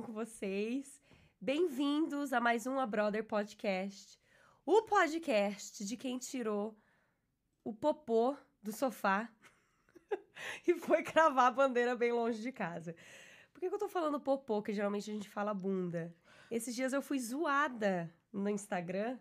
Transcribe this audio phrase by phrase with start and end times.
[0.00, 1.04] Bom com vocês?
[1.38, 4.18] Bem-vindos a mais um A Brother Podcast.
[4.64, 6.74] O podcast de quem tirou
[7.62, 9.30] o popô do sofá
[10.66, 12.96] e foi cravar a bandeira bem longe de casa.
[13.52, 16.16] Por que, que eu tô falando popô, que geralmente a gente fala bunda?
[16.50, 19.18] Esses dias eu fui zoada no Instagram.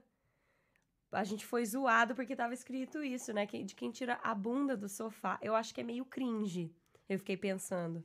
[1.12, 3.46] A gente foi zoado porque tava escrito isso, né?
[3.46, 5.38] De quem tira a bunda do sofá.
[5.42, 6.74] Eu acho que é meio cringe.
[7.10, 8.02] Eu fiquei pensando.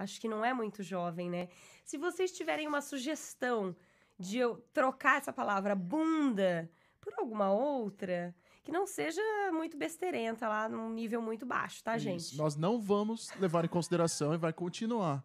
[0.00, 1.48] Acho que não é muito jovem, né?
[1.84, 3.76] Se vocês tiverem uma sugestão
[4.18, 6.70] de eu trocar essa palavra bunda
[7.00, 9.20] por alguma outra, que não seja
[9.52, 12.04] muito besteirenta lá num nível muito baixo, tá, Isso.
[12.04, 12.36] gente?
[12.38, 15.22] Nós não vamos levar em consideração e vai continuar.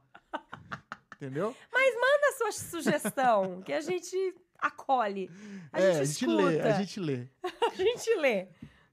[1.16, 1.56] Entendeu?
[1.72, 5.32] Mas manda a sua sugestão, que a gente acolhe.
[5.72, 7.28] A é, gente a gente lê, a gente lê.
[7.72, 8.48] a gente lê,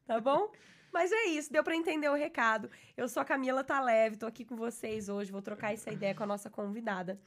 [0.06, 0.53] tá bom?
[0.93, 2.71] Mas é isso, deu para entender o recado.
[2.97, 6.23] Eu sou a Camila Taleve, tô aqui com vocês hoje, vou trocar essa ideia com
[6.23, 7.19] a nossa convidada.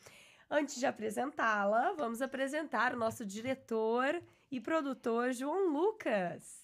[0.49, 6.63] Antes de apresentá-la, vamos apresentar o nosso diretor e produtor João Lucas.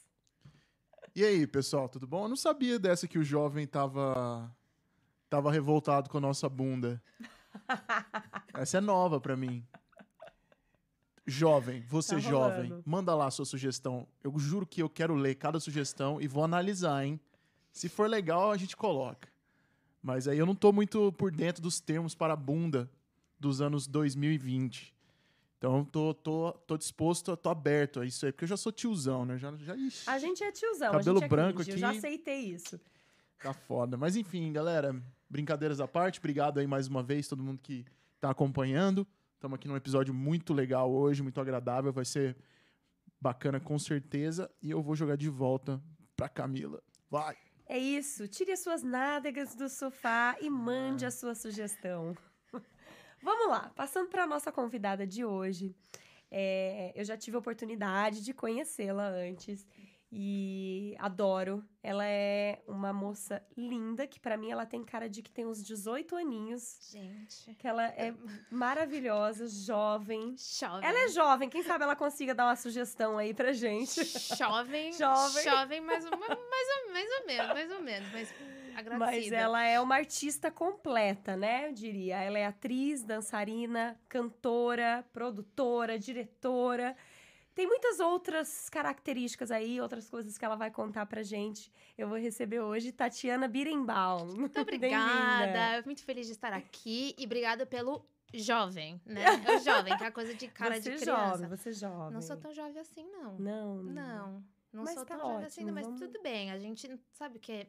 [1.16, 2.26] E aí, pessoal, tudo bom?
[2.26, 4.56] Eu não sabia dessa que o jovem tava
[5.28, 7.02] tava revoltado com a nossa bunda.
[8.54, 9.66] Essa é nova pra mim.
[11.26, 14.08] Jovem, você Tá jovem, manda lá a sua sugestão.
[14.24, 17.20] Eu juro que eu quero ler cada sugestão e vou analisar, hein?
[17.72, 19.30] Se for legal, a gente coloca.
[20.02, 22.90] Mas aí eu não tô muito por dentro dos termos para bunda
[23.40, 24.96] dos anos 2020.
[25.58, 29.26] Então tô, tô, tô disposto, tô aberto a isso aí, porque eu já sou tiozão,
[29.26, 29.38] né?
[29.38, 31.84] Já, já, ixi, A gente é tiozão, Cabelo a gente é branco cringe, aqui.
[31.84, 32.80] Eu já aceitei isso.
[33.40, 33.96] Tá foda.
[33.96, 35.00] Mas enfim, galera,
[35.30, 37.86] brincadeiras à parte, obrigado aí mais uma vez, todo mundo que
[38.20, 39.06] tá acompanhando.
[39.42, 42.38] Estamos aqui num episódio muito legal hoje, muito agradável, vai ser
[43.20, 44.48] bacana com certeza.
[44.62, 45.82] E eu vou jogar de volta
[46.16, 46.80] pra Camila.
[47.10, 47.36] Vai!
[47.66, 52.16] É isso, tire as suas nádegas do sofá e mande a sua sugestão.
[53.24, 55.76] Vamos lá, passando para a nossa convidada de hoje.
[56.30, 59.66] É, eu já tive a oportunidade de conhecê-la antes
[60.12, 61.64] e adoro.
[61.82, 65.64] Ela é uma moça linda, que para mim ela tem cara de que tem uns
[65.64, 66.78] 18 aninhos.
[66.92, 67.56] Gente.
[67.56, 68.14] Que ela é
[68.52, 70.36] maravilhosa, jovem.
[70.38, 70.88] Jovem.
[70.88, 74.04] Ela é jovem, quem sabe ela consiga dar uma sugestão aí pra gente.
[74.36, 74.92] jovem.
[75.00, 75.44] Jovem.
[75.44, 78.12] Jovem, mais, ou- mais, ou, mais ou menos, mais ou menos.
[78.12, 78.34] Mas
[78.76, 79.00] agradecida.
[79.00, 81.68] Mas ela é uma artista completa, né?
[81.70, 82.18] Eu diria.
[82.22, 86.96] Ela é atriz, dançarina, cantora, produtora, diretora.
[87.54, 91.72] Tem muitas outras características aí, outras coisas que ela vai contar pra gente.
[91.98, 94.26] Eu vou receber hoje Tatiana Birenbaum.
[94.36, 95.82] Muito obrigada.
[95.86, 97.14] Muito feliz de estar aqui.
[97.18, 99.26] E obrigada pelo jovem, né?
[99.46, 101.28] É o jovem, que é a coisa de cara você de é criança.
[101.32, 102.14] jovem, você é jovem.
[102.14, 103.38] Não sou tão jovem assim, não.
[103.38, 104.44] Não, Não.
[104.72, 106.50] Não Mas sou tá tão jovem assim, ótimo, não, mas vamos- tudo bem.
[106.52, 107.68] A gente sabe o que.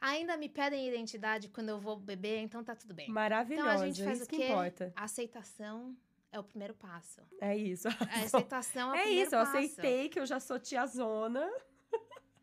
[0.00, 3.08] Ainda me pedem identidade quando eu vou beber, então tá tudo bem.
[3.10, 4.46] Maravilhosa, Então a gente faz o que quê?
[4.48, 4.92] importa.
[4.94, 5.96] Aceitação
[6.32, 7.20] é o primeiro passo.
[7.40, 7.86] É isso.
[7.88, 7.92] A
[8.24, 9.56] aceitação é o É primeiro isso, eu passo.
[9.56, 11.48] aceitei que eu já sou tiazona.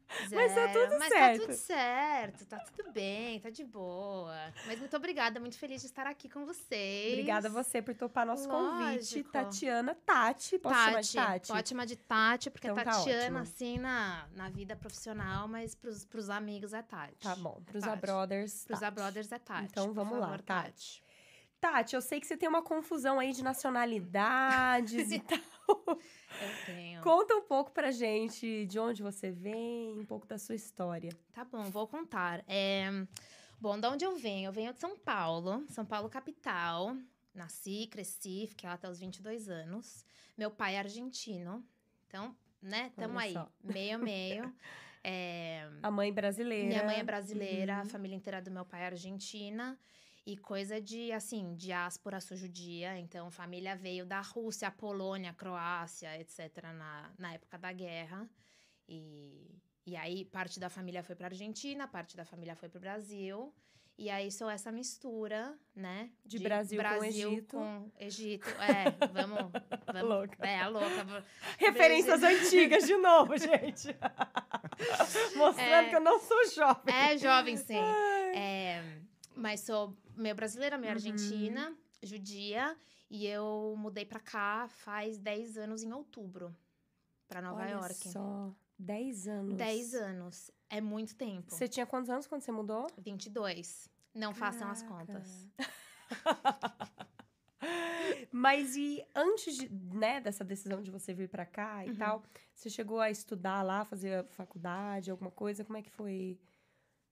[0.07, 1.39] Pois Mas tá é, tudo mas certo.
[1.39, 4.35] tá tudo certo, tá tudo bem, tá de boa.
[4.65, 7.13] Mas muito obrigada, muito feliz de estar aqui com vocês.
[7.13, 8.95] Obrigada a você por topar nosso convite.
[9.17, 9.31] Lógico.
[9.31, 10.57] Tatiana Tati.
[10.57, 11.47] Posso chamar de Tati?
[11.49, 13.37] Pode chamar de Tati, porque Então tá Tatiana, ótimo.
[13.37, 17.13] assim, na, na vida profissional, mas pros, pros amigos é Tati.
[17.19, 17.93] Tá bom, pros Tati.
[17.93, 18.65] Abrothers.
[18.65, 18.85] Pros Tati.
[18.91, 19.65] Abrothers é Tati.
[19.69, 21.03] Então vamos lá, favor, Tati.
[21.59, 25.39] Tati, eu sei que você tem uma confusão aí de nacionalidades e tal.
[25.87, 27.01] Eu tenho.
[27.01, 31.11] Conta um pouco pra gente de onde você vem, um pouco da sua história.
[31.33, 32.43] Tá bom, vou contar.
[32.47, 32.87] É,
[33.59, 34.47] Bom, de onde eu venho?
[34.47, 36.95] Eu venho de São Paulo, São Paulo capital.
[37.35, 40.05] Nasci, cresci, fiquei lá até os 22 anos.
[40.37, 41.61] Meu pai é argentino.
[42.07, 44.53] Então, né, tamo aí, meio, meio.
[45.01, 46.67] É, A mãe brasileira.
[46.67, 47.81] Minha mãe é brasileira, Uhum.
[47.81, 49.79] a família inteira do meu pai é argentina.
[50.25, 52.97] E coisa de, assim, diáspora sou judia.
[52.99, 58.29] Então, família veio da Rússia, Polônia, Croácia, etc., na, na época da guerra.
[58.87, 62.81] E, e aí, parte da família foi para Argentina, parte da família foi para o
[62.81, 63.53] Brasil.
[63.97, 66.09] E aí, sou essa mistura, né?
[66.25, 67.57] De Brasil com Egito.
[67.57, 68.47] com Egito.
[68.61, 69.51] É, vamos...
[69.91, 70.37] vamos Louca.
[70.47, 71.25] É, a louca.
[71.57, 73.89] Referências antigas de novo, gente.
[75.35, 75.89] Mostrando É.
[75.89, 76.95] que eu não sou jovem.
[76.95, 77.75] É jovem, sim.
[77.75, 78.81] É,
[79.39, 80.81] mas sou meio brasileira, Uhum.
[80.81, 82.75] meio argentina, judia.
[83.09, 86.55] E eu mudei pra cá faz 10 anos em outubro.
[87.27, 88.09] Pra Nova Olha York.
[88.09, 89.55] só, 10 anos.
[89.55, 90.51] 10 anos.
[90.69, 91.51] É muito tempo.
[91.53, 92.87] Você tinha quantos anos quando você mudou?
[92.97, 93.89] 22.
[94.13, 95.05] Não façam as Caraca.
[95.07, 95.47] contas.
[98.31, 101.91] Mas e antes de, né, dessa decisão de você vir pra cá Uhum.
[101.91, 105.63] e tal, você chegou a estudar lá, fazer faculdade, alguma coisa?
[105.65, 106.39] Como é que foi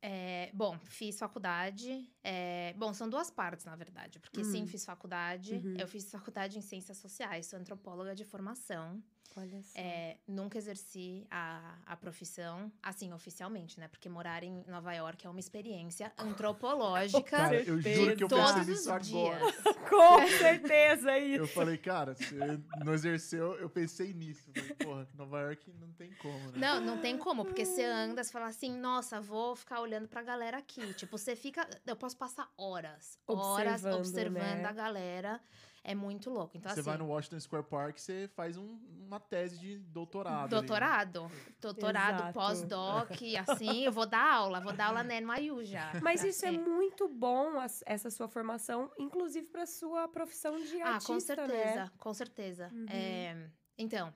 [0.01, 2.07] É, bom, fiz faculdade.
[2.23, 4.19] é, bom, são duas partes, na verdade.
[4.19, 4.67] Porque sim, Hum.
[4.67, 5.55] fiz faculdade.
[5.55, 5.75] Uhum.
[5.77, 9.01] Eu fiz faculdade em ciências sociais, sou antropóloga de formação.
[9.37, 9.79] Olha só.
[9.79, 13.87] É, nunca exerci a, a profissão, assim, oficialmente, né?
[13.87, 18.65] Porque morar em Nova York é uma experiência antropológica Cara, eu juro que eu pensei
[18.65, 19.39] nisso os agora.
[19.87, 21.43] Com certeza é isso.
[21.43, 22.35] Eu falei, cara, você
[22.83, 24.51] não exerceu, eu pensei nisso.
[24.51, 26.53] Falei, porra, Nova York não tem como, né?
[26.55, 30.23] Não, não tem como, porque você anda, você fala assim, nossa, vou ficar olhando pra
[30.23, 30.95] galera aqui.
[30.95, 31.69] Tipo, você fica.
[31.85, 34.65] Eu posso passar horas, horas Observando, observando né?
[34.65, 35.41] a galera.
[35.89, 36.57] É muito louco.
[36.57, 36.89] Então, você assim.
[36.89, 40.35] vai no Washington Square Park, você faz um- uma tese de doutorado.
[40.35, 40.49] ali, né?
[40.49, 41.31] Doutorado.
[41.61, 43.09] Doutorado, pós-doc,
[43.65, 45.93] assim, eu vou dar aula, vou dar aula na NYU já.
[46.03, 46.57] Mas isso é ser.
[46.59, 47.53] muito bom,
[47.85, 51.91] essa sua formação, inclusive para sua profissão de Ah, artista, com certeza, né?
[51.97, 52.69] com certeza.
[52.73, 52.85] Uhum.
[52.89, 54.13] É, então,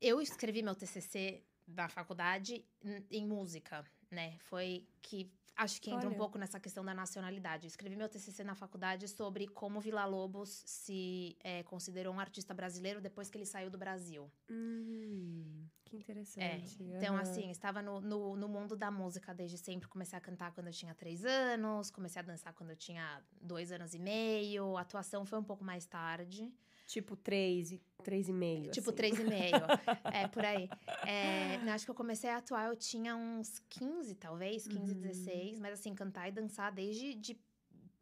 [0.00, 2.64] eu escrevi meu TCC da faculdade
[3.10, 4.36] em música, né?
[4.40, 6.16] Foi que acho que entra um Olha.
[6.18, 7.66] pouco nessa questão da nacionalidade.
[7.66, 12.52] Eu escrevi meu TCC na faculdade sobre como Vila Lobos se é, considerou um artista
[12.54, 14.30] brasileiro depois que ele saiu do Brasil.
[14.50, 16.82] Hum, que É, interessante.
[16.82, 17.22] então, aham.
[17.22, 19.88] assim, estava no, no, no mundo da música desde sempre.
[19.88, 23.70] Comecei a cantar quando eu tinha três anos, comecei a dançar quando eu tinha dois
[23.70, 24.76] anos e meio.
[24.76, 26.52] A atuação foi um pouco mais tarde.
[26.92, 28.70] Tipo três, e- três e meio.
[28.70, 28.96] Tipo, assim.
[28.96, 29.52] três e meio.
[30.12, 30.68] é, por aí.
[31.06, 35.00] É, não, acho que eu comecei a atuar, eu tinha uns 15, talvez, 15, Uhum.
[35.00, 35.58] 16.
[35.60, 37.38] Mas, assim, cantar e dançar desde de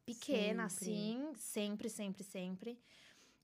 [0.05, 0.93] pequena, Sempre.
[0.93, 1.33] assim.
[1.37, 2.79] Sempre, sempre, sempre.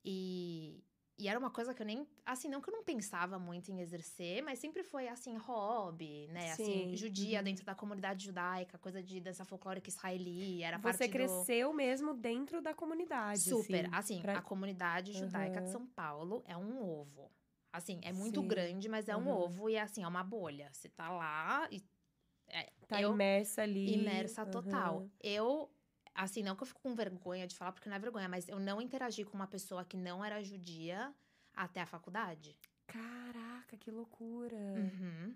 [0.03, 0.83] E,
[1.17, 2.07] e era uma coisa que eu nem...
[2.25, 6.53] Assim, não que eu não pensava muito em exercer, mas sempre foi, assim, hobby, né?
[6.53, 7.43] Sim, Assim, judia uhum.
[7.43, 10.61] dentro da comunidade judaica, coisa de dança folclórica israeli.
[10.63, 11.11] Era Você parte do...
[11.11, 13.41] cresceu mesmo dentro da comunidade.
[13.41, 13.85] Super.
[13.85, 15.71] assim, Assim, pra- a comunidade judaica de Aham.
[15.71, 17.31] São Paulo é um ovo.
[17.73, 18.47] Assim, é muito Sim.
[18.47, 19.37] grande, mas é um Aham.
[19.45, 20.69] ovo e assim, é uma bolha.
[20.71, 21.83] Você tá lá e
[22.47, 23.93] é, Tá eu imersa ali.
[23.93, 25.05] imersa total.
[25.21, 25.69] Eu,
[26.17, 28.59] assim, não que eu fico com vergonha de falar, porque não é vergonha, mas eu
[28.59, 31.13] não interagi com uma pessoa que não era judia
[31.53, 32.57] até a faculdade.
[32.87, 34.55] Caraca, que loucura.
[34.55, 35.35] Uhum.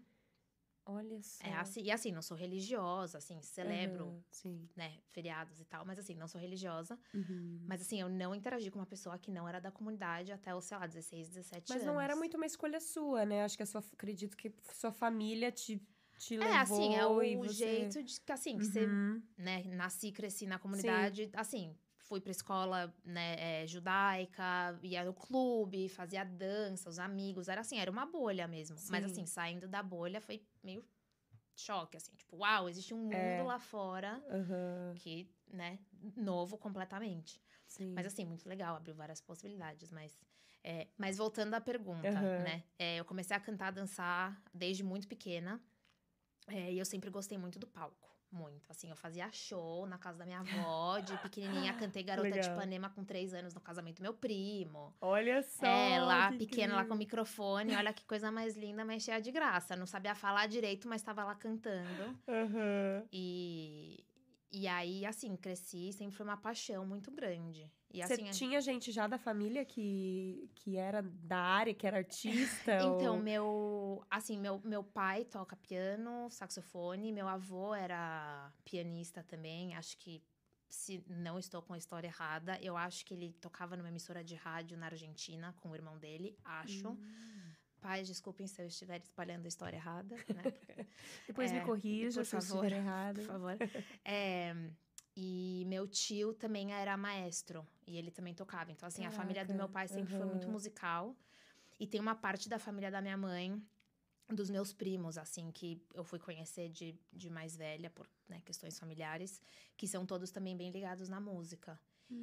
[0.86, 1.46] Olha só.
[1.46, 4.68] É assim, e assim, não sou religiosa, assim, celebro, Sim.
[4.76, 6.98] né, feriados e tal, mas assim, não sou religiosa.
[7.14, 7.64] Uhum.
[7.68, 10.66] Mas assim, eu não interagi com uma pessoa que não era da comunidade até os,
[10.66, 11.94] sei lá, 16, 17 Mas anos.
[11.94, 13.44] não era muito uma escolha sua, né?
[13.44, 15.80] Acho que a sua, acredito que sua família te,
[16.22, 16.54] te levou.
[16.54, 17.66] É, assim, é o você...
[17.66, 19.22] jeito de que, assim, que você, Uhum.
[19.38, 25.90] né, nasci, cresci na comunidade, assim, fui pra escola, né, é, judaica, ia no clube,
[25.90, 28.76] fazia dança, os amigos, era assim, era uma bolha mesmo.
[28.90, 29.12] Mas, Sim.
[29.12, 30.86] assim, saindo da bolha foi meio
[31.56, 33.44] choque, assim, tipo, uau, existe um mundo É.
[33.44, 35.80] lá fora Aham, que, né,
[36.16, 37.42] novo completamente.
[37.68, 37.94] sim.
[37.96, 40.18] Mas assim, muito legal, abriu várias possibilidades, mas...
[40.64, 42.44] é, mas voltando à pergunta, Aham.
[42.44, 42.64] né?
[42.78, 45.60] é, eu comecei a cantar, dançar desde muito pequena.
[46.48, 48.10] É, e eu sempre gostei muito do palco.
[48.32, 48.72] Muito.
[48.72, 51.74] Assim, eu fazia show na casa da minha avó, de pequenininha.
[51.74, 52.56] Cantei Garota de Legal.
[52.56, 54.96] Ipanema com três anos no casamento do meu primo.
[55.02, 55.66] Olha só.
[55.66, 57.76] é, lá, que pequena, lá com o microfone.
[57.76, 59.76] Olha que coisa mais linda, mas cheia de graça.
[59.76, 62.18] Não sabia falar direito, mas estava lá cantando.
[62.26, 63.04] Aham.
[63.12, 64.02] E...
[64.52, 67.72] E aí, assim, cresci, sempre foi uma paixão muito grande.
[67.94, 71.88] E Você assim, a- tinha gente já da família que, que era da área, que
[71.88, 72.72] era artista?
[72.84, 73.22] Então, ou...
[73.22, 80.22] meu, assim, meu, meu pai toca piano, saxofone, meu avô era pianista também, acho que
[80.70, 84.36] se não estou com a história errada, eu acho que ele tocava numa emissora de
[84.36, 86.90] rádio na Argentina com o irmão dele, acho.
[86.90, 87.51] Hum.
[87.82, 90.44] Pais, desculpem se eu estiver espalhando a história errada, né?
[90.52, 90.86] Porque-
[91.28, 93.16] Depois É, me corrija por se eu favor, errado.
[93.16, 93.58] por favor.
[94.06, 94.56] É,
[95.16, 98.72] e meu tio também era maestro e ele também tocava.
[98.72, 101.16] Então, assim, a família do Caraca, meu pai sempre foi muito musical.
[101.80, 103.60] E tem uma parte da família da minha mãe,
[104.30, 108.78] dos meus primos, assim, que eu fui conhecer de, de mais velha, por né, questões
[108.80, 109.42] familiares,
[109.76, 111.78] que são todos também bem ligados na música.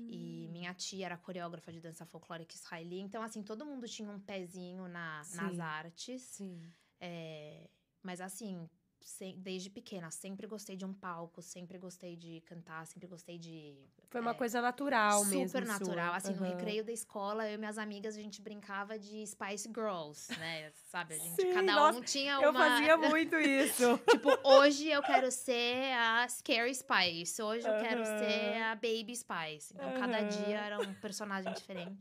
[0.08, 0.52] E Hum.
[0.52, 2.98] minha tia era coreógrafa de dança folclórica israeli.
[3.00, 6.22] Então, assim, todo mundo tinha um pezinho na, nas artes.
[6.22, 6.62] Sim.
[7.00, 7.68] É,
[8.02, 8.68] mas assim,
[9.08, 13.74] se- desde pequena, sempre gostei de um palco, sempre gostei de cantar, sempre gostei de.
[14.10, 15.48] Foi uma é, coisa natural mesmo.
[15.48, 16.08] Super natural.
[16.10, 16.16] sua.
[16.16, 16.50] Assim, no Aham.
[16.50, 20.70] recreio da escola, eu e minhas amigas, a gente brincava de Spice Girls, né?
[20.92, 21.14] Sabe?
[21.14, 22.58] A gente, Sim, cada nossa, um tinha Eu uma.
[22.70, 23.98] fazia muito isso.
[24.08, 28.18] Tipo, hoje eu quero ser a Scary Spice, hoje eu quero Aham.
[28.18, 29.74] ser a Baby Spice.
[29.74, 30.28] Então, cada Aham.
[30.28, 31.98] dia era um personagem diferente.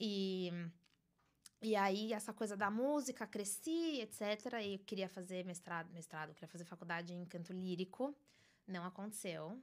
[0.00, 0.50] E,
[1.60, 4.20] e aí, essa coisa da música, cresci, etc.
[4.62, 8.14] E eu queria fazer mestrado, mestrado, queria fazer faculdade em canto lírico.
[8.66, 9.60] Não aconteceu.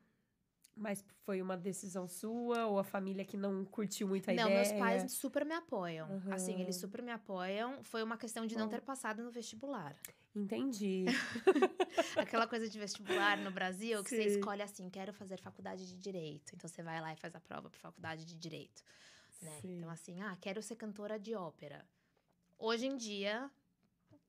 [0.76, 4.56] Mas foi uma decisão sua ou a família que não curtiu muito a não, ideia?
[4.56, 6.22] meus pais super me apoiam.
[6.30, 6.62] Assim, Aham.
[6.64, 7.82] eles super me apoiam.
[7.84, 9.96] Foi uma questão de não ter passado no vestibular.
[10.36, 11.06] Entendi.
[12.20, 14.40] Aquela coisa de vestibular no Brasil, que você Sim.
[14.40, 16.54] escolhe assim, quero fazer faculdade de Direito.
[16.54, 18.84] Então, você vai lá e faz a prova para faculdade de Direito.
[19.46, 19.60] Né?
[19.62, 19.78] Sim.
[19.78, 21.86] Então, assim, ah, quero ser cantora de ópera.
[22.58, 23.50] Hoje em dia,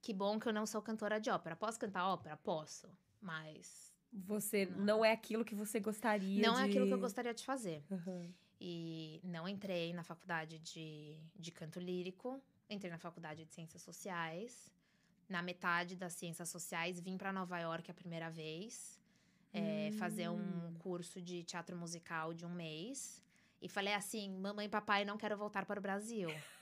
[0.03, 1.57] que bom que eu não sou cantora de ópera.
[1.57, 2.37] Posso cantar ópera?
[2.37, 2.89] Posso.
[3.21, 4.85] Mas Você Não.
[4.85, 6.61] não é aquilo que você gostaria não de...
[6.61, 7.83] é aquilo que eu gostaria de fazer.
[7.91, 8.33] Aham.
[8.61, 14.73] E não entrei na faculdade de, de canto lírico, entrei na faculdade de ciências sociais.
[15.29, 18.99] Na metade das ciências sociais, vim para Nova York a primeira vez,
[19.53, 20.75] é, fazer um Hum.
[20.79, 23.23] curso de teatro musical de um mês.
[23.61, 26.29] E falei assim: mamãe e papai, não quero voltar para o Brasil.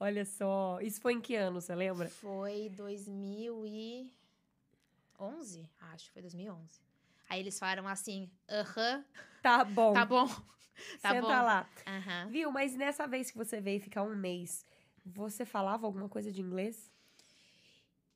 [0.00, 2.08] Olha só, isso foi em que ano, você lembra?
[2.08, 6.80] Foi 2011, acho, foi 2011.
[7.28, 9.04] Aí eles falaram assim: aham,
[9.42, 9.92] Tá bom.
[9.92, 10.28] tá bom.
[11.02, 11.42] Tá Senta bom.
[11.42, 11.68] lá.
[11.88, 12.28] Aham.
[12.28, 14.64] Viu, mas nessa vez que você veio ficar um mês,
[15.04, 16.88] você falava alguma coisa de inglês?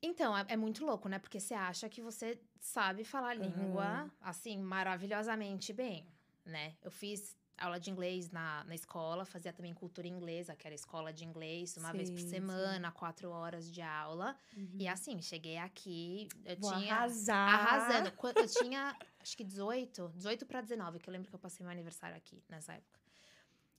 [0.01, 1.19] Então, é, é muito louco, né?
[1.19, 4.11] Porque você acha que você sabe falar a língua, Aham.
[4.21, 6.07] assim, maravilhosamente bem,
[6.45, 6.73] né?
[6.81, 11.13] Eu fiz aula de inglês na, na escola, fazia também cultura inglesa, que era escola
[11.13, 12.31] de inglês, uma vez por Sim, sim.
[12.31, 14.35] semana, quatro horas de aula.
[14.77, 16.95] E assim, cheguei aqui, eu Vou tinha...
[16.95, 17.53] arrasar.
[17.53, 18.13] Arrasando.
[18.35, 21.71] Eu tinha, acho que 18, 18 para 19, que eu lembro que eu passei meu
[21.71, 22.99] aniversário aqui nessa época.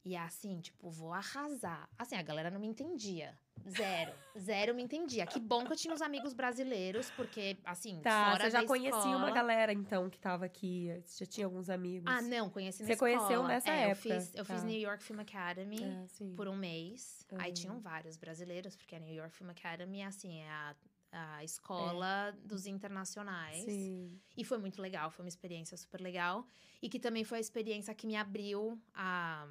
[0.05, 1.89] E assim, tipo, vou arrasar.
[1.99, 3.39] Assim, a galera não me entendia.
[3.69, 4.13] Zero.
[4.39, 5.27] Zero me entendia.
[5.27, 9.01] Que bom que eu tinha os amigos brasileiros, porque, assim, Tá, fora você já conhecia
[9.01, 10.89] uma escola- galera, então, que tava aqui.
[11.05, 12.05] Você já tinha alguns amigos.
[12.13, 13.17] Ah, não, conheci na Você escola.
[13.17, 14.67] conheceu nessa É, época, Eu fiz, eu fiz tá.
[14.67, 16.07] New York Film Academy É,
[16.37, 17.27] por um mês.
[17.33, 17.53] Aí Aham.
[17.55, 20.77] tinham vários brasileiros, porque a New York Film Academy, assim, é a,
[21.13, 23.65] a escola dos internacionais.
[23.65, 24.21] Sim.
[24.37, 26.45] E foi muito legal, foi uma experiência super legal.
[26.83, 29.49] E que também foi a experiência que me abriu a,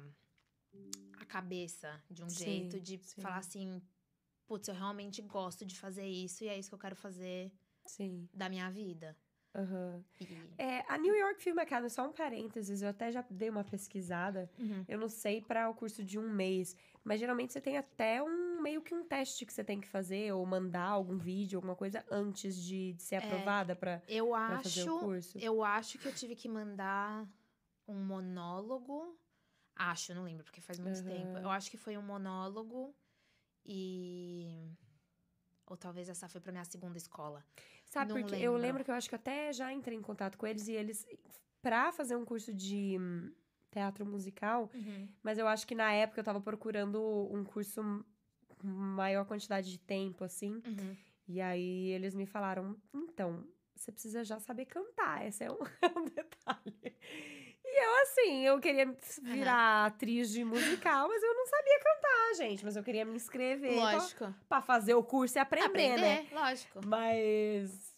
[1.18, 3.20] a cabeça de um Sim, jeito de sim.
[3.20, 3.82] falar assim:
[4.46, 7.52] putz, eu realmente gosto de fazer isso e é isso que eu quero fazer
[7.86, 8.28] Sim.
[8.32, 9.16] da minha vida.
[9.54, 10.04] Aham.
[10.20, 10.26] E-
[10.58, 14.50] É, a New York Film Academy, só um parênteses, eu até já dei uma pesquisada.
[14.58, 14.84] Uhum.
[14.88, 18.60] Eu não sei para o curso de um mês, mas geralmente você tem até um
[18.60, 22.04] meio que um teste que você tem que fazer, ou mandar algum vídeo, alguma coisa
[22.10, 24.30] antes de, de ser aprovada para Eu
[24.62, 24.98] fazer o acho.
[24.98, 25.38] curso.
[25.38, 27.24] Eu acho que eu tive que mandar
[27.86, 29.16] um monólogo.
[29.76, 31.08] Acho, não lembro, porque faz muito Aham.
[31.08, 31.38] tempo.
[31.38, 32.94] Eu acho que foi um monólogo
[33.64, 34.70] e.
[35.66, 37.44] Ou talvez essa foi pra minha segunda escola.
[37.86, 38.58] Sabe, Não porque eu lembro.
[38.58, 41.06] lembro que eu acho que até já entrei em contato com eles e eles,
[41.62, 43.32] pra fazer um curso de hum,
[43.70, 44.70] teatro musical,
[45.22, 47.00] mas eu acho que na época eu tava procurando
[47.32, 47.80] um curso
[48.48, 50.54] com maior quantidade de tempo, assim.
[50.66, 50.96] Uhum.
[51.26, 55.98] E aí eles me falaram: então, você precisa já saber cantar, esse é um, é
[55.98, 56.96] um detalhe.
[57.76, 62.64] E eu, assim, eu queria virar atriz de musical, mas eu não sabia cantar, gente.
[62.64, 64.34] Mas eu queria me inscrever pra, Lógico.
[64.48, 66.26] pra fazer o curso e aprender, Aprender, né?
[66.30, 66.80] lógico.
[66.86, 67.92] Mas.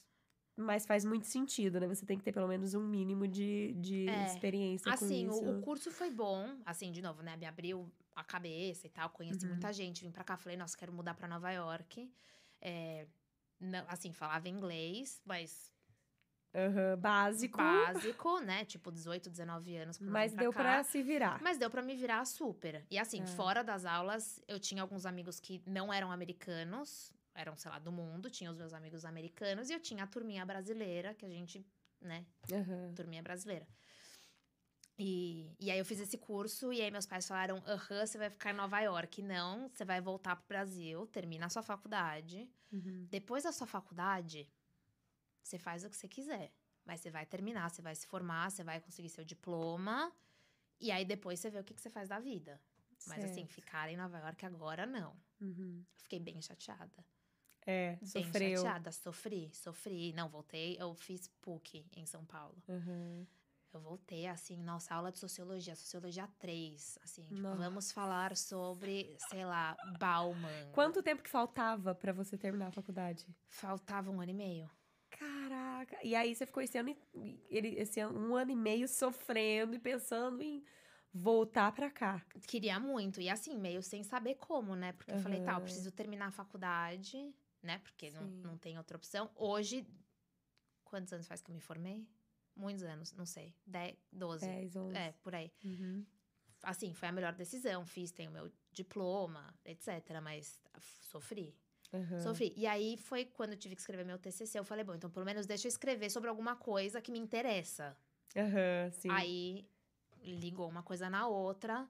[0.59, 1.87] Mas faz muito sentido, né?
[1.87, 4.25] Você tem que ter pelo menos um mínimo de, de É.
[4.25, 5.45] experiência Assim, com isso.
[5.45, 6.57] o, o curso foi bom.
[6.65, 7.37] Assim, de novo, né?
[7.37, 9.11] Me abriu a cabeça e tal.
[9.11, 9.51] Conheci Uhum.
[9.51, 10.01] muita gente.
[10.03, 12.11] Vim pra cá, falei, nossa, quero mudar pra Nova York.
[12.63, 13.07] É,
[13.61, 15.71] não, assim, falava inglês, mas
[16.57, 17.59] Aham, básico.
[17.59, 18.65] básico, né?
[18.65, 19.99] Tipo, 18, 19 anos.
[19.99, 20.59] Mas vim deu cá.
[20.59, 21.41] pra se virar.
[21.43, 22.85] Mas deu pra me virar super.
[22.91, 23.27] E assim, É.
[23.27, 27.93] fora das aulas, eu tinha alguns amigos que não eram americanos, eram, sei lá, do
[27.93, 31.65] mundo, tinha os meus amigos americanos, e eu tinha a turminha brasileira, que a gente,
[32.01, 32.95] né, Aham.
[32.95, 33.67] turminha brasileira.
[34.99, 38.31] E, e aí eu fiz esse curso, e aí meus pais falaram: aham, você vai
[38.31, 39.21] ficar em Nova York.
[39.23, 42.49] Não, você vai voltar pro Brasil, termina a sua faculdade.
[42.73, 43.07] Uhum.
[43.11, 44.49] Depois da sua faculdade,
[45.47, 46.53] você faz o que você quiser.
[46.85, 50.13] Mas você vai terminar, você vai se formar, você vai conseguir seu diploma.
[50.81, 52.61] E aí depois você vê o que, que você faz da vida.
[53.07, 55.17] Mas assim, ficar em Nova York agora não.
[55.41, 55.85] Uhum.
[55.97, 57.05] Fiquei bem chateada.
[57.69, 58.57] É, Bem sofreu.
[58.59, 60.13] chateada, sofri, sofri.
[60.13, 62.63] Não, voltei, eu fiz PUC em São Paulo.
[62.69, 63.27] Uhum.
[63.73, 66.99] Eu voltei, assim, nossa, aula de sociologia, sociologia 3.
[67.03, 70.71] Assim, tipo, vamos falar sobre, sei lá, Bauman.
[70.73, 73.27] Quanto tempo que faltava pra você terminar a faculdade?
[73.49, 74.71] Faltava um ano e meio.
[75.77, 75.99] Caraca!
[76.03, 76.97] E aí você ficou esse ano,
[77.51, 80.65] ele, esse ano, um ano e meio sofrendo e pensando em
[81.13, 82.25] voltar pra cá.
[82.47, 83.21] Queria muito.
[83.21, 84.93] E assim, meio sem saber como, né?
[84.93, 87.79] Porque eu falei, tá, eu preciso terminar a faculdade, né?
[87.79, 88.43] Porque não, Sim.
[88.43, 89.31] não tem outra opção.
[89.35, 89.87] Hoje,
[90.85, 92.09] quantos anos faz que eu me formei?
[92.55, 93.55] Muitos anos, não sei.
[93.67, 94.47] 10, 12.
[94.47, 94.97] 10, 11.
[94.97, 95.53] É, por aí.
[95.63, 96.07] Uhum.
[96.63, 97.85] Assim, foi a melhor decisão.
[97.85, 100.21] Fiz, tenho meu diploma, etc.
[100.23, 100.59] Mas
[101.03, 101.55] sofri.
[101.93, 102.21] Uhum.
[102.21, 102.53] Sofri.
[102.57, 104.59] E aí foi quando eu tive que escrever meu TCC.
[104.59, 107.97] Eu falei, bom, então pelo menos deixa eu escrever sobre alguma coisa que me interessa.
[108.37, 109.09] Aham, sim.
[109.11, 109.69] Aí
[110.23, 111.89] ligou uma coisa na outra.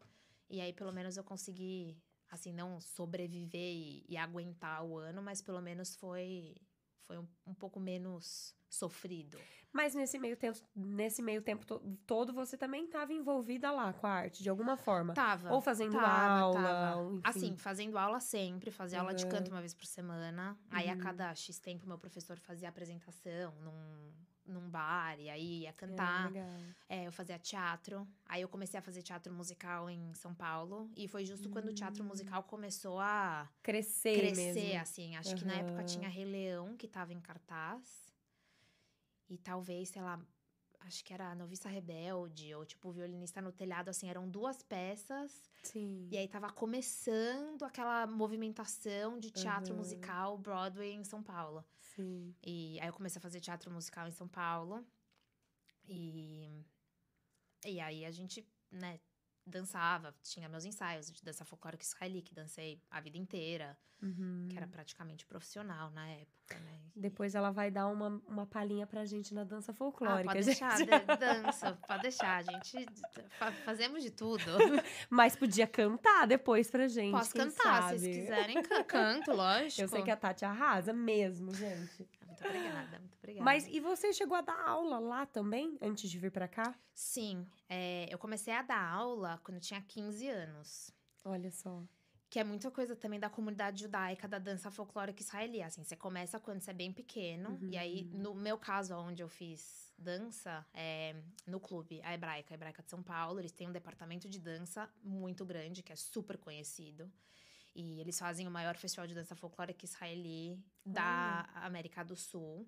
[0.49, 1.97] E aí, pelo menos, eu consegui,
[2.31, 6.55] assim, não sobreviver e, e aguentar o ano, mas pelo menos foi,
[7.03, 9.38] foi um, um pouco menos sofrido.
[9.73, 14.06] Mas nesse meio tempo, nesse meio tempo to- todo, você também estava envolvida lá com
[14.06, 15.12] a arte, de alguma forma.
[15.12, 15.52] Tava.
[15.52, 16.09] Ou fazendo tava,
[16.40, 17.02] aula, tava.
[17.12, 17.21] enfim.
[17.25, 20.56] Assim, fazendo aula sempre, fazia aula de canto uma vez por semana.
[20.71, 20.99] Aí a Uhum.
[21.00, 24.12] cada X tempo meu professor fazia apresentação num,
[24.47, 26.33] num bar, e aí ia É, cantar.
[26.33, 26.56] legal.
[26.88, 28.09] É, eu fazia teatro.
[28.25, 30.88] Aí eu comecei a fazer teatro musical em São Paulo.
[30.97, 32.06] E foi justo quando o teatro Hum.
[32.06, 34.80] musical começou a Crescer, crescer, mesmo.
[34.80, 35.16] assim.
[35.16, 38.05] Acho que na época tinha Rei Leão, que tava em cartaz.
[39.28, 40.21] E talvez, sei lá,
[40.80, 45.50] acho que era Noviça Rebelde, ou tipo Violinista no Telhado, assim, eram duas peças.
[45.62, 46.09] Sim.
[46.11, 49.80] E aí tava começando aquela movimentação de teatro Aham.
[49.83, 51.64] musical Broadway em São Paulo.
[51.80, 52.35] Sim.
[52.42, 54.87] E aí eu comecei a fazer teatro musical em São Paulo.
[55.88, 56.64] E,
[57.64, 59.00] e aí a gente, né,
[59.47, 64.47] dançava, tinha meus ensaios de dança folclórica israeli, que dancei a vida inteira, Uhum.
[64.50, 66.81] que era praticamente profissional na época, né?
[66.95, 70.35] Depois ela vai dar uma, uma palhinha pra gente na dança Ah, folclórica.
[70.35, 70.59] pode gente.
[70.61, 70.85] deixar, de-
[71.19, 72.87] dança, pode deixar, a gente
[73.38, 74.43] fa- fazemos de tudo.
[75.09, 77.12] Mas podia cantar depois pra gente.
[77.12, 77.99] Posso cantar, se sabe?
[78.00, 79.81] vocês quiserem, can- canto, lógico.
[79.83, 82.07] Eu sei que a Tati arrasa mesmo, gente.
[82.45, 83.45] Muito obrigada, muito obrigada.
[83.45, 86.75] Mas e você chegou a dar aula lá também, antes de vir pra cá?
[86.95, 90.90] Sim, é, eu comecei a dar aula quando eu tinha 15 anos.
[91.25, 91.83] Olha só.
[92.28, 95.62] Que é muita coisa também da comunidade judaica da dança folclórica israeli.
[95.62, 97.56] Assim, você começa quando você é bem pequeno.
[97.63, 98.19] E aí, Uhum.
[98.21, 101.15] no meu caso, onde eu fiz dança, é
[101.47, 104.91] no clube, a Hebraica, a Hebraica de São Paulo, eles têm um departamento de dança
[105.02, 107.10] muito grande, que é super conhecido.
[107.78, 112.67] E eles fazem o maior festival de dança folclórica israeli da América do Sul.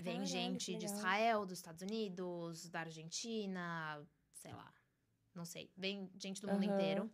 [0.00, 0.86] Vem gente de.
[0.86, 4.74] Israel, dos Estados Unidos, da Argentina, sei lá.
[5.32, 5.70] Não sei.
[5.76, 7.08] Vem gente do mundo inteiro.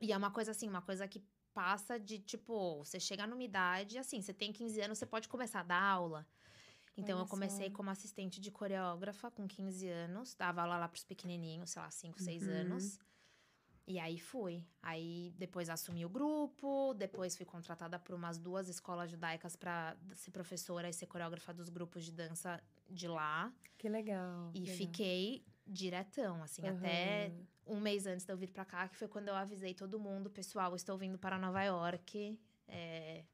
[0.00, 3.96] E é uma coisa assim, uma coisa que passa de tipo, você chega numa idade,
[3.96, 6.26] assim, você tem 15 anos, você pode começar a dar aula.
[6.96, 7.76] Então Olha eu comecei só.
[7.76, 12.20] como assistente de coreógrafa com 15 anos, dava aula lá pros pequenininhos, sei lá, 5,
[12.20, 12.52] 6 Uhum.
[12.52, 12.98] anos.
[13.86, 14.64] E aí fui.
[14.82, 20.30] Aí depois assumi o grupo, depois fui contratada por umas duas escolas judaicas para ser
[20.30, 23.52] professora e ser coreógrafa dos grupos de dança de lá.
[23.76, 24.50] Que legal.
[24.54, 24.76] E legal.
[24.76, 27.26] fiquei diretão, assim, até
[27.66, 27.76] Aham.
[27.76, 30.30] um mês antes de eu vir pra cá, que foi quando eu avisei todo mundo,
[30.30, 32.38] pessoal, estou vindo para Nova York.
[32.66, 33.24] É,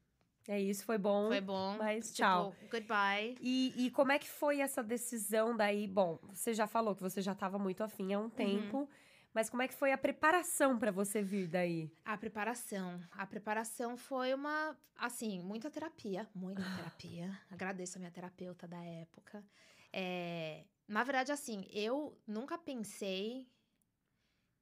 [0.47, 1.27] É isso, foi bom.
[1.27, 1.77] foi bom.
[1.77, 2.55] mas tipo, tchau.
[2.69, 3.37] Goodbye.
[3.39, 5.87] E, e como é que foi essa decisão daí?
[5.87, 8.25] Bom, você já falou que você já estava muito afim há Uhum.
[8.25, 8.89] um tempo,
[9.33, 11.91] mas como é que foi a preparação para você vir daí?
[12.05, 13.01] A preparação.
[13.11, 16.27] A preparação foi uma, assim, muita terapia.
[16.35, 17.37] Muita terapia.
[17.49, 19.43] Agradeço a minha terapeuta da época.
[19.93, 23.47] É, na verdade, assim, eu nunca pensei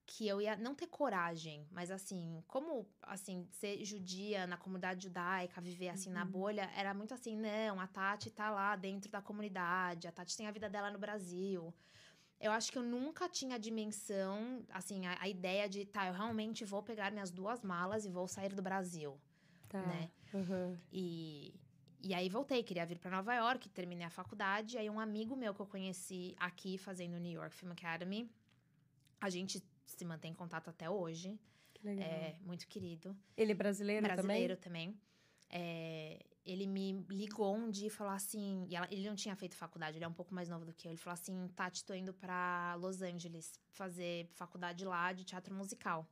[0.06, 5.62] que eu ia não ter coragem, mas assim, como assim, ser judia na comunidade judaica,
[5.62, 6.32] viver assim na Uhum.
[6.32, 10.48] bolha, era muito assim, não, a Tati tá lá dentro da comunidade, a Tati tem
[10.48, 11.72] a vida dela no Brasil.
[12.40, 16.14] Eu acho que eu nunca tinha a dimensão, assim, a, a ideia de, tá, eu
[16.14, 19.20] realmente vou pegar minhas duas malas e vou sair do Brasil,
[19.68, 19.82] Tá.
[19.82, 20.10] né?
[20.34, 20.80] Aham.
[20.92, 21.54] E,
[22.02, 24.78] e aí voltei, queria vir pra Nova York, terminei a faculdade.
[24.78, 28.32] Aí um amigo meu que eu conheci aqui fazendo o New York Film Academy,
[29.20, 31.38] a gente se mantém em contato até hoje.
[31.74, 32.06] Que legal.
[32.08, 33.16] É muito querido.
[33.36, 34.98] Ele é brasileiro, brasileiro também.
[35.50, 38.66] É, ele me ligou um dia e falou assim.
[38.70, 40.88] E ela- ele não tinha feito faculdade, ele é um pouco mais novo do que
[40.88, 40.92] eu.
[40.92, 46.08] Ele falou assim: Tati, tô indo pra Los Angeles fazer faculdade lá de teatro musical.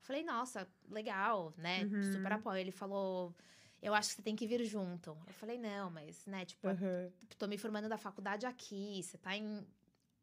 [0.00, 1.84] Eu falei, nossa, legal, né?
[1.84, 2.12] Uhum.
[2.12, 2.58] Super apoio.
[2.58, 3.34] Ele falou.
[3.80, 5.10] Eu acho que você tem que vir junto.
[5.26, 6.68] Eu falei, não, mas, né, tipo?
[6.68, 7.10] Aham.
[7.36, 9.66] tô me formando da faculdade aqui, você tá em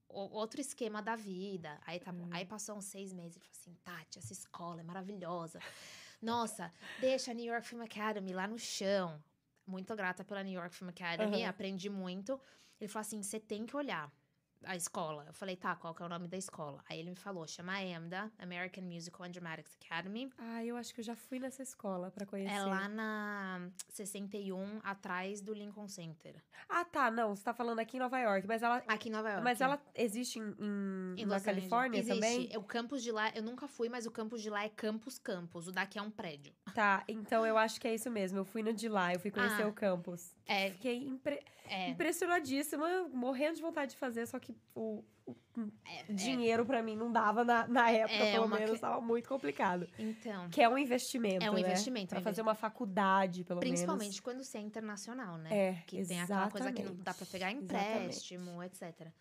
[0.08, 1.78] outro esquema da vida.
[1.86, 2.12] Aí tá.
[2.12, 2.28] Uhum.
[2.32, 5.60] Aí passou uns seis meses e falou assim: Tati, essa escola é maravilhosa.
[6.22, 9.22] Nossa, deixa a New York Film Academy lá no chão.
[9.70, 11.48] Muito grata pela New York Film Academy, Uhum.
[11.50, 12.40] aprendi muito.
[12.82, 14.12] Ele falou assim: você tem que olhar
[14.66, 15.24] a escola.
[15.28, 16.84] Eu falei, tá, qual que é o nome da escola?
[16.90, 20.32] Aí ele me falou, chama AMDA, American Musical and Dramatics Academy.
[20.38, 22.54] Ah, eu acho que eu já fui nessa escola para conhecer.
[22.56, 26.36] É lá na 61, atrás do Lincoln Center.
[26.68, 29.30] Ah, tá, não, você tá falando aqui em Nova York, mas ela Aqui em Nova
[29.30, 29.44] York.
[29.44, 31.40] mas ela existe em, em- Em na.
[31.40, 32.14] Califórnia Existe.
[32.20, 32.58] também?
[32.58, 35.68] O campus de lá, eu nunca fui, mas o campus de lá é campus campus.
[35.68, 36.54] O daqui é um prédio.
[36.76, 38.38] Tá, então eu acho que é isso mesmo.
[38.40, 39.68] Eu fui no de lá, eu fui conhecer Ah.
[39.68, 40.36] o campus.
[40.46, 45.36] É, Fiquei impre- é, impressionadíssima, morrendo de vontade de fazer, só que o, o
[45.86, 49.28] é, dinheiro pra mim não dava na, na época, É, pelo menos, que- tava muito
[49.30, 49.88] complicado.
[49.98, 50.04] é.
[50.04, 51.60] Então, Que é um investimento, É um né?
[51.62, 55.52] investimento, Pra é um fazer uma faculdade, pelo principalmente quando você é internacional, né?
[55.54, 57.04] É, que tem aquela coisa que não exatamente.
[57.04, 58.34] dá pra pegar Exatamente.
[58.34, 59.14] empréstimo, etc.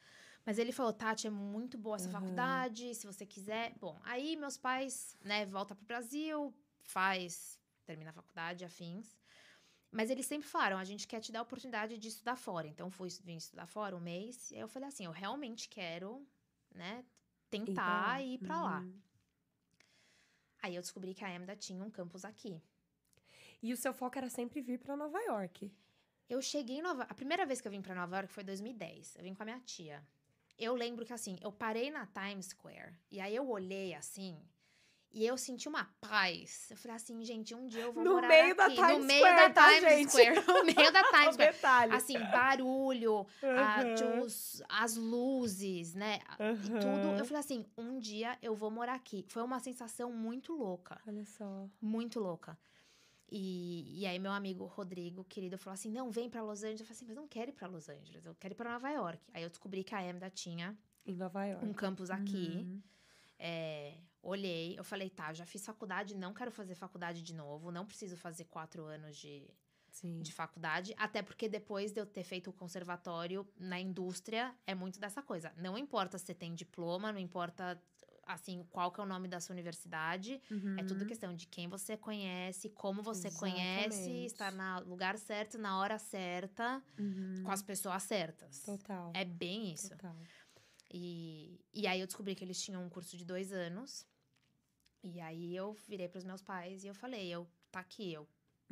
[0.47, 2.13] Mas ele falou, Tati, é muito boa essa Aham.
[2.21, 3.75] faculdade, se você quiser.
[3.79, 9.18] Bom, aí meus pais, né, volta pro Brasil, faz, termina a faculdade, afins.
[9.91, 12.67] Mas eles sempre falaram, a gente quer te dar a oportunidade de estudar fora.
[12.67, 14.51] Então, fui vim estudar fora um mês.
[14.51, 16.27] E aí eu falei assim, eu realmente quero,
[16.75, 17.05] né,
[17.49, 18.81] tentar ir pra lá.
[18.81, 19.01] Uhum.
[20.63, 22.61] Aí eu descobri que a Amda tinha um campus aqui.
[23.63, 25.73] E o seu foco era sempre vir pra Nova York.
[26.29, 27.05] Eu cheguei em Nova...
[27.05, 29.17] A primeira vez que eu vim pra Nova York foi em 2010.
[29.17, 30.07] Eu vim com a minha tia.
[30.59, 32.95] Eu lembro que, assim, eu parei na Times Square.
[33.11, 34.39] E aí eu olhei, assim...
[35.11, 36.67] E eu senti uma paz.
[36.71, 38.75] Eu falei assim, gente, um dia eu vou No morar meio da aqui.
[38.77, 40.11] Times no meio Square, da tá, Times?
[40.13, 40.47] Square.
[40.47, 41.53] No meio da Times Square.
[41.55, 41.93] detalhe.
[41.95, 44.21] Assim, barulho, a- Aham.
[44.23, 46.19] os- as luzes, né?
[46.39, 47.19] E tudo.
[47.19, 49.25] Eu falei assim, um dia eu vou morar aqui.
[49.29, 51.01] Foi uma sensação muito louca.
[51.07, 51.67] Olha só.
[51.81, 52.59] Muito louca.
[53.31, 56.81] E, e aí, meu amigo Rodrigo, querido, falou assim: não, vem pra Los Angeles.
[56.81, 58.91] Eu falei assim, mas não quero ir pra Los Angeles, eu quero ir pra Nova
[58.91, 59.19] York.
[59.35, 61.65] Aí eu descobri que a Amda tinha Em Nova York.
[61.65, 62.49] um campus aqui.
[62.57, 62.83] Uhum.
[63.39, 67.87] É, olhei, eu falei, tá, já fiz faculdade, não quero fazer faculdade de novo, não
[67.87, 69.55] preciso fazer quatro anos de,
[69.91, 70.21] Sim.
[70.21, 74.99] de faculdade, até porque depois de eu ter feito o conservatório na indústria, é muito
[75.01, 75.53] dessa coisa.
[75.57, 77.81] Não importa se você tem diploma, não importa,
[78.27, 80.43] assim, qual que é o nome da sua universidade,
[80.77, 81.07] é tudo Uhum.
[81.07, 84.27] questão de quem você conhece, como você conhece, Exatamente.
[84.27, 87.39] estar no lugar certo, na hora certa, Uhum.
[87.43, 88.65] com as pessoas certas.
[88.65, 89.15] Total.
[89.15, 89.95] É bem isso.
[89.97, 90.29] Total.
[90.91, 94.07] E, e aí eu descobri que eles tinham um curso de dois anos.
[95.03, 98.29] E aí eu virei para os meus pais e eu falei, eu tá aqui, eu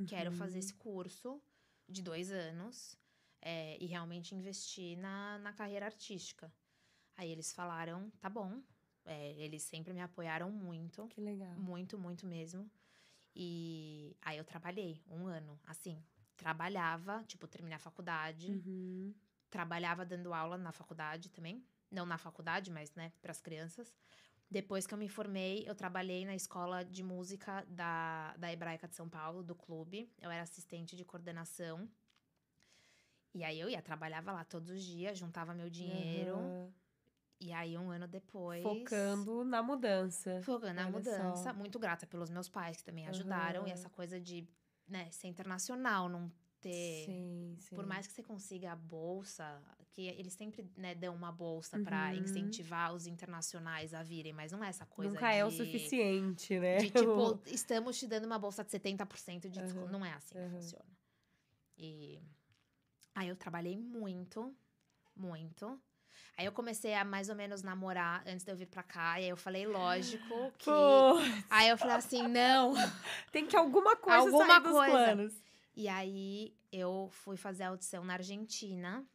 [0.06, 0.36] quero Uhum.
[0.36, 1.40] fazer esse curso
[1.88, 2.96] de dois anos
[3.40, 6.52] é, e realmente investir na, na carreira artística.
[7.16, 8.60] Aí eles falaram, tá bom.
[9.04, 11.54] É, eles sempre me apoiaram muito, Que legal.
[11.56, 12.68] muito, muito mesmo.
[13.34, 16.02] E aí eu trabalhei um ano, assim,
[16.36, 19.14] trabalhava, tipo, terminei a faculdade, Uhum.
[19.50, 21.64] trabalhava dando aula na faculdade também.
[21.90, 23.94] Não na faculdade, mas, né, para as crianças.
[24.50, 28.94] Depois que eu me formei, eu trabalhei na escola de música da, da Hebraica de
[28.94, 30.12] São Paulo, do clube.
[30.20, 31.88] Eu era assistente de coordenação.
[33.34, 36.36] E aí eu ia, trabalhava lá todos os dias, juntava meu dinheiro.
[36.36, 36.72] Aham.
[37.38, 38.62] E aí, um ano depois.
[38.62, 40.40] Focando na mudança.
[40.42, 41.52] Focando na mudança.
[41.52, 41.52] só.
[41.52, 43.66] Muito grata pelos meus pais, que também ajudaram.
[43.66, 43.72] E Aham.
[43.72, 44.48] essa coisa de,
[44.88, 47.04] né, ser internacional, não ter.
[47.06, 47.76] Sim, sim.
[47.76, 52.12] Por mais que você consiga a bolsa, que eles sempre né, dão uma bolsa pra
[52.14, 52.20] Uhum.
[52.22, 56.58] incentivar os internacionais a virem, mas não é essa coisa Nunca é o de- suficiente,
[56.58, 56.78] né?
[56.78, 59.84] De tipo, estamos te dando uma bolsa de 70% de desconto.
[59.86, 60.50] Aham, Não é assim que aham.
[60.60, 60.96] funciona.
[61.78, 62.20] E
[63.14, 64.54] aí eu trabalhei muito,
[65.14, 65.80] muito.
[66.36, 69.20] Aí eu comecei a mais ou menos namorar antes de eu vir pra cá.
[69.20, 70.70] E aí eu falei, lógico, que.
[71.50, 72.74] Aí eu falei assim, não.
[73.32, 74.90] tem que alguma coisa Alguma sair dos coisa.
[74.90, 75.34] planos.
[75.76, 79.06] E aí eu fui fazer a audição na Argentina.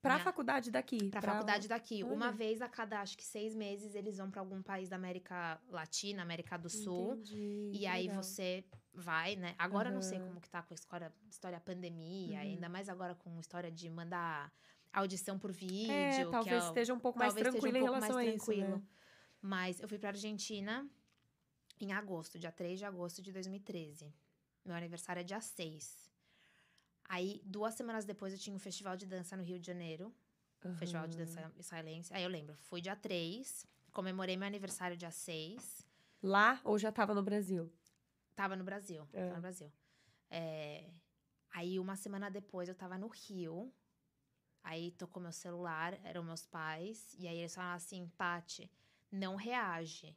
[0.00, 1.10] Pra Minha- faculdade daqui.
[1.10, 2.02] Pra faculdade daqui.
[2.02, 2.14] Olha.
[2.14, 5.60] Uma vez a cada, acho que seis meses, eles vão pra algum país da América
[5.68, 7.12] Latina, América do Sul.
[7.16, 8.22] Entendi, E aí legal.
[8.22, 9.54] você vai, né?
[9.58, 12.42] Agora eu não sei como que tá com a história, história pandemia, Uhum.
[12.42, 14.50] ainda mais agora com história de mandar
[14.92, 15.92] audição por vídeo.
[15.92, 18.76] É, talvez é esteja um pouco mais tranquila um em relação mais a isso, tranquilo.
[18.78, 18.82] né?
[19.42, 20.88] Mas eu fui pra Argentina
[21.78, 24.10] em agosto, dia 3 de agosto de 2013.
[24.64, 26.10] Meu aniversário é dia 6.
[27.08, 30.14] Aí, duas semanas depois, eu tinha um festival de dança no Rio de Janeiro.
[30.76, 32.12] Festival de dança israelense.
[32.12, 35.86] Aí eu lembro, fui dia 3, comemorei meu aniversário dia 6.
[36.22, 37.72] Lá ou já tava no Brasil?
[38.36, 39.08] Tava no Brasil.
[39.12, 39.24] É.
[39.24, 39.72] Tava no Brasil.
[40.30, 40.90] É,
[41.52, 43.72] Aí, uma semana depois, eu tava no Rio.
[44.62, 47.14] Aí, tocou meu celular, eram meus pais.
[47.18, 48.70] E aí, eles falaram assim, Tati,
[49.10, 50.16] não reage.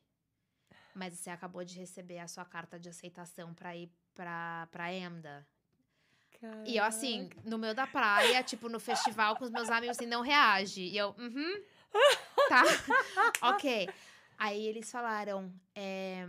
[0.93, 5.45] Mas você acabou de receber a sua carta de aceitação pra ir pra, pra EMDA.
[6.65, 10.05] E eu, assim, no meio da praia, tipo, no festival com os meus amigos, assim,
[10.05, 10.81] não reage.
[10.81, 11.63] E eu, uhum,
[12.49, 12.63] tá,
[13.55, 13.89] ok.
[14.37, 16.27] Aí eles falaram, é,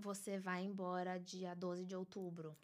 [0.00, 2.56] você vai embora dia 12 de outubro.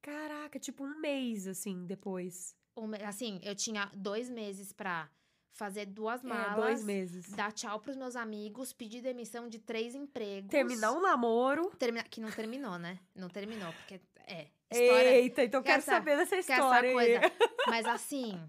[0.00, 2.56] Caraca, tipo um mês, assim, depois.
[2.74, 5.10] Um assim, eu tinha dois meses pra
[5.52, 7.30] fazer duas É, malas, dois meses.
[7.32, 10.50] dar tchau pros meus amigos, pedir demissão de três empregos.
[10.50, 11.70] Terminar um namoro.
[11.78, 12.98] Termina- que não terminou, né?
[13.14, 15.10] Não terminou, porque, é, história...
[15.16, 16.88] Eita, então Quer quero essa- saber dessa essa história.
[16.90, 16.94] aí.
[16.94, 17.20] coisa.
[17.68, 18.40] Mas assim,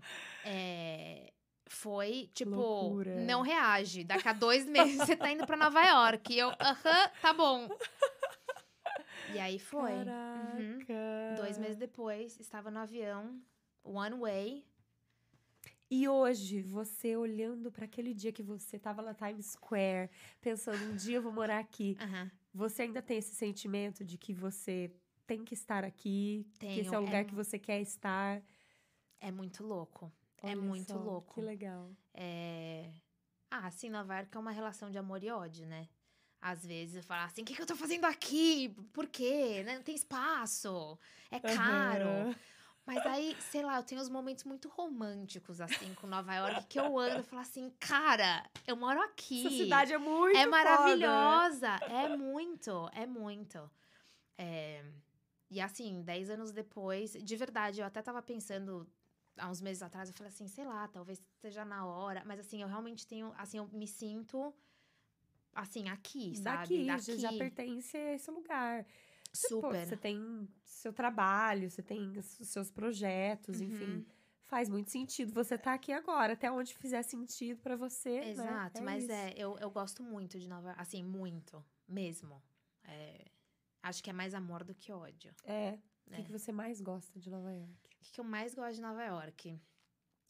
[0.45, 1.31] é,
[1.67, 3.15] foi tipo, Loucura.
[3.21, 4.03] não reage.
[4.03, 6.31] Daqui a dois meses você tá indo pra Nova York.
[6.33, 7.67] E eu, aham, tá bom.
[9.33, 9.91] E aí foi.
[9.91, 10.05] Uhum.
[10.85, 11.35] Caraca.
[11.41, 13.39] Dois meses depois, estava no avião,
[13.83, 14.65] one way.
[15.91, 20.95] E hoje, você olhando pra aquele dia que você tava na Times Square, pensando, um
[20.95, 21.97] dia eu vou morar aqui,
[22.54, 24.91] você ainda tem esse sentimento de que você
[25.25, 28.41] tem que estar aqui, que esse Tenho, é o lugar é- que você quer estar?
[29.19, 30.12] É muito louco.
[30.41, 31.34] é Olha muito só, louco.
[31.36, 31.89] Que legal.
[32.13, 32.91] É...
[33.49, 35.89] Ah, assim, Nova York é uma relação de amor e ódio, né?
[36.39, 38.69] Às vezes eu falo assim, o que, que eu tô fazendo aqui?
[38.93, 39.63] Por quê?
[39.65, 39.75] Né?
[39.75, 40.97] Não tem espaço.
[41.32, 42.06] É caro.
[42.06, 42.36] Aham.
[42.85, 46.79] Mas aí, sei lá, eu tenho uns momentos muito românticos, assim, com Nova York, que
[46.79, 49.45] eu ando e falo assim, cara, eu moro aqui.
[49.45, 50.49] Essa cidade é muito é foda, né?
[50.49, 51.67] maravilhosa.
[51.87, 53.69] É muito, é muito.
[54.37, 54.83] É,
[55.51, 58.87] E assim, dez anos depois, de verdade, eu até tava pensando
[59.37, 62.23] há uns meses atrás, eu falei assim, sei lá, talvez esteja na hora.
[62.25, 64.53] Mas assim, eu realmente tenho, assim, eu me sinto,
[65.53, 66.83] assim, aqui, sabe?
[66.85, 66.85] Daqui,
[67.17, 68.85] já- já pertence a esse lugar.
[69.33, 69.85] Você, pô, Super.
[69.85, 73.97] você tem seu trabalho, você tem os seus projetos, enfim.
[73.97, 74.05] Uhum.
[74.45, 78.19] Faz muito sentido você estar aqui agora, até onde fizer sentido pra você.
[78.21, 78.29] né?
[78.31, 79.11] Exato, mas isso.
[79.11, 82.41] é, eu, eu gosto muito de Nova York, assim, muito, mesmo.
[82.83, 83.29] É,
[83.83, 85.31] acho que é mais amor do que ódio.
[85.43, 85.77] É.
[86.07, 86.23] O que, É.
[86.23, 87.71] que você mais gosta de Nova York?
[87.71, 89.61] O que que eu mais gosto de Nova York?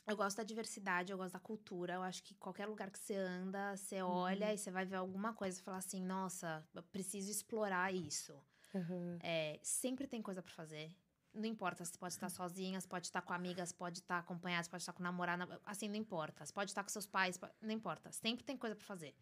[0.05, 1.93] Eu gosto da diversidade, eu gosto da cultura.
[1.93, 4.53] Eu acho que qualquer lugar que você anda, você olha Uhum.
[4.53, 8.38] e você vai ver alguma coisa e falar assim: nossa, eu preciso explorar isso.
[8.75, 9.17] Aham.
[9.21, 10.89] É, sempre tem coisa pra fazer.
[11.34, 14.69] Não importa, você pode estar sozinha, você pode estar com amigas, pode estar acompanhada, você
[14.69, 16.43] pode estar com namorada, assim, não importa.
[16.45, 18.12] Você pode estar com seus pais, não importa.
[18.12, 19.13] Sempre tem coisa pra fazer.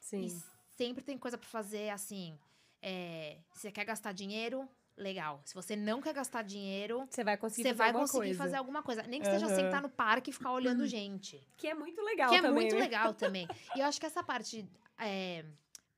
[0.00, 0.26] Sim.
[0.26, 0.30] E
[0.76, 2.38] sempre tem coisa pra fazer, assim.
[2.80, 5.40] é, se você quer gastar dinheiro, legal.
[5.44, 8.38] Se você não quer gastar dinheiro, Você vai conseguir você fazer vai alguma conseguir coisa.
[8.44, 9.02] fazer alguma coisa.
[9.04, 9.54] Nem que seja Aham.
[9.56, 11.44] sentar no parque e ficar olhando gente.
[11.56, 12.80] Que é muito legal que é também, muito né?
[12.80, 13.48] legal também.
[13.76, 14.68] E eu acho que essa parte
[14.98, 15.44] é,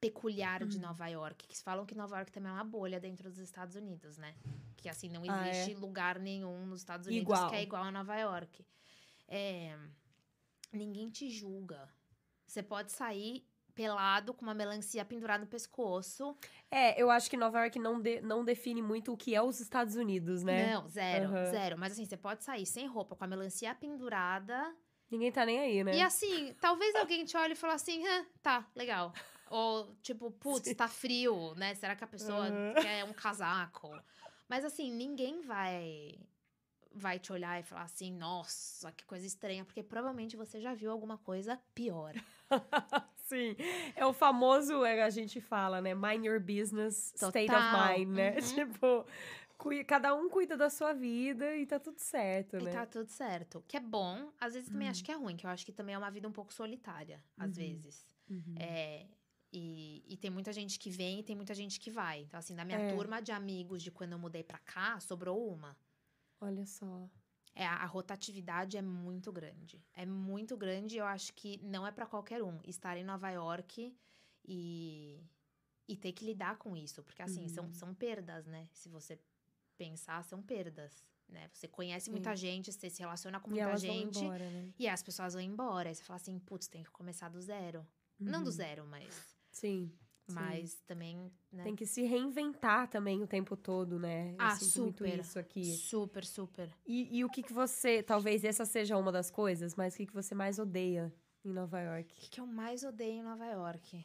[0.09, 3.38] peculiar de Nova York, que falam que Nova York também é uma bolha dentro dos
[3.38, 4.35] Estados Unidos, né?
[4.77, 5.51] Que assim, não Ah, é?
[5.51, 7.49] existe lugar nenhum nos Estados Unidos Igual.
[7.49, 8.67] que é igual a Nova York.
[9.27, 9.79] É,
[10.73, 11.88] ninguém te julga.
[12.47, 16.37] Você pode sair pelado com uma melancia pendurada no pescoço.
[16.71, 19.59] É, eu acho que Nova York não, de- não define muito o que é os
[19.59, 20.75] Estados Unidos, né?
[20.75, 21.45] Não, zero, Aham.
[21.51, 21.79] zero.
[21.79, 24.77] Mas assim, você pode sair sem roupa, com a melancia pendurada.
[25.11, 25.97] Ninguém tá nem aí, né?
[25.97, 29.12] E assim, talvez alguém te olhe e fale assim, "Hã, tá, legal.
[29.55, 30.75] Ou tipo, putz, Sim.
[30.75, 31.77] tá frio, né?
[31.77, 32.75] Será que a pessoa Aham.
[32.83, 33.88] quer um casaco?
[34.49, 36.19] Mas assim, ninguém vai
[36.97, 40.90] vai te olhar e falar assim, nossa, que coisa estranha, porque provavelmente você já viu
[40.90, 42.14] alguma coisa pior.
[43.27, 43.57] Sim.
[43.97, 45.95] É o famoso, é, a gente fala, né?
[45.95, 47.99] Mind your business, state of Total.
[47.99, 48.31] mind, né?
[48.33, 48.40] Uhum.
[48.55, 49.07] Tipo,
[49.87, 52.73] cada um cuida da sua vida e tá tudo certo, E né?
[52.73, 53.64] tá tudo certo.
[53.67, 54.93] Que é bom, às vezes também Uhum.
[54.93, 57.23] acho que é ruim, que eu acho que também é uma vida um pouco solitária,
[57.38, 57.57] às Uhum.
[57.57, 58.07] vezes.
[58.31, 58.55] Uhum.
[58.59, 59.07] É,
[59.57, 62.23] e, e tem muita gente que vem e tem muita gente que vai.
[62.23, 62.88] Então, assim, da minha É.
[62.88, 65.77] turma de amigos de quando eu mudei pra cá, sobrou uma.
[66.40, 67.09] Olha só.
[67.55, 69.81] É, a, rotatividade é muito grande.
[69.93, 73.31] É muito grande e eu acho que não é pra qualquer um estar em Nova
[73.31, 73.97] York
[74.45, 75.23] e,
[75.87, 77.01] e ter que lidar com isso.
[77.05, 77.73] Porque, assim, são, Uhum.
[77.73, 78.69] são perdas, né?
[78.73, 79.21] Se você
[79.79, 81.05] pensar, são perdas.
[81.29, 81.49] Né?
[81.53, 82.11] Você conhece Sim.
[82.11, 84.19] muita gente, você se relaciona com E muita elas gente.
[84.19, 84.73] embora, né?
[84.77, 85.88] E as pessoas vão embora.
[85.88, 87.87] Aí você fala assim, putz, tem que começar do zero.
[88.19, 88.53] Não do Uhum.
[88.53, 89.34] zero, mas.
[89.55, 89.90] Sim.
[90.27, 90.35] sim.
[90.35, 91.64] Mas também, né?
[91.64, 94.35] Tem que se reinventar também o tempo todo, né?
[94.35, 95.21] Eu Ah, super.
[95.21, 95.64] isso aqui.
[95.64, 96.71] Super, super.
[96.87, 100.07] E, e o que que você, talvez essa seja uma das coisas, mas o que
[100.07, 101.12] que você mais odeia
[101.45, 102.14] em Nova O York?
[102.14, 104.05] que, que eu mais odeio em Nova York?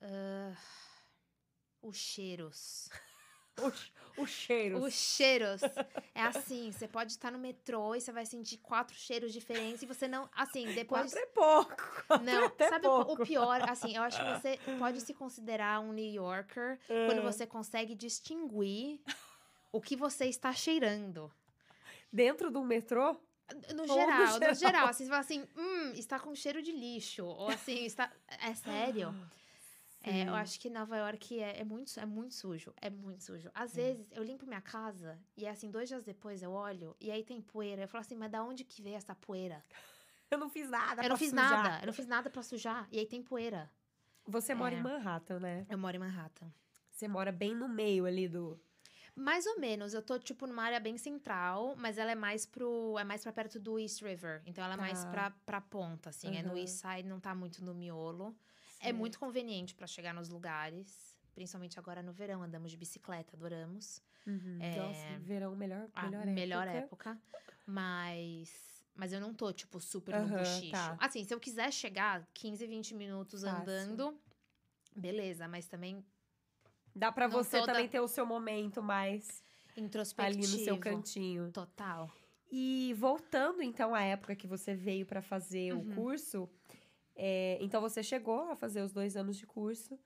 [0.00, 0.54] Ah,
[1.82, 2.88] os cheiros.
[3.62, 4.82] Os, os cheiros.
[4.82, 5.60] Os cheiros.
[6.14, 9.86] É assim, você pode estar no metrô e você vai sentir quatro cheiros diferentes e
[9.86, 10.28] você não.
[10.34, 11.12] Assim, depois.
[11.12, 11.76] Quatro é pouco.
[12.08, 13.22] quatro é Não, até sabe o, pouco.
[13.22, 13.68] o pior?
[13.68, 17.32] Assim, eu acho que você pode se considerar um New Yorker quando Ah.
[17.32, 19.00] você consegue distinguir
[19.70, 21.30] o que você está cheirando.
[22.12, 23.16] Dentro do metrô?
[23.74, 24.54] No no geral, no geral.
[24.54, 27.24] geral, assim, você fala assim, hum, está com cheiro de lixo.
[27.24, 28.10] Ou assim, está.
[28.42, 29.14] É sério.
[30.04, 32.72] É, eu acho que Nova York é, é muito, é muito sujo.
[32.80, 33.50] É muito sujo.
[33.54, 37.24] Às vezes, eu limpo minha casa e, assim, dois dias depois eu olho e aí
[37.24, 37.82] tem poeira.
[37.82, 39.64] Eu falo assim, mas da onde que veio essa poeira?
[40.30, 41.50] Eu não fiz nada eu pra não fiz sujar.
[41.50, 41.80] nada.
[41.82, 42.86] Eu não fiz nada pra sujar.
[42.92, 43.70] E aí tem poeira.
[44.26, 44.78] Você mora É.
[44.78, 45.66] em Manhattan, né?
[45.70, 46.52] Eu moro em Manhattan.
[46.90, 48.60] Você mora bem no meio ali do...
[49.16, 49.94] Mais ou menos.
[49.94, 52.98] Eu tô, tipo, numa área bem central, mas ela é mais pro.
[52.98, 54.42] É mais pra perto do East River.
[54.44, 55.10] Então ela é mais Tá.
[55.10, 56.36] pra, pra ponta, assim.
[56.36, 56.58] É no.
[56.58, 58.36] East Side, não tá muito no miolo.
[58.80, 61.16] É muito conveniente pra chegar nos lugares.
[61.34, 62.42] Principalmente agora no verão.
[62.42, 64.02] Andamos de bicicleta, adoramos.
[64.26, 64.58] Uhum.
[64.60, 64.76] É.
[64.76, 67.10] Nossa, verão, melhor, melhor, melhor época.
[67.10, 67.22] época.
[67.66, 68.84] Mas.
[68.94, 70.72] Mas eu não tô, tipo, super Aham, no bochicho.
[70.72, 70.96] tá.
[70.98, 73.60] Assim, se eu quiser chegar 15, 20 minutos Fácil.
[73.60, 74.20] andando,
[74.96, 75.46] beleza.
[75.46, 76.04] Mas também
[76.94, 79.44] Dá pra Não você também ter o seu momento mais
[79.76, 80.52] ali introspectivo.
[80.58, 81.52] no seu cantinho.
[81.52, 82.10] Total.
[82.50, 85.80] E voltando, então, à época que você veio pra fazer Uhum.
[85.92, 86.50] o curso,
[87.18, 89.98] é, então você chegou a fazer os dois anos de curso.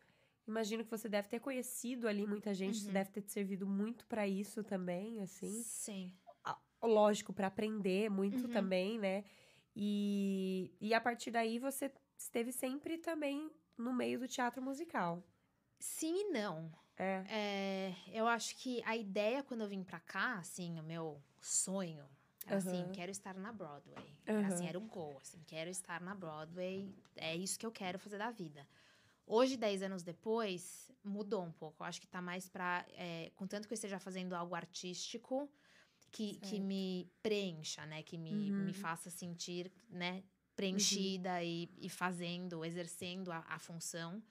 [0.49, 2.93] Imagino que você deve ter conhecido ali muita gente, Uhum.
[2.93, 5.63] deve ter te servido muito pra isso também, assim.
[5.63, 6.13] Sim.
[6.83, 8.53] Lógico, pra aprender muito Uhum.
[8.53, 9.25] também, né?
[9.77, 13.49] E, e a partir daí você esteve sempre também
[13.79, 15.23] no meio do teatro musical.
[15.79, 16.73] Sim e não.
[16.99, 17.25] É.
[17.29, 22.09] É, eu acho que a ideia quando eu vim pra cá, assim, o meu sonho,
[22.47, 24.17] era assim, quero estar na Broadway.
[24.27, 24.69] Era Assim, Aham.
[24.69, 28.31] era um goal, assim, quero estar na Broadway, é isso que eu quero fazer da
[28.31, 28.67] vida.
[29.27, 31.83] Hoje, 10 anos depois, mudou um pouco.
[31.83, 32.85] Eu acho que tá mais pra.
[32.91, 35.49] é, contanto que eu esteja fazendo algo artístico
[36.11, 38.03] que, que me preencha, né?
[38.03, 38.65] Que me, Uhum.
[38.67, 40.23] me faça sentir, né?
[40.57, 44.23] Preenchida e, e fazendo, exercendo a, a função.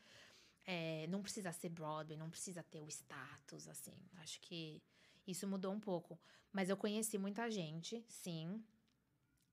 [0.66, 3.96] É, não precisa ser Broadway, não precisa ter o status, assim.
[4.18, 4.82] Acho que
[5.28, 6.20] isso mudou um pouco.
[6.52, 8.64] Mas eu conheci muita gente, sim.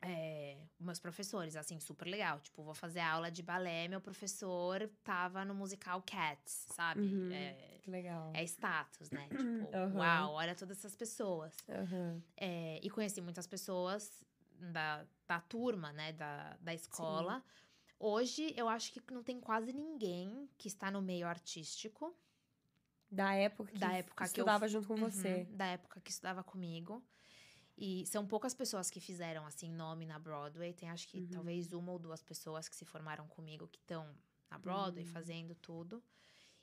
[0.01, 2.41] É, meus professores, assim, super legal.
[2.41, 7.01] Tipo, vou fazer aula de balé, meu professor tava no musical Cats, sabe?
[7.01, 7.33] Uhum.
[7.33, 8.33] É, Que legal.
[8.35, 9.29] é status, né?
[9.31, 9.97] Tipo, Aham.
[9.99, 11.55] uau, olha todas essas pessoas.
[11.69, 12.23] Aham.
[12.37, 14.25] É, e conheci muitas pessoas
[14.73, 17.43] da, da turma, né, da, da escola.
[17.99, 22.17] Hoje, eu acho que não tem quase ninguém que está no meio artístico.
[23.11, 25.45] Da época que, Da época que eu estudava junto com Uhum, você.
[25.51, 27.03] Da época que estudava comigo.
[27.77, 30.75] E são poucas pessoas que fizeram, assim, nome na Broadway.
[30.75, 31.29] Tem, acho que, Uhum.
[31.31, 34.15] talvez uma ou duas pessoas que se formaram comigo que estão
[34.51, 35.13] na Broadway, Uhum.
[35.13, 36.03] fazendo tudo.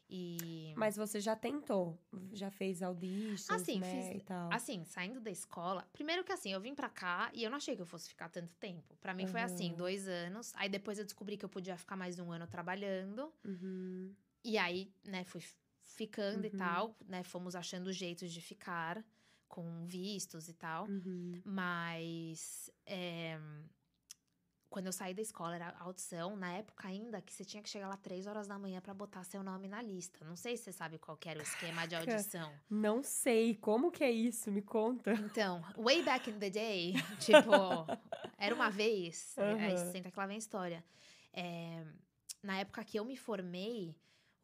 [0.10, 0.74] E...
[0.78, 1.98] Mas você já tentou?
[2.34, 4.12] Já fez auditions, Assim, né?
[4.12, 4.52] fiz- E tal.
[4.52, 5.88] Assim, saindo da escola.
[5.92, 8.30] Primeiro que assim, eu vim pra cá e eu não achei que eu fosse ficar
[8.30, 8.96] tanto tempo.
[8.98, 10.54] Pra mim foi assim, dois anos.
[10.56, 13.34] Aí depois eu descobri que eu podia ficar mais um ano trabalhando.
[13.44, 14.18] Uhum.
[14.44, 15.42] E aí, né, fui
[15.96, 16.58] ficando e Uhum.
[16.58, 17.24] tal, né?
[17.24, 19.04] Fomos achando jeitos de ficar
[19.48, 20.88] com vistos e tal.
[20.88, 21.42] Uhum.
[21.46, 23.40] Mas é,
[24.70, 27.88] quando eu saí da escola, era audição, na época ainda que você tinha que chegar
[27.88, 30.26] lá três horas da manhã pra botar seu nome na lista.
[30.26, 32.52] Não sei se você sabe qual era o esquema de audição.
[32.70, 33.56] Não sei.
[33.56, 34.52] Como que é isso?
[34.52, 35.14] Me conta.
[35.14, 37.52] Então, way back in the day, tipo,
[38.38, 39.92] era uma vez, aí Aham.
[39.92, 40.84] senta que lá vem a história.
[41.32, 41.86] É,
[42.44, 43.96] na época que eu me formei,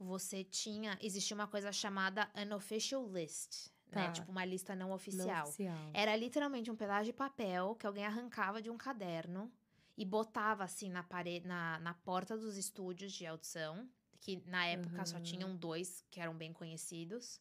[0.03, 4.07] você tinha, existia uma coisa chamada unofficial list, né?
[4.07, 4.11] Tá.
[4.11, 5.47] Tipo, uma lista não Não oficial.
[5.47, 5.91] oficial.
[5.93, 9.51] Era literalmente um pedaço de papel que alguém arrancava de um caderno
[9.97, 13.87] e botava assim na parede, na, na porta dos estúdios de audição,
[14.19, 15.23] que na época só Aham.
[15.23, 17.39] tinham dois que eram bem conhecidos.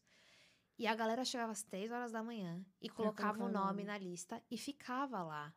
[0.77, 4.41] E a galera chegava às três horas da manhã e colocava o nome na lista
[4.49, 5.53] e ficava lá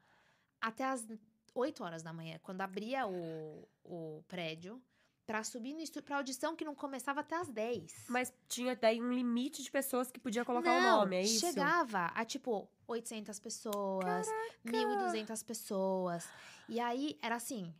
[0.60, 1.06] até as
[1.54, 4.82] 8 horas da manhã, quando abria o, o prédio,
[5.26, 8.06] pra subir no estúdio, pra audição que não começava até as 10.
[8.08, 11.40] Mas tinha daí um limite de pessoas que podia colocar o Não, nome, é isso?
[11.40, 14.26] Chegava a tipo 800 pessoas,
[14.64, 16.28] 1.200 pessoas.
[16.68, 17.74] E aí era assim: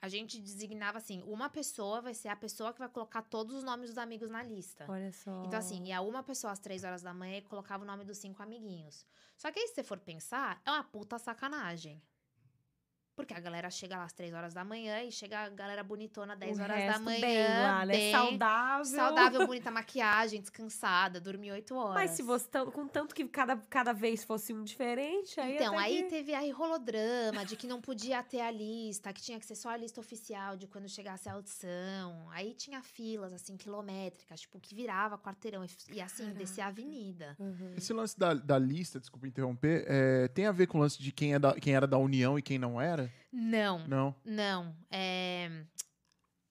[0.00, 3.64] a gente designava assim, uma pessoa vai ser a pessoa que vai colocar todos os
[3.64, 4.86] nomes dos amigos na lista.
[4.88, 5.42] Olha só.
[5.44, 8.18] Então, assim, ia uma pessoa às três horas da manhã e colocava o nome dos
[8.18, 9.06] cinco amiguinhos.
[9.36, 12.00] Só que aí, se você for pensar, é uma puta sacanagem.
[13.18, 16.34] Porque a galera chega lá às três horas da manhã e chega a galera bonitona
[16.34, 17.20] às 10 O horas da manhã.
[17.20, 17.92] bem lá, né?
[17.96, 18.84] bem Saudável.
[18.84, 21.94] saudável, bonita maquiagem, descansada, dormir oito horas.
[21.94, 25.76] Mas se você, tão- com tanto que cada, cada vez fosse um diferente, aí Então,
[25.76, 26.10] aí que...
[26.10, 29.70] teve aí rolodrama de que não podia ter a lista, que tinha que ser só
[29.70, 32.28] a lista oficial de quando chegasse a audição.
[32.30, 37.34] Aí tinha filas, assim, quilométricas, tipo, que virava quarteirão e, e assim, descia a avenida.
[37.38, 37.74] Uhum.
[37.76, 41.10] Esse lance da, da lista, desculpa interromper, é, tem a ver com o lance de
[41.10, 43.07] quem, é da, quem era da União e quem não era?
[43.32, 44.14] Não, Não.
[44.24, 44.76] não.
[44.90, 45.64] É...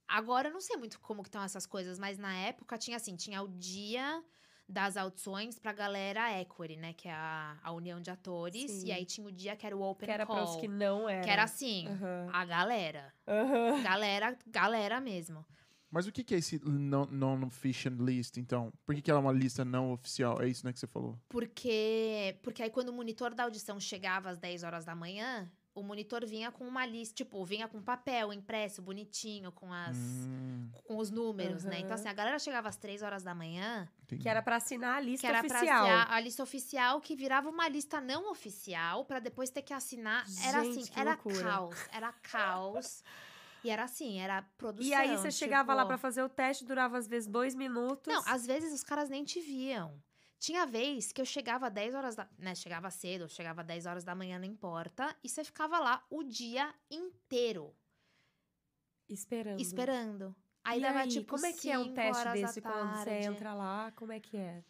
[0.07, 3.15] Agora eu não sei muito como que estão essas coisas, mas na época tinha assim,
[3.15, 4.23] tinha o dia
[4.69, 6.93] das audições pra galera equity, né?
[6.93, 8.71] Que é a, a união de atores.
[8.71, 8.87] Sim.
[8.87, 10.35] E aí tinha o dia que era o open Que era call.
[10.35, 11.23] para os que não eram.
[11.23, 12.29] que era assim, Aham.
[12.31, 13.13] a galera.
[13.27, 13.83] Aham.
[13.83, 15.45] Galera, galera mesmo.
[15.89, 18.73] Mas o que, que é esse non- non-official list, então?
[18.85, 20.41] Por que, que ela é uma lista não oficial?
[20.41, 21.17] É isso, né, que você falou?
[21.29, 25.49] Porque, porque aí quando o monitor da audição chegava às 10 horas da manhã,
[25.79, 30.69] o monitor vinha com uma lista, tipo, vinha com papel impresso, bonitinho, com as Hum,
[30.85, 31.79] com os números, né?
[31.79, 34.23] Então assim, a galera chegava às 3 horas da manhã, entendi.
[34.23, 35.85] Que era pra assinar a lista que era pra oficial.
[35.85, 40.25] a, a lista oficial, que virava uma lista não oficial, pra depois ter que assinar.
[40.43, 41.43] Era Gente, assim, que era loucura.
[41.43, 43.03] caos, era caos.
[43.63, 44.87] E era assim, era produção.
[44.87, 48.13] E aí você chegava lá tipo- pra fazer o teste, durava às vezes dois minutos.
[48.13, 49.93] Não, às vezes os caras nem te viam.
[50.39, 52.27] Tinha vez que eu chegava 10 horas da.
[52.37, 55.15] Né, chegava cedo, chegava 10 horas da manhã, não importa.
[55.23, 57.75] E você ficava lá o dia inteiro
[59.09, 59.59] Esperando.
[59.59, 60.35] esperando.
[60.63, 61.33] Aí e dava aí, tipo.
[61.33, 63.91] como é que é um teste desse quando você entra lá?
[63.95, 64.63] Como é que é?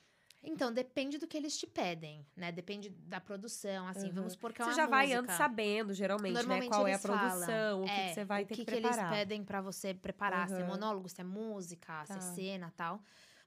[0.43, 2.51] Então, depende do que eles te pedem, né?
[2.51, 4.07] Depende da produção, assim.
[4.09, 4.13] Uhum.
[4.13, 6.75] Vamos supor que é Você uma já vai antes sabendo, geralmente, Normalmente né?
[6.75, 8.77] Qual é a produção, o que, é, que você vai o ter que, que, que
[8.77, 9.11] eles preparar.
[9.11, 12.21] pedem pra você preparar, se é monólogo, se é música, se é Tá.
[12.21, 13.01] cena tal.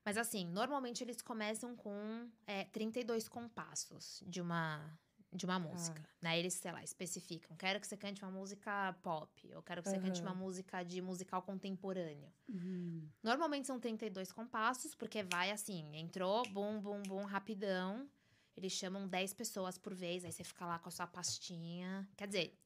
[0.05, 4.99] Mas assim, normalmente eles começam com é, 32 compassos de uma
[5.33, 6.39] de uma música, né?
[6.39, 7.57] Eles, sei lá, especificam.
[7.57, 9.49] Quero que você cante uma música pop.
[9.49, 12.33] Eu quero que você cante uma música de musical contemporâneo.
[12.49, 13.09] Uhum.
[13.23, 18.09] Normalmente são 32 compassos, porque vai assim, entrou, bum, bum, bum, rapidão.
[18.57, 22.09] Eles chamam 10 pessoas por vez, aí você fica lá com a sua pastinha.
[22.17, 22.60] Quer dizer,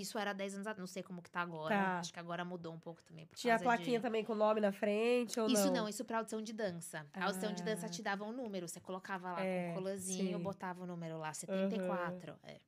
[0.00, 1.74] isso era 10 anos atrás, não sei como que tá agora.
[1.74, 1.98] Tá.
[1.98, 3.26] Acho que agora mudou um pouco também.
[3.26, 4.02] Por Tinha a plaquinha de...
[4.02, 5.72] também com o nome na frente ou Isso não?
[5.72, 7.06] não, isso pra audição de dança.
[7.12, 7.88] A audição de dança Ah.
[7.88, 10.42] te dava um número, você colocava lá É, com um colazinho, sim.
[10.42, 12.38] botava o número lá, 74.
[12.42, 12.60] É.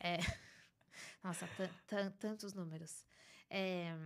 [0.00, 0.16] É.
[1.22, 3.04] Nossa, tan- tan- tantos números.
[3.50, 3.96] É,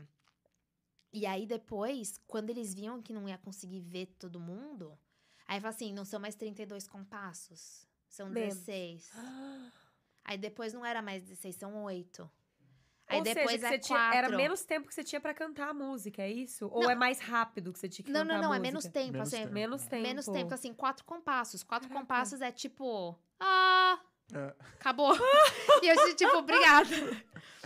[1.13, 4.99] E aí depois, quando eles viam que não ia conseguir ver todo mundo,
[5.47, 8.55] aí fala assim, não são mais 32 compassos, são Menos.
[8.57, 9.11] 16.
[9.15, 9.71] Ah,
[10.25, 12.31] Aí depois não era mais 16, são 8.
[13.13, 14.19] Aí Ou depois seja, que é você tinha, 4.
[14.19, 16.69] era menos tempo que você tinha pra cantar a música, é isso?
[16.73, 16.91] Ou Não.
[16.91, 18.69] é mais rápido que você tinha que Não, cantar não, não, a é música?
[18.73, 19.53] menos tempo, Menos assim, tempo.
[19.55, 20.03] Menos tempo.
[20.03, 21.63] Menos tempo, assim, quatro compassos.
[21.63, 22.07] Quatro Caraca.
[22.07, 23.19] compassos é tipo.
[23.39, 23.99] Ah!
[24.35, 24.55] É.
[24.81, 25.13] Acabou.
[25.83, 26.89] e eu disse, tipo, obrigado.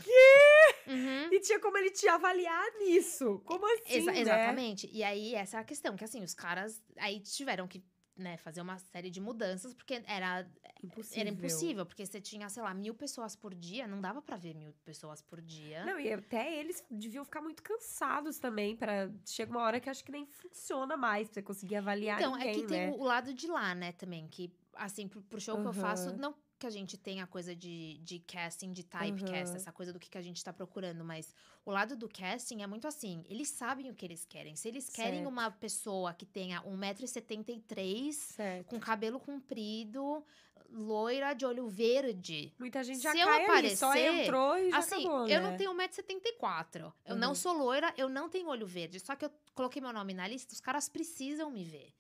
[0.03, 0.91] Que?
[0.91, 1.29] Uhum.
[1.33, 3.41] E tinha como ele te avaliar nisso.
[3.45, 4.21] Como assim, Exa- né?
[4.21, 4.89] Exatamente.
[4.93, 7.85] E aí, essa é a questão, que assim, os caras aí tiveram que
[8.17, 10.49] né, fazer uma série de mudanças, porque era,
[10.83, 11.21] Impossível.
[11.21, 14.55] era impossível, porque você tinha, sei lá, mil pessoas por dia, não dava pra ver
[14.55, 15.85] mil pessoas por dia.
[15.85, 18.75] Não, e até eles deviam ficar muito cansados também.
[18.77, 22.33] para Chega uma hora que acho que nem funciona mais pra você conseguir avaliar Então,
[22.33, 22.91] ninguém, é que tem né?
[22.91, 26.17] o, o lado de lá, né, também, que, assim, pro, pro show que eu faço,
[26.17, 29.57] não que a gente tenha coisa de, de casting, de typecast, Aham.
[29.57, 31.35] essa coisa do que, que a gente tá procurando, mas
[31.65, 34.57] o lado do casting é muito assim, eles sabem o que eles querem.
[34.57, 35.27] Se eles querem Certo.
[35.27, 38.67] uma pessoa que tenha 1,73m, Certo.
[38.67, 40.25] com cabelo comprido,
[40.71, 42.53] loira, de olho verde.
[42.59, 45.41] Muita gente já Se eu cai ali, só aparecer, entrou e já Assim, acabou, eu
[45.41, 45.43] né?
[45.43, 46.93] não tenho 1,74m.
[47.05, 47.35] Eu não Uhum.
[47.35, 48.99] sou loira, eu não tenho olho verde.
[49.01, 51.93] Só que eu coloquei meu nome na lista, os caras precisam me ver.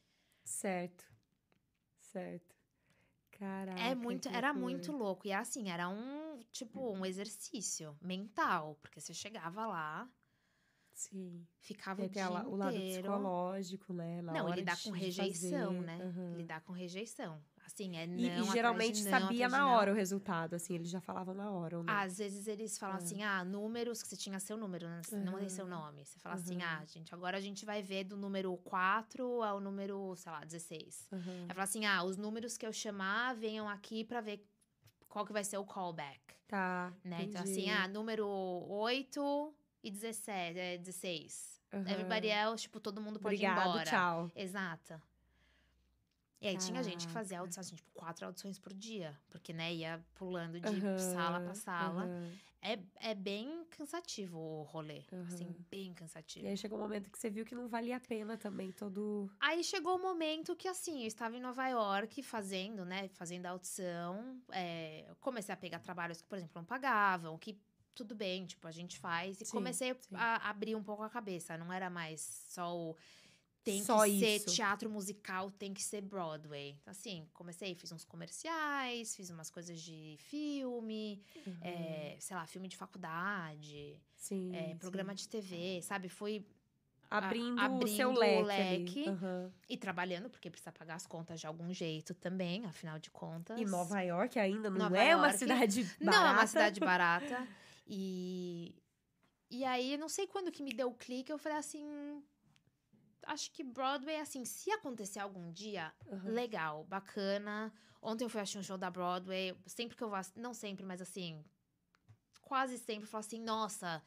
[0.44, 1.04] Certo.
[2.00, 2.55] Certo.
[3.38, 3.80] Caraca.
[3.80, 4.64] É muito, era loucura.
[4.64, 5.26] muito louco.
[5.26, 8.78] E assim, era um, tipo, um exercício mental.
[8.80, 10.08] Porque você chegava lá,
[10.94, 11.46] Sim.
[11.58, 14.22] ficava E o tem dia a la- o lado psicológico, né?
[14.22, 15.82] Na Não, hora lidar de- com rejeição, fazer.
[15.82, 15.98] né?
[16.02, 16.36] Aham.
[16.36, 17.42] Lidar com rejeição.
[17.76, 20.98] Assim, é não E, e geralmente não, sabia na hora o resultado, assim, eles já
[21.00, 21.92] falavam na hora, ou não?
[21.92, 22.98] Às vezes eles falam Ah.
[22.98, 25.02] assim, ah, números, que você tinha seu número, né?
[25.02, 26.04] Você não tem seu nome.
[26.06, 26.80] Você fala assim, Aham.
[26.80, 31.06] ah, gente, agora a gente vai ver do número 4 ao número, sei lá, 16.
[31.12, 31.20] Aham.
[31.42, 34.42] Aí fala assim, ah, os números que eu chamar, venham aqui pra ver
[35.06, 36.20] qual que vai ser o callback.
[36.48, 36.92] Tá.
[37.04, 37.24] né?
[37.24, 39.52] Então, assim, ah, número 8
[39.82, 41.60] e 17, é, 16.
[41.74, 41.90] Aham.
[41.90, 43.90] Everybody else, tipo, todo mundo pode ir Obrigado, embora.
[43.90, 44.30] tchau.
[44.34, 44.94] Exato.
[46.40, 49.18] E aí tinha gente que fazia audição, assim, tipo, quatro audições por dia.
[49.30, 52.02] Porque, né, ia pulando de Aham, sala pra sala.
[52.04, 52.38] aham.
[52.62, 55.02] É, é bem cansativo o rolê.
[55.26, 55.54] Assim, Aham.
[55.70, 56.48] bem E cansativo.
[56.48, 59.30] aí chegou um momento que você viu que não valia a pena também todo.
[59.40, 63.08] Aí chegou o momento que, assim, eu estava em Nova York fazendo, né?
[63.08, 64.40] Fazendo audição.
[64.52, 67.58] é, comecei a pegar trabalhos que, por exemplo, não pagavam, que
[67.94, 69.40] tudo bem, tipo, a gente faz.
[69.40, 69.98] E Sim, comecei sim.
[70.14, 71.56] a abrir um pouco a cabeça.
[71.56, 72.96] Não era mais só o.
[73.66, 74.54] Tem Só que ser isso.
[74.54, 76.76] teatro musical, tem que ser Broadway.
[76.80, 81.20] Então, assim, comecei, fiz uns comerciais, fiz umas coisas de filme,
[81.60, 84.54] é, sei lá, filme de faculdade, Sim.
[84.54, 84.76] é, sim.
[84.76, 86.08] programa de TV, sabe?
[86.08, 86.46] Fui
[87.10, 88.44] Abrindo, abrindo o seu o leque.
[88.44, 89.08] leque.
[89.08, 89.52] Aham.
[89.68, 93.60] e trabalhando, porque precisa pagar as contas de algum jeito também, afinal de contas.
[93.60, 96.04] E Nova York ainda não Nova é uma York cidade barata.
[96.04, 97.48] Não, é uma cidade barata.
[97.84, 98.72] E,
[99.50, 102.22] e aí, não sei quando que me deu o clique, eu falei assim.
[103.26, 106.32] Acho que Broadway, assim, se acontecer algum dia, Aham.
[106.32, 107.72] legal, bacana.
[108.00, 109.54] Ontem eu fui assistir um show da Broadway.
[109.66, 111.44] Sempre que eu vou, não sempre, mas assim,
[112.40, 114.00] quase sempre eu falo assim, nossa,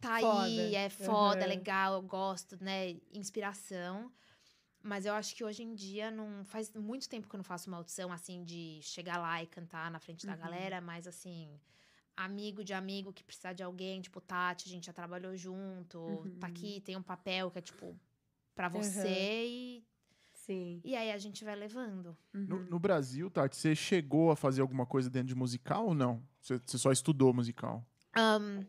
[0.00, 0.62] tá Foda.
[0.62, 1.48] aí, é foda, é Aham.
[1.48, 2.90] legal, eu gosto, né?
[3.12, 4.12] Inspiração.
[4.82, 7.68] Mas eu acho que hoje em dia não faz muito tempo que eu não faço
[7.68, 10.40] uma audição assim de chegar lá e cantar na frente da Uhum.
[10.42, 11.58] galera, mas assim,
[12.16, 16.38] amigo de amigo que precisar de alguém, tipo Tati, a gente já trabalhou junto, Uhum.
[16.38, 17.98] tá aqui, tem um papel que é tipo
[18.58, 18.82] pra Aham.
[18.82, 19.86] você e,
[20.34, 20.80] Sim.
[20.84, 22.16] e aí a gente vai levando.
[22.32, 22.64] No, Uhum.
[22.70, 26.20] no Brasil, Tati, você chegou a fazer alguma coisa dentro de musical ou não?
[26.40, 27.86] Você, você só estudou musical?
[28.16, 28.64] Ahn,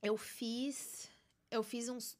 [0.00, 1.10] eu fiz.
[1.50, 2.16] Eu fiz uns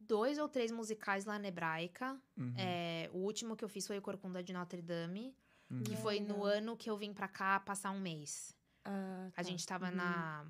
[0.00, 2.18] dois ou três musicais lá na Hebraica.
[2.34, 5.36] Uhum, É, o último que eu fiz foi o Corcunda de Notre Dame,
[5.70, 5.82] uhum.
[5.82, 8.56] que foi no ano que eu vim pra cá passar um mês.
[8.86, 9.42] Ah, A tá.
[9.42, 9.96] gente tava Uhum.
[9.96, 10.46] na.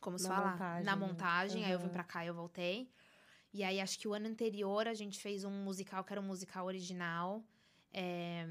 [0.00, 0.50] Como se Na fala?
[0.52, 1.06] montagem, na né?
[1.06, 1.64] montagem.
[1.64, 2.88] Aí eu vim pra cá e eu voltei.
[3.54, 6.24] E aí, acho que o ano anterior a gente fez um musical que era um
[6.26, 7.40] musical original,
[7.92, 8.44] é,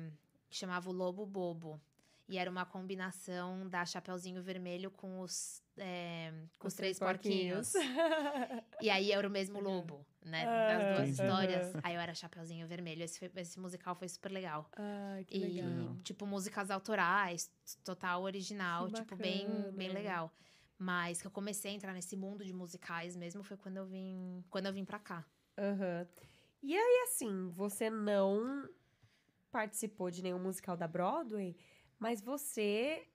[0.50, 1.80] que chamava O Lobo Bobo.
[2.26, 7.12] E era uma combinação da Chapeuzinho Vermelho com os, é, com os, Os três, três
[7.12, 7.74] porquinhos.
[8.82, 10.46] E aí era o mesmo lobo, né?
[10.48, 11.12] Ah, das duas entendi.
[11.22, 11.76] histórias.
[11.84, 13.04] Aí eu era Chapeuzinho Vermelho.
[13.04, 14.70] Esse, foi- esse musical foi super legal.
[14.78, 15.98] Ai, que E, legal.
[16.02, 17.52] tipo, músicas autorais,
[17.84, 20.34] total original, Que tipo, bem, bem legal.
[20.84, 24.44] Mas que eu comecei a entrar nesse mundo de musicais mesmo foi quando eu vim,
[24.50, 25.26] quando eu vim pra cá.
[25.58, 26.06] Aham.
[26.62, 28.68] E aí, assim, você não
[29.52, 31.56] participou de nenhum musical da Broadway,
[32.00, 33.08] mas você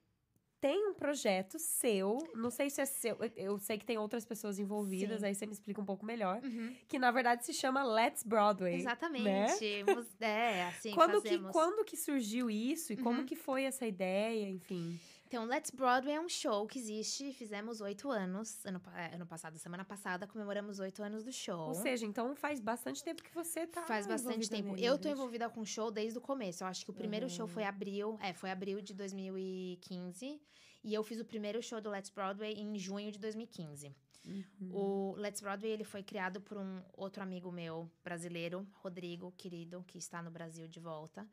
[0.61, 2.17] tem um projeto seu.
[2.35, 3.17] Não sei se é seu.
[3.35, 5.27] eu- sei que tem outras pessoas envolvidas, Sim.
[5.27, 6.41] aí você me explica um pouco melhor.
[6.87, 8.75] Que na verdade se chama Let's Broadway.
[8.75, 9.83] Exatamente.
[9.83, 11.51] Mus- É, assim, quando, que, fazemos.
[11.51, 13.25] quando que surgiu isso e como Uhum.
[13.25, 14.99] que foi essa ideia, enfim.
[15.29, 18.65] Então, Let's Broadway é um show que existe, fizemos oito anos.
[18.65, 21.67] Ano, é, ano passado, semana passada, comemoramos oito anos do show.
[21.67, 24.71] Ou seja, então faz bastante tempo que você tá Faz bastante tempo.
[24.73, 26.63] nele, Eu tô envolvida com o show desde o começo.
[26.63, 27.29] Eu acho que o primeiro Uhum.
[27.29, 28.17] show foi abril.
[28.23, 30.41] É, foi abril de 2015.
[30.83, 33.95] E eu fiz o primeiro show do Let's Broadway em junho de 2015.
[34.25, 34.71] Uhum.
[34.73, 39.97] O Let's Broadway ele foi criado por um outro amigo meu brasileiro, Rodrigo, querido, que
[39.99, 41.27] está no Brasil de volta,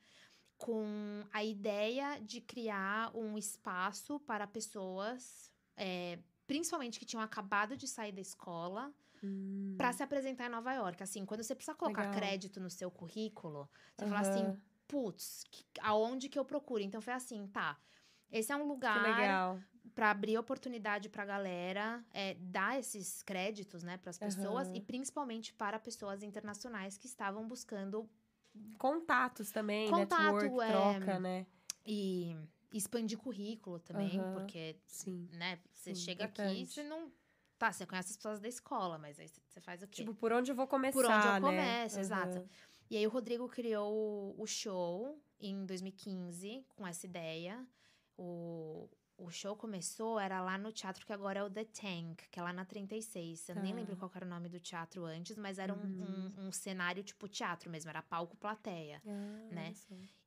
[0.58, 7.86] com a ideia de criar um espaço para pessoas, é, principalmente que tinham acabado de
[7.86, 8.92] sair da escola,
[9.22, 9.74] Hum.
[9.76, 11.02] para se apresentar em Nova York.
[11.02, 12.14] Assim, quando você precisa colocar Legal.
[12.14, 14.56] crédito no seu currículo, você fala assim,
[14.88, 15.44] putz,
[15.80, 16.82] aonde que eu procuro?
[16.82, 17.78] Então foi assim, tá.
[18.30, 19.54] Esse é um lugar
[19.94, 24.76] para abrir oportunidade pra galera, é, dar esses créditos, né, para as pessoas Aham.
[24.76, 28.08] e principalmente para pessoas internacionais que estavam buscando
[28.78, 31.46] Contatos também, Contato, network, é, troca, né?
[31.84, 32.36] e
[32.72, 34.32] expandir currículo também, Aham.
[34.32, 35.28] porque, Sim.
[35.32, 36.62] né, você Sim, chega aqui importante.
[36.62, 37.10] e você não
[37.58, 40.02] tá, você conhece as pessoas da escola, mas aí você- faz o quê?
[40.02, 41.40] Tipo, por onde eu vou começar, Por onde eu né?
[41.40, 42.38] começo, exato.
[42.38, 42.48] Aham.
[42.90, 47.66] E aí o Rodrigo criou o show em 2015 com essa ideia.
[48.18, 48.88] O,
[49.18, 52.42] o show começou, era lá no teatro que agora é o The Tank, que é
[52.42, 53.48] lá na 36.
[53.48, 53.76] Eu nem Tá.
[53.80, 56.32] lembro qual era o nome do teatro antes, mas era um, Uhum.
[56.36, 59.00] um- um cenário tipo teatro mesmo, era palco plateia.
[59.06, 59.74] Ah, Né?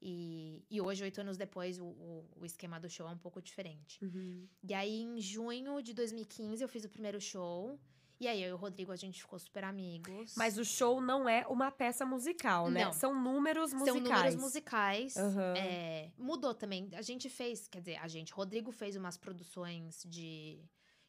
[0.01, 3.41] E, e hoje, oito anos depois, o, o, o esquema do show é um pouco
[3.41, 4.03] diferente.
[4.03, 4.47] Uhum.
[4.63, 7.79] E aí, em junho de 2015, eu fiz o primeiro show.
[8.19, 10.33] E aí, eu e o Rodrigo, a gente ficou super amigos.
[10.35, 12.83] Mas o show não é uma peça musical, né?
[12.85, 12.91] Não.
[12.91, 13.95] São números musicais.
[14.03, 15.15] São números musicais.
[15.17, 15.53] Aham.
[15.55, 16.89] É, mudou também.
[16.93, 20.61] A gente fez, quer dizer, a gente, Rodrigo fez umas produções de,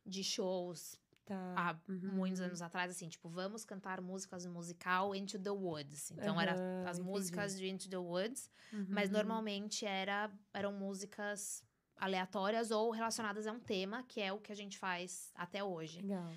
[0.06, 1.54] de shows Tá.
[1.56, 2.10] há Uhum.
[2.12, 6.10] muitos anos atrás, assim, tipo, vamos cantar músicas do musical Into the Woods.
[6.10, 7.08] Então, era Aham, as entendi.
[7.08, 8.86] músicas de Into the Woods, Uhum.
[8.88, 11.62] mas normalmente era, eram músicas
[11.96, 16.00] aleatórias ou relacionadas a um tema, que é o que a gente faz até hoje.
[16.02, 16.32] Legal.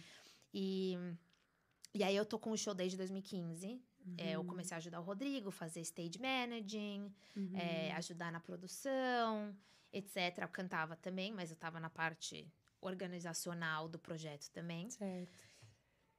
[0.54, 0.96] E,
[1.94, 3.82] e aí eu tô com o show desde 2015.
[4.18, 4.48] É, eu Uhum.
[4.48, 7.52] comecei a ajudar o Rodrigo, fazer stage managing, Uhum.
[7.58, 9.56] é, ajudar na produção,
[9.92, 10.40] etc.
[10.42, 12.52] Eu cantava também, mas eu tava na parte
[12.82, 14.90] organizacional do projeto também.
[14.90, 15.32] Certo.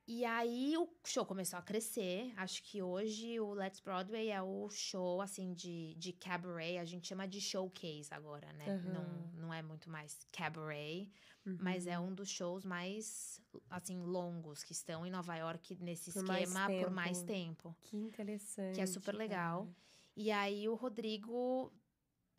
[0.06, 2.32] E aí o show começou a crescer.
[2.36, 6.76] Acho que hoje o Let's Broadway é o show, assim, de, de cabaret.
[6.78, 8.66] A gente chama de showcase agora, né?
[8.68, 8.92] Aham.
[8.92, 11.10] Não, não é muito mais cabaret,
[11.46, 11.56] Uhum.
[11.60, 13.40] mas é um dos shows mais,
[13.70, 17.74] assim, longos que estão em Nova York nesse Por mais esquema por mais tempo.
[17.82, 18.74] Que interessante.
[18.74, 19.64] Que é super legal.
[19.64, 19.76] cara.
[20.16, 21.72] E aí o Rodrigo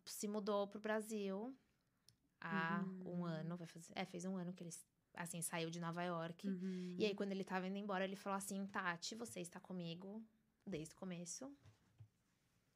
[0.04, 1.52] se mudou pro Brasil
[2.40, 3.24] há um Uhum.
[3.24, 4.70] ano, vai fazer, é, fez um ano que ele
[5.16, 6.46] assim saiu de Nova York.
[6.46, 6.94] Uhum.
[6.98, 10.22] E aí quando ele tava indo embora, ele falou assim: "Tati, você está comigo
[10.66, 11.50] desde o começo.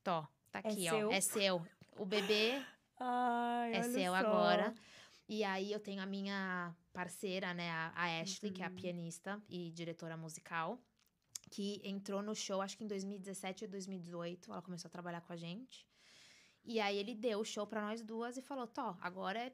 [0.02, 1.10] Tó, tá É aqui, seu?
[1.10, 1.66] ó, é seu.
[1.98, 2.62] O bebê
[2.98, 4.16] Ai, é seu só.
[4.16, 4.74] agora.
[5.28, 8.74] E aí eu tenho a minha parceira, né, a, Ashley, que é a Uhum.
[8.76, 10.76] pianista e diretora musical,
[11.50, 15.32] que entrou no show, acho que em 2017 ou 2018, ela começou a trabalhar com
[15.32, 15.86] a gente.
[16.64, 19.52] E aí ele deu o show pra nós duas e falou: "Tó, agora é,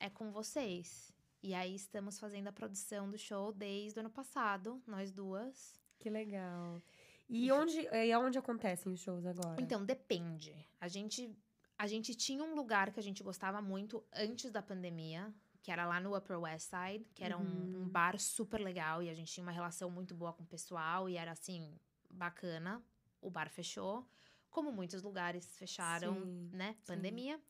[0.00, 1.12] é com vocês".
[1.42, 5.74] E aí estamos fazendo a produção do show desde o ano passado, nós duas.
[5.98, 6.80] Que legal.
[7.28, 9.60] E onde, e onde acontecem os shows agora?
[9.60, 10.54] Então, depende.
[10.80, 11.34] A gente,
[11.78, 15.32] a gente tinha um lugar que a gente gostava muito antes da pandemia,
[15.62, 17.82] que era lá no Upper West Side, que era um, Uhum.
[17.84, 21.08] um bar super legal e a gente tinha uma relação muito boa com o pessoal
[21.08, 21.72] e era assim,
[22.10, 22.82] bacana.
[23.20, 24.06] O bar fechou,
[24.50, 26.74] como muitos lugares fecharam, Sim, né?
[26.80, 26.86] sim.
[26.94, 27.40] Pandemia.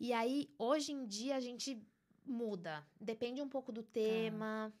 [0.00, 1.80] E aí, hoje em dia, a gente
[2.26, 2.86] muda.
[3.00, 3.90] Depende um pouco do Tá.
[3.92, 4.72] tema,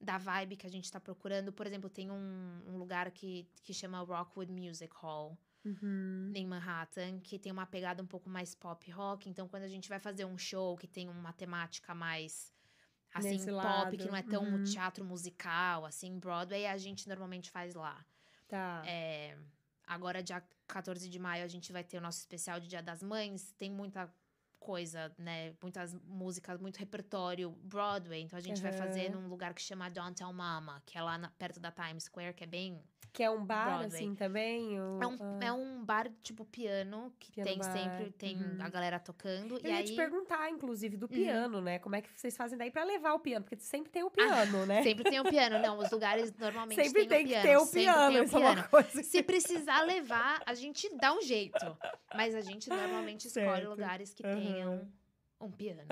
[0.00, 1.52] da vibe que a gente tá procurando.
[1.52, 6.30] Por exemplo, tem um, um lugar que, que chama Rockwood Music Hall Uhum.
[6.34, 9.30] em Manhattan, que tem uma pegada um pouco mais pop rock.
[9.30, 12.52] Então, quando a gente vai fazer um show que tem uma temática mais
[13.14, 14.64] assim, Nesse pop, lado, que não é tão uhum.
[14.64, 18.04] teatro musical, assim, Broadway, a gente normalmente faz lá.
[18.48, 18.82] Tá.
[18.86, 19.38] É,
[19.86, 23.02] agora, dia 14 de maio, a gente vai ter o nosso especial de Dia das
[23.02, 23.52] Mães.
[23.52, 24.12] Tem muita
[24.68, 25.52] coisa, né?
[25.62, 28.22] Muitas músicas, muito repertório Broadway.
[28.22, 31.30] Então a gente vai fazer num lugar que chama Downtown Mama, que é lá na-
[31.38, 32.80] perto da Times Square, que é bem.
[33.12, 33.86] Que é um bar, Broadway.
[33.86, 34.80] assim, também?
[34.80, 35.38] ou- É um, ah.
[35.44, 38.56] é um bar tipo piano, que Piano tem bar, sempre tem uhum.
[38.58, 39.54] a galera tocando.
[39.58, 41.12] Eu e ia aí te perguntar, inclusive, do Uhum.
[41.12, 41.78] piano, né?
[41.78, 43.44] Como é que vocês fazem daí pra levar o piano?
[43.44, 44.82] Porque sempre tem o piano, né?
[44.82, 45.60] sempre tem o piano.
[45.60, 47.46] Não, os lugares normalmente Sempre tem, tem o que piano.
[47.48, 48.10] ter o sempre piano.
[48.12, 48.68] tem o é piano.
[48.68, 51.78] coisa Se precisar levar, a gente dá um jeito.
[52.16, 53.68] Mas a gente normalmente escolhe Certo.
[53.68, 54.34] lugares que Aham.
[54.54, 54.92] Tenham
[55.40, 55.82] um piano.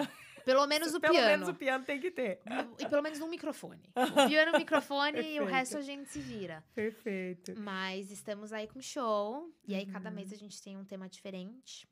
[0.45, 1.29] Pelo menos o Pelo piano.
[1.29, 2.41] menos o piano tem que ter.
[2.79, 3.83] E pelo menos um microfone.
[4.25, 6.65] O piano, o microfone e o resto a gente se vira.
[6.75, 7.55] Perfeito.
[7.59, 9.53] Mas estamos aí com show.
[9.67, 10.17] E aí, cada Uhum.
[10.17, 11.89] mês a gente tem um tema diferente.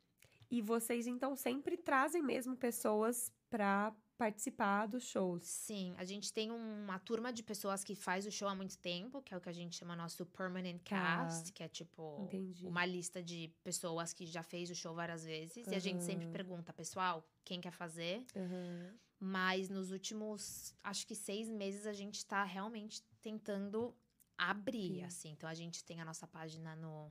[0.50, 3.94] E vocês, então, sempre trazem mesmo pessoas pra
[4.24, 5.42] participar dos shows.
[5.44, 9.22] Sim, a gente tem uma turma de pessoas que faz o show há muito tempo,
[9.22, 10.84] que é o que a gente chama nosso permanent Tá.
[11.24, 12.66] cast, que é tipo Entendi.
[12.66, 15.66] uma lista de pessoas que já fez o show várias vezes.
[15.66, 18.22] E a gente sempre pergunta, pessoal, quem quer fazer?
[18.36, 18.94] Aham.
[19.18, 23.94] Mas nos últimos, acho que seis meses, a gente tá realmente tentando
[24.36, 25.04] abrir, Sim.
[25.04, 25.30] assim.
[25.30, 27.10] Então, a gente tem a nossa página no,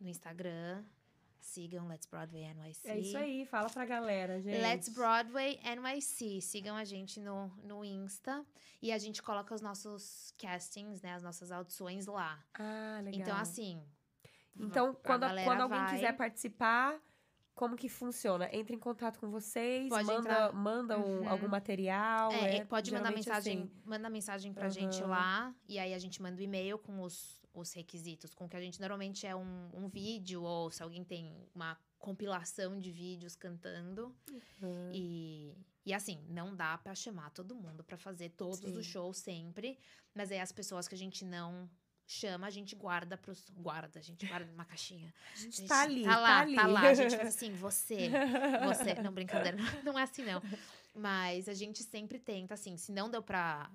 [0.00, 0.84] no Instagram.
[1.40, 2.88] Sigam Let's Broadway NYC.
[2.88, 4.60] É isso aí, fala pra galera, gente.
[4.60, 6.40] Let's Broadway NYC.
[6.40, 8.44] Sigam a gente no, no Insta.
[8.82, 11.14] E a gente coloca os nossos castings, né?
[11.14, 12.42] As nossas audições lá.
[12.54, 13.20] Ah, legal.
[13.20, 13.82] Então, assim...
[14.58, 17.00] Então, a quando, galera quando alguém vai- quiser participar,
[17.54, 18.48] como que funciona?
[18.52, 20.52] Entra em contato com vocês, Pode manda, entrar.
[20.52, 21.28] manda um- Uhum.
[21.28, 22.30] algum material.
[22.32, 23.70] É, é pode mandar mensagem, assim.
[23.84, 25.10] manda mensagem pra gente Aham.
[25.10, 25.54] lá.
[25.68, 28.34] E aí a gente manda o e-mail com os, os requisitos.
[28.34, 32.78] Com que a gente normalmente é um, um vídeo, ou se alguém tem uma compilação
[32.78, 34.14] de vídeos cantando.
[34.62, 34.90] Aham.
[34.94, 38.76] E, e assim, não dá pra chamar todo mundo pra fazer todos Sim.
[38.76, 39.78] os shows sempre.
[40.14, 41.68] Mas aí as pessoas que a gente não
[42.06, 43.48] chama, a gente guarda pros.
[43.50, 45.12] Guarda, a gente guarda numa caixinha.
[45.32, 46.56] A gente A gente tá ali, tá lá, ali.
[46.56, 46.80] tá lá.
[46.80, 48.10] A gente faz assim, você,
[48.66, 48.94] você.
[49.02, 50.42] Não, brincadeira, não é assim, não.
[50.94, 53.70] Mas a gente sempre tenta, assim, se não deu pra,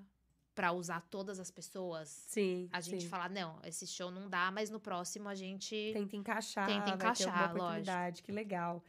[0.55, 3.09] pra usar todas as pessoas, Sim, a gente sim.
[3.09, 5.91] fala, não, esse show não dá, mas no próximo a gente.
[5.93, 7.59] Tenta encaixar, Tenta vai ter encaixar, alguma lógico.
[7.59, 8.81] oportunidade, que legal.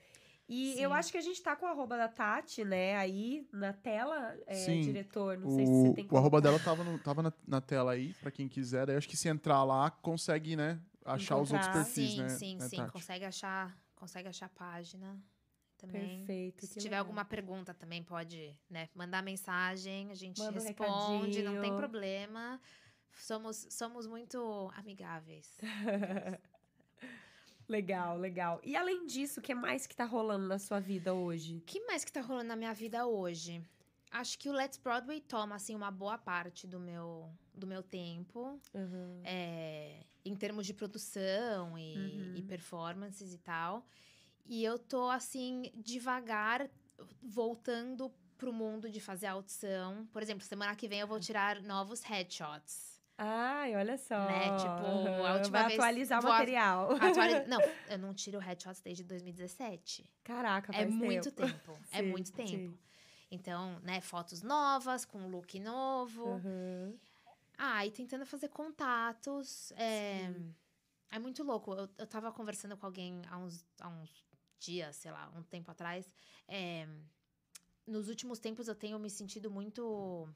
[0.49, 0.95] E eu Sim.
[0.95, 4.55] acho que a gente tá com o arroba da Tati, né, aí na tela, é,
[4.55, 4.81] Sim.
[4.81, 5.37] diretor.
[5.37, 7.91] Não sei se você O, tem o arroba dela tava, no- tava na, na tela
[7.93, 8.87] aí, pra quem quiser.
[8.87, 10.81] Daí acho que se entrar lá, consegue, né?
[11.05, 11.85] Achar os outros Encontrar.
[11.85, 12.29] perfis, sim, né?
[12.29, 12.77] sim, né, sim.
[12.77, 12.93] Tati?
[12.93, 15.21] Consegue achar, consegue achar a página
[15.87, 16.18] também.
[16.18, 16.66] Perfeito.
[16.66, 17.01] Se tiver legal.
[17.01, 22.61] alguma pergunta também pode, né, mandar mensagem, a gente Manda um responde, não tem problema.
[23.18, 25.59] Somos, somos muito amigáveis.
[27.68, 28.61] Legal, legal.
[28.62, 31.57] E além disso, o que mais que tá rolando na sua vida hoje?
[31.57, 33.61] O que mais que tá rolando na minha vida hoje?
[34.09, 38.61] Acho que o Let's Broadway toma, assim, uma boa parte do meu, do meu tempo.
[38.72, 39.20] Uhum.
[39.24, 42.34] é, em termos de produção e, Uhum.
[42.37, 43.84] e performances e tal.
[44.49, 46.68] E eu tô, assim, devagar
[47.22, 50.07] voltando pro mundo de fazer audição.
[50.12, 52.97] Por exemplo, semana que vem eu vou tirar novos headshots.
[53.18, 54.14] Ai, olha só.
[54.14, 56.92] Né, tipo, a Aham, última Vai vez atualizar o vou a- material.
[56.92, 60.05] Atuali- Não, eu não tiro headshots desde 2017.
[60.22, 61.47] Caraca, É faz muito tempo.
[61.72, 61.78] tempo.
[61.92, 62.49] é Sim, muito tempo.
[62.51, 62.78] sim.
[63.30, 66.34] Então, né, fotos novas, com look novo.
[66.34, 66.94] Aham.
[67.59, 69.72] Ah, e tentando fazer contatos.
[69.72, 70.30] É,
[71.11, 71.72] é muito louco.
[71.74, 74.26] Eu, eu tava conversando com alguém há uns, há uns
[74.59, 76.09] dias, sei lá, um tempo atrás.
[76.48, 76.86] É,
[77.86, 80.28] nos últimos tempos eu tenho me sentido muito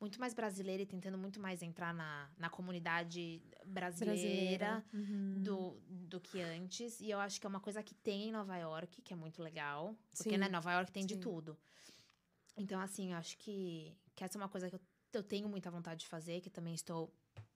[0.00, 5.42] muito mais brasileira e tentando muito mais entrar na, na comunidade brasileira, Uhum.
[5.44, 7.00] do, do que antes.
[7.00, 9.40] E eu acho que é uma coisa que tem em Nova York, que é muito
[9.40, 9.96] legal.
[10.16, 11.20] Porque, Sim, né, Nova York tem de sim.
[11.20, 11.56] tudo.
[12.56, 14.80] Então, assim, eu acho que, que essa é uma coisa que eu,
[15.12, 17.14] eu tenho muita vontade de fazer, que também estou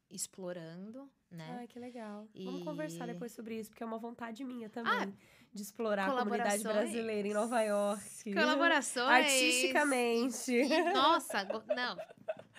[0.08, 1.56] explorando, né?
[1.60, 2.26] Ai, que legal.
[2.44, 4.92] Vamos E- conversar depois sobre isso, porque é uma vontade minha também.
[4.92, 5.06] Ah,
[5.52, 8.34] de explorar a comunidade brasileira em Nova York.
[8.34, 9.08] Colaborações.
[9.08, 10.52] Artisticamente.
[10.52, 11.96] E, nossa, não.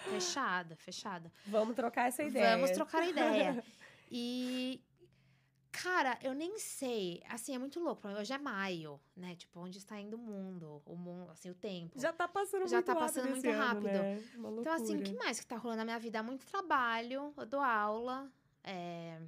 [0.10, 1.32] Fechada, fechada.
[1.46, 2.56] Vamos trocar essa ideia.
[2.56, 3.64] Vamos trocar ideia.
[4.10, 4.82] E,
[5.70, 7.22] cara, eu nem sei.
[7.28, 8.08] Assim, é muito louco.
[8.08, 9.36] Hoje é maio, né?
[9.36, 10.82] Tipo, onde está indo o mundo?
[10.86, 12.00] O mundo, assim, o tempo.
[12.00, 13.84] Já tá passando Já muito tá rápido passando esse muito ano, rápido.
[13.92, 14.24] né?
[14.36, 16.24] Uma Então, assim, o que mais que tá rolando na minha vida?
[16.24, 18.32] Muito trabalho, eu dou aula.
[18.68, 19.22] É,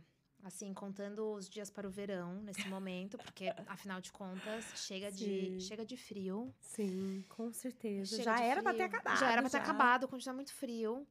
[0.43, 5.59] assim, contando os dias para o verão nesse momento, porque, afinal de contas, chega, de,
[5.61, 6.53] chega de frio.
[6.59, 8.17] Sim, com certeza.
[8.17, 9.19] Chega já era pra ter acabado.
[9.19, 11.07] Já era pra ter acabado, continua muito frio.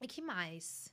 [0.00, 0.92] E que mais?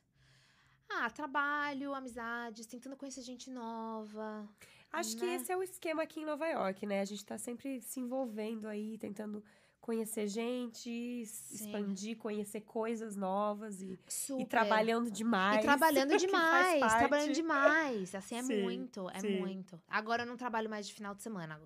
[0.90, 4.48] Ah, trabalho, amizades, tentando conhecer gente nova.
[4.92, 5.36] Acho que né?
[5.36, 7.02] esse é o esquema aqui em Nova York, né?
[7.02, 9.44] A gente tá sempre se envolvendo aí, tentando
[9.82, 11.56] conhecer gente, Sim.
[11.56, 13.98] expandir, conhecer coisas novas e,
[14.38, 15.60] e trabalhando demais.
[15.60, 18.14] E trabalhando demais, trabalhando demais.
[18.16, 19.38] Assim, é Sim, muito, é sim.
[19.38, 19.82] muito.
[19.88, 21.60] Agora eu não trabalho mais de final de semana.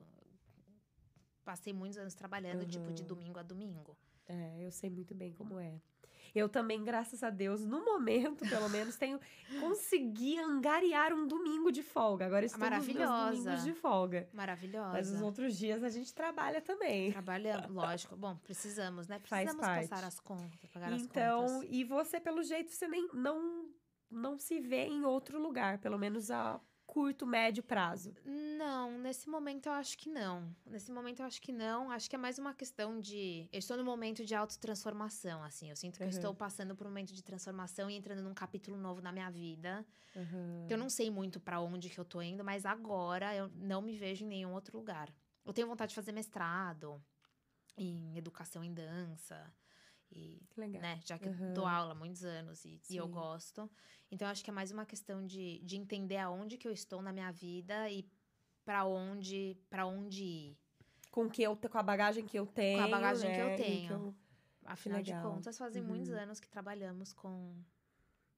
[1.43, 3.07] passei muitos anos trabalhando, tipo, de Uhum.
[3.07, 3.97] domingo a domingo.
[4.27, 5.81] É, eu sei muito bem como é.
[6.33, 9.19] Eu também, graças a Deus, no momento, pelo menos, tenho
[9.59, 12.25] consegui angariar um domingo de folga.
[12.25, 13.31] Agora estou nos Maravilhosa.
[13.43, 14.29] domingos de folga.
[14.33, 14.93] Maravilhosa.
[14.93, 17.11] Mas os outros dias a gente trabalha também.
[17.11, 18.15] Trabalhamos, lógico.
[18.15, 19.19] Bom, precisamos, né?
[19.19, 21.67] Precisamos passar as contas, pagar as Então, contas.
[21.69, 23.65] e você, pelo jeito, você nem não,
[24.09, 26.59] não se vê em outro lugar, pelo menos a
[26.91, 28.13] curto, médio prazo.
[28.25, 30.53] Não, nesse momento eu acho que não.
[30.65, 31.89] Nesse momento eu acho que não.
[31.89, 33.47] Acho que é mais uma questão de.
[33.49, 35.69] Eu estou no momento de autotransformação, assim.
[35.69, 36.11] Eu sinto que eu Uhum.
[36.13, 39.85] estou passando por um momento de transformação e entrando num capítulo novo na minha vida.
[40.15, 40.67] Uhum.
[40.69, 43.95] Eu não sei muito pra onde que eu tô indo, mas agora eu não me
[43.97, 45.07] vejo em nenhum outro lugar.
[45.45, 47.01] Eu tenho vontade de fazer mestrado
[47.77, 49.37] em educação em dança.
[50.11, 50.81] E Que legal.
[50.81, 50.99] né?
[51.05, 51.47] Já que Uhum.
[51.49, 53.69] eu dou aula há muitos anos e, e eu gosto.
[54.11, 57.01] Então, eu acho que é mais uma questão de, de entender aonde que eu estou
[57.01, 58.05] na minha vida e
[58.65, 60.57] pra onde, pra onde ir.
[61.11, 62.89] Com, que eu, com a bagagem que eu tenho.
[62.89, 64.15] bagagem que eu né, tenho.
[64.65, 65.31] Afinal de legal.
[65.31, 66.17] contas, fazem muitos Uhum.
[66.19, 67.55] anos que trabalhamos com,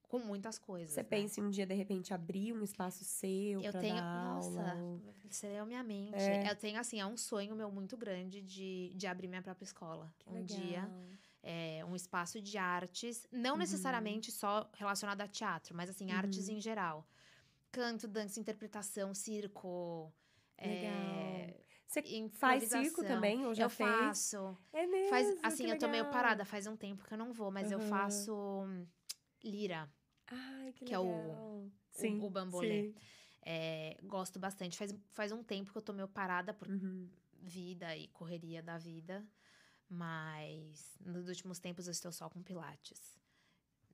[0.08, 0.94] com muitas coisas.
[0.94, 1.08] Você né?
[1.08, 3.96] pensa em um dia, de repente, abrir um espaço seu Eu pra tenho.
[3.96, 5.00] dar Nossa, aula?
[5.30, 6.14] você leu minha mente.
[6.16, 6.50] É.
[6.50, 10.12] Eu tenho, assim, é um sonho meu muito grande de, de abrir minha própria escola.
[10.18, 10.46] Que um legal.
[10.58, 10.92] dia.
[11.44, 13.58] É, um espaço de artes, não Uhum.
[13.60, 16.56] necessariamente só relacionado a teatro, mas assim, artes Uhum.
[16.56, 17.06] em geral.
[17.70, 20.12] Canto, dança, interpretação, circo.
[20.56, 21.64] é, Legal.
[21.86, 23.46] Você faz circo também?
[23.46, 24.08] Ou já eu fez?
[24.08, 24.56] faço.
[24.72, 25.10] É mesmo?
[25.10, 27.78] Faz, assim, eu tô meio parada, faz um tempo que eu não vou, mas eu
[27.78, 27.88] Aham.
[27.90, 28.86] faço hum,
[29.42, 29.88] lira,
[30.28, 31.70] Ai, que, que é o-.
[31.90, 32.82] Sim, o bambolê.
[32.82, 32.94] sim.
[33.42, 34.76] é, gosto bastante.
[34.78, 37.08] Faz, faz um tempo que eu tô meio parada por Uhum.
[37.42, 39.24] vida e correria da vida,
[39.88, 43.18] mas nos últimos tempos eu estou só com pilates.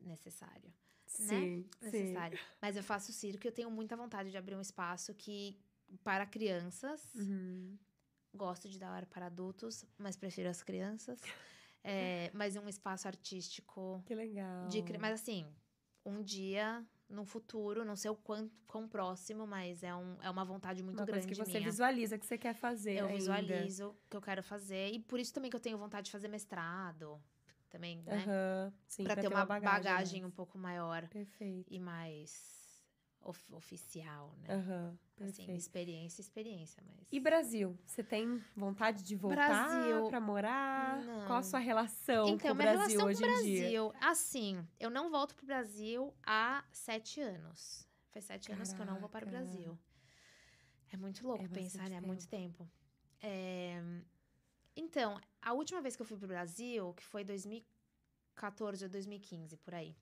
[0.00, 0.72] Necessário.
[1.06, 1.90] Sim, sim.
[1.90, 2.38] necessário.
[2.60, 5.58] Mas eu faço circo e eu tenho muita vontade de abrir um espaço que
[6.04, 7.02] para crianças.
[7.14, 7.76] Uhum.
[8.32, 11.20] Gosto de dar aula para adultos, mas prefiro as crianças.
[11.82, 14.68] É, mas um espaço artístico Que legal.
[14.68, 15.50] de mas assim,
[16.04, 20.44] um dia no futuro, não sei o quanto quão próximo, mas é, um, é uma
[20.44, 21.70] vontade muito Uma grande coisa que você minha.
[21.70, 23.16] visualiza que você quer fazer Eu ainda.
[23.16, 26.12] visualizo o que eu quero fazer e por isso também que eu tenho vontade de
[26.12, 27.20] fazer mestrado,
[27.68, 28.24] também, né?
[28.26, 29.82] Aham, Sim, Pra ter uma bagagem.
[29.82, 31.72] bagagem, um pouco maior Perfeito.
[31.72, 32.59] e mais
[33.22, 34.54] of- oficial, né?
[34.54, 37.06] Aham, Assim, experiência, experiência, mas.
[37.12, 37.78] E Brasil?
[37.86, 41.04] Você tem vontade de voltar Brasil, pra morar?
[41.04, 41.26] não.
[41.26, 43.60] Qual a sua relação com Então, o minha Brasil relação hoje com o em dia?
[43.62, 47.86] Brasil, assim, eu não volto pro Brasil há sete anos.
[48.12, 49.44] Faz sete anos que eu não vou para o Caraca.
[49.44, 49.78] Brasil.
[50.92, 51.96] É muito louco É pensar, né?
[51.96, 52.68] É muito tempo.
[53.22, 53.80] É,
[54.74, 59.74] Então, a última vez que eu fui pro Brasil, que foi 2014 ou 2015, por
[59.74, 59.94] aí,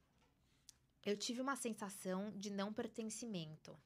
[1.05, 3.77] eu tive uma sensação de não pertencimento.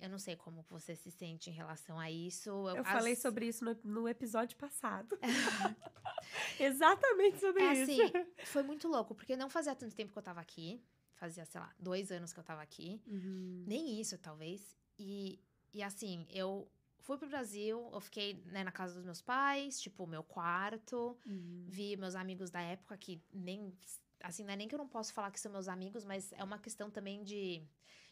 [0.00, 2.50] Eu não sei como você se sente em relação a isso.
[2.50, 5.18] Eu as- falei sobre isso no, no episódio passado.
[6.58, 8.02] Exatamente sobre É isso.
[8.02, 8.12] assim,
[8.46, 10.82] foi muito louco, porque não fazia tanto tempo que eu tava aqui.
[11.14, 13.02] Fazia, sei lá, dois anos que eu tava aqui.
[13.06, 13.64] Uhum.
[13.66, 14.76] Nem isso, talvez.
[14.96, 15.40] E,
[15.74, 16.70] e assim, eu
[17.00, 21.18] fui pro Brasil, eu fiquei né, na casa dos meus pais, tipo, meu quarto.
[21.26, 21.64] Uhum.
[21.68, 23.76] Vi meus amigos da época que nem.
[24.22, 26.42] Assim, não é nem que eu não posso falar que são meus amigos, mas é
[26.42, 27.62] uma questão também de,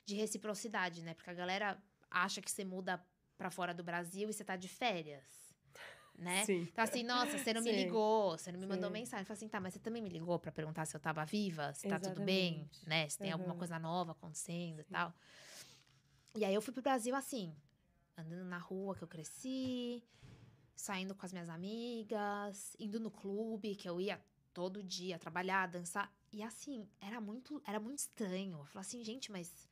[0.05, 1.15] de reciprocidade, né?
[1.15, 3.05] Porque a galera acha que você muda
[3.37, 5.55] pra fora do Brasil e você tá de férias,
[6.17, 6.45] né?
[6.45, 6.69] Sim.
[6.71, 7.77] Então, assim, nossa, você não me Sim.
[7.77, 8.95] ligou, você não me mandou Sim.
[8.95, 9.23] mensagem.
[9.23, 11.75] Eu falei assim, tá, mas você também me ligou pra perguntar se eu tava viva,
[11.75, 12.89] se tá tudo bem, Exatamente.
[12.89, 13.09] né?
[13.09, 13.59] Se tem alguma Aham.
[13.59, 15.13] coisa nova acontecendo e tal.
[16.37, 17.55] E aí eu fui pro Brasil assim,
[18.17, 20.05] andando na rua que eu cresci,
[20.75, 24.23] saindo com as minhas amigas, indo no clube que eu ia
[24.57, 26.11] todo dia trabalhar, dançar.
[26.33, 28.57] E assim, era muito, era muito estranho.
[28.61, 29.69] Eu falei assim, gente, mas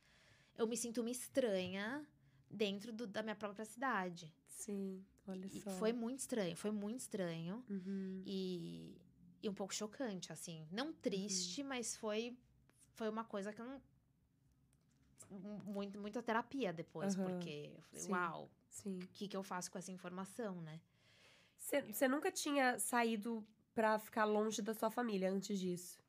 [0.55, 2.07] eu me sinto uma estranha
[2.51, 4.31] dentro do- da minha própria cidade.
[4.47, 5.71] Sim, olha E só.
[5.71, 7.65] foi muito estranho, foi muito estranho.
[7.67, 8.21] Uhum.
[8.27, 8.95] E,
[9.41, 10.67] e um pouco chocante, assim.
[10.71, 12.37] Não triste, mas foi,
[12.93, 13.81] foi uma coisa que eu não.
[15.65, 18.11] Muito, muita terapia depois, Aham, porque eu falei, sim.
[18.11, 18.51] uau,
[18.85, 20.79] o que, que eu faço com essa informação, né?
[21.57, 23.43] Você nunca tinha saído
[23.75, 26.01] pra ficar longe da sua família antes disso?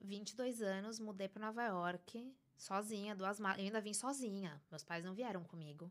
[0.00, 3.58] 22 anos, mudei pra Nova York, sozinha, duas malas.
[3.58, 4.60] Eu ainda vim sozinha.
[4.70, 5.90] Meus pais não vieram comigo.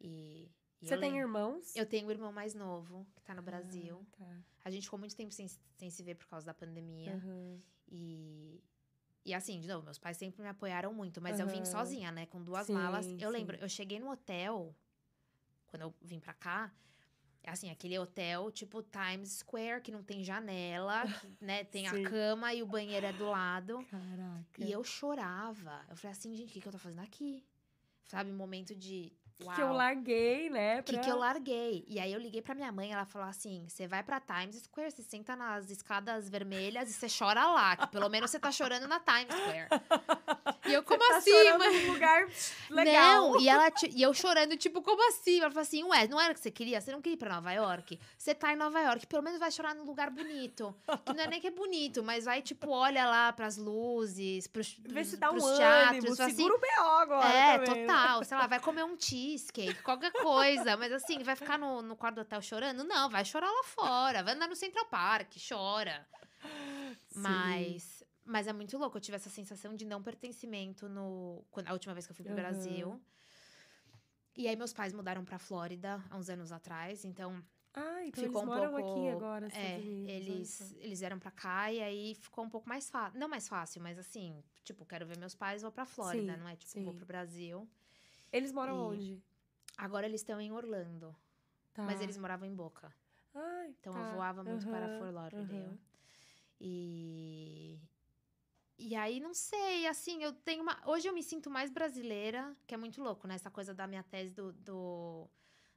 [0.00, 0.50] E.
[0.80, 1.76] e Você tem lembro- irmãos?
[1.76, 4.06] Eu tenho um irmão mais novo, que tá no Brasil.
[4.14, 4.40] Ah, tá.
[4.64, 7.14] A gente ficou muito tempo sem, sem se ver por causa da pandemia.
[7.16, 7.60] Aham.
[7.88, 8.62] E,
[9.24, 12.26] e assim, de novo, meus pais sempre me apoiaram muito, mas eu vim sozinha, né?
[12.26, 13.06] Com duas Sim, malas.
[13.06, 13.36] Eu sim.
[13.36, 14.74] lembro, eu cheguei no hotel,
[15.66, 16.72] quando eu vim pra cá,
[17.46, 21.64] assim, aquele hotel tipo Times Square, que não tem janela, que, né?
[21.64, 22.04] Tem Sim.
[22.04, 23.84] a cama e o banheiro é do lado.
[23.90, 24.44] Caraca.
[24.64, 25.84] E eu chorava.
[25.88, 27.44] Eu falei assim, gente, o que, que eu tô fazendo aqui?
[28.04, 29.12] Sabe, momento de
[29.42, 29.54] Uau.
[29.54, 30.82] Que eu larguei, né?
[30.82, 31.82] que, pra- que eu larguei.
[31.88, 34.90] E aí eu liguei pra minha mãe, ela falou assim: você vai pra Times Square,
[34.90, 38.86] você senta nas escadas vermelhas e você chora lá, que pelo menos você tá chorando
[38.86, 39.68] na Times Square.
[40.70, 41.86] E eu, como tá assim, mãe?
[41.86, 42.28] num lugar
[42.70, 43.32] legal.
[43.32, 45.40] Não, e, ela, e eu chorando, tipo, como assim?
[45.40, 46.80] Ela falou assim, ué, não era o que você queria?
[46.80, 47.98] Você não queria ir pra Nova York?
[48.16, 50.74] Você tá em Nova York, pelo menos vai chorar num lugar bonito.
[51.04, 54.76] Que não é nem que é bonito, mas vai, tipo, olha lá pras luzes, pros,
[54.80, 56.16] Vê pros, se dá um pros ânimo, teatros.
[56.16, 56.82] fala assim, segura o B.O.
[56.82, 57.86] agora é, também, né?
[57.86, 58.24] total.
[58.24, 60.76] Sei lá, vai comer um cheesecake, qualquer coisa.
[60.76, 62.84] Mas assim, vai ficar no, no quarto do hotel chorando?
[62.84, 64.22] Não, vai chorar lá fora.
[64.22, 66.06] Vai andar no Central Park, chora.
[67.08, 67.20] Sim.
[67.20, 67.99] Mas,
[68.30, 68.96] mas é muito louco.
[68.96, 72.24] Eu tive essa sensação de não pertencimento no, quando, a última vez que eu fui
[72.24, 72.42] pro Aham.
[72.42, 73.00] Brasil.
[74.36, 77.04] E aí, meus pais mudaram pra Flórida há uns anos atrás.
[77.04, 78.90] Então, Ah, então ficou eles um moram pouco.
[78.90, 82.88] aqui agora, é, Unidos, eles, eles vieram pra cá e aí ficou um pouco mais
[82.88, 83.18] fácil.
[83.18, 86.48] Não mais fácil, mas assim, tipo, quero ver meus pais, vou pra Flórida, Sim, não
[86.48, 86.56] é?
[86.56, 86.84] Tipo, sim.
[86.84, 87.68] vou pro Brasil.
[88.32, 89.22] Eles moram E- onde?
[89.76, 91.14] Agora eles estão em Orlando,
[91.72, 91.84] Tá.
[91.84, 92.94] mas eles moravam em Boca.
[93.34, 94.00] Ai, Então tá.
[94.00, 95.60] eu voava muito para Aham, Fort Lauderdale.
[95.62, 95.78] aham.
[96.60, 97.78] E
[98.80, 102.74] e aí não sei, assim, eu tenho uma, hoje eu me sinto mais brasileira, que
[102.74, 103.34] é muito louco, né?
[103.34, 105.28] Essa coisa da minha tese do, do-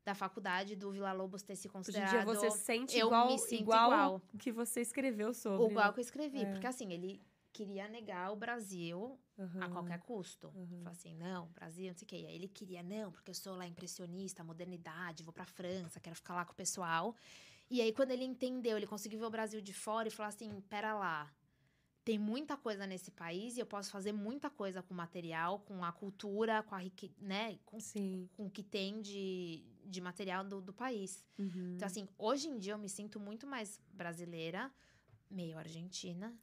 [0.05, 3.07] da faculdade do Vila Lobos ter se Hoje em considerado dia você se sente eu
[3.07, 4.21] igual, me sinto igual igual.
[4.33, 5.63] o que você escreveu sobre.
[5.65, 6.45] o igual que eu escrevi, É.
[6.45, 7.21] porque assim, ele
[7.53, 9.69] queria negar o Brasil a Aham.
[9.71, 10.47] qualquer custo.
[10.55, 10.77] Uhum.
[10.79, 12.17] Falou assim, não, Brasil, não sei o quê.
[12.21, 16.15] E aí ele queria, não, porque eu sou lá impressionista, modernidade, vou pra França, quero
[16.15, 17.15] ficar lá com o pessoal.
[17.69, 20.61] E aí, quando ele entendeu, ele conseguiu ver o Brasil de fora e falou assim:
[20.69, 21.31] pera lá.
[22.03, 25.83] Tem muita coisa nesse país e eu posso fazer muita coisa com o material, com
[25.85, 28.29] a cultura, com a rique, né, com, Sim.
[28.33, 31.25] com o que tem de, de material do, do país.
[31.39, 31.75] Uhum.
[31.75, 34.69] Então, assim, hoje em dia eu me sinto muito mais brasileira,
[35.31, 36.37] meio argentina,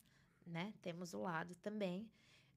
[0.46, 0.72] né?
[0.80, 2.10] Temos o lado também.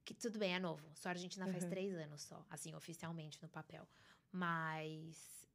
[0.05, 0.89] Que tudo bem, é novo.
[0.95, 1.69] Sou argentina faz Uhum.
[1.69, 3.87] três anos só, assim, oficialmente no papel.
[4.31, 5.45] Mas.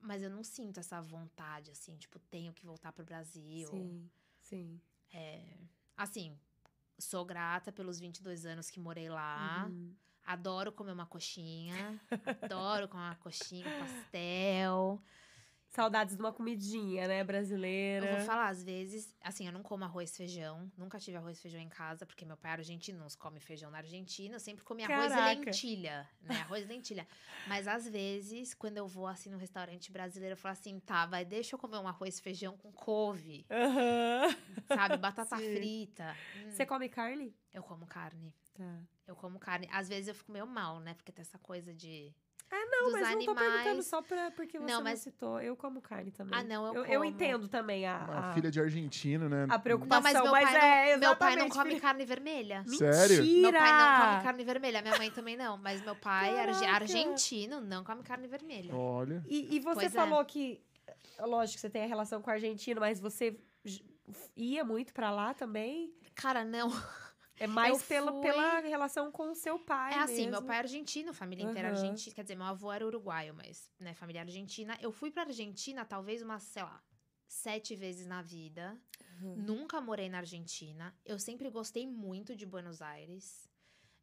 [0.00, 3.68] Mas eu não sinto essa vontade, assim, tipo, tenho que voltar pro Brasil.
[3.70, 4.10] Sim,
[4.40, 4.80] sim.
[5.96, 6.38] Assim,
[6.98, 9.66] sou grata pelos 22 anos que morei lá.
[9.68, 9.94] Uhum.
[10.24, 12.00] Adoro comer uma coxinha.
[12.42, 15.00] adoro comer uma coxinha, pastel.
[15.70, 18.06] Saudades de uma comidinha, né, brasileira.
[18.06, 20.70] Eu vou falar, às vezes, assim, eu não como arroz e feijão.
[20.76, 23.70] Nunca tive arroz e feijão em casa, porque meu pai é argentino, não come feijão
[23.70, 24.36] na Argentina.
[24.36, 25.30] Eu sempre comi arroz Caraca.
[25.32, 26.40] e lentilha, né?
[26.40, 27.06] Arroz e lentilha.
[27.46, 31.24] Mas às vezes, quando eu vou, assim, no restaurante brasileiro, eu falo assim, tá, vai,
[31.24, 34.34] deixa eu comer um arroz e feijão com couve, Aham.
[34.68, 34.96] sabe?
[34.96, 35.52] Batata Sim.
[35.52, 36.16] frita.
[36.34, 37.36] Hum, Você come carne?
[37.52, 38.34] Eu como carne.
[38.54, 38.80] Tá.
[39.06, 39.68] Eu como carne.
[39.70, 40.94] Às vezes eu fico meio mal, né?
[40.94, 42.14] Porque tem essa coisa de...
[42.50, 43.86] Ah, não, dos mas não tô perguntando animais.
[43.86, 45.38] só pra, porque você Não, não, mas- citou.
[45.40, 46.38] Eu como carne também.
[46.38, 47.04] Ah, não, eu eu, como.
[47.04, 49.46] entendo também a, Uma a, filha de argentino, né?
[49.50, 52.04] a preocupação, Não, mas meu mas pai, é não, meu pai não come filha- carne
[52.06, 52.64] vermelha.
[52.66, 53.22] Sério?
[53.22, 53.50] Mentira!
[53.50, 55.58] Meu pai não come carne vermelha, minha mãe também não.
[55.58, 56.76] Mas meu pai, arge- Caraca!
[56.84, 58.74] argentino, não come carne vermelha.
[58.74, 59.22] Olha.
[59.28, 59.98] E, e você Pois é.
[59.98, 60.58] falou que,
[61.20, 63.38] lógico, que você tem a relação com o argentino, mas você
[64.34, 65.92] ia muito pra lá também?
[66.14, 66.70] Cara, não.
[67.40, 70.60] É mais pela, fui- pela relação com o seu pai É assim, meu pai é
[70.60, 71.76] argentino, família inteira Aham.
[71.76, 72.14] argentina.
[72.14, 74.76] Quer dizer, meu avô era uruguaio, mas, né, família argentina.
[74.80, 76.82] Eu fui pra Argentina talvez umas, sei lá,
[77.26, 78.76] sete vezes na vida.
[79.22, 79.34] Uhum.
[79.36, 80.94] Nunca morei na Argentina.
[81.04, 83.48] Eu sempre gostei muito de Buenos Aires.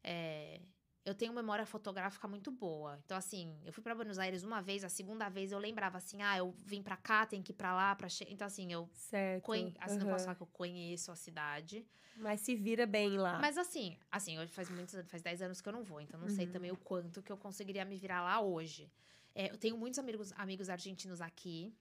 [0.02, 0.60] É,
[1.06, 2.98] eu tenho memória fotográfica muito boa.
[3.04, 6.20] Então, assim, eu fui pra Buenos Aires uma vez, a segunda vez eu lembrava assim,
[6.20, 8.08] ah, eu vim pra cá, tem que ir pra lá, pra.
[8.28, 9.42] Então, assim, eu Certo.
[9.44, 9.72] conhe...
[9.78, 10.10] assim, não aham.
[10.10, 11.86] posso falar que eu conheço a cidade.
[12.16, 13.38] Mas se vira bem lá.
[13.40, 16.18] Mas assim, assim, hoje faz muitos anos, faz 10 anos que eu não vou, então
[16.18, 16.52] não sei Uhum.
[16.52, 18.90] também o quanto que eu conseguiria me virar lá hoje.
[19.34, 21.72] É, eu tenho muitos amigos, amigos argentinos aqui,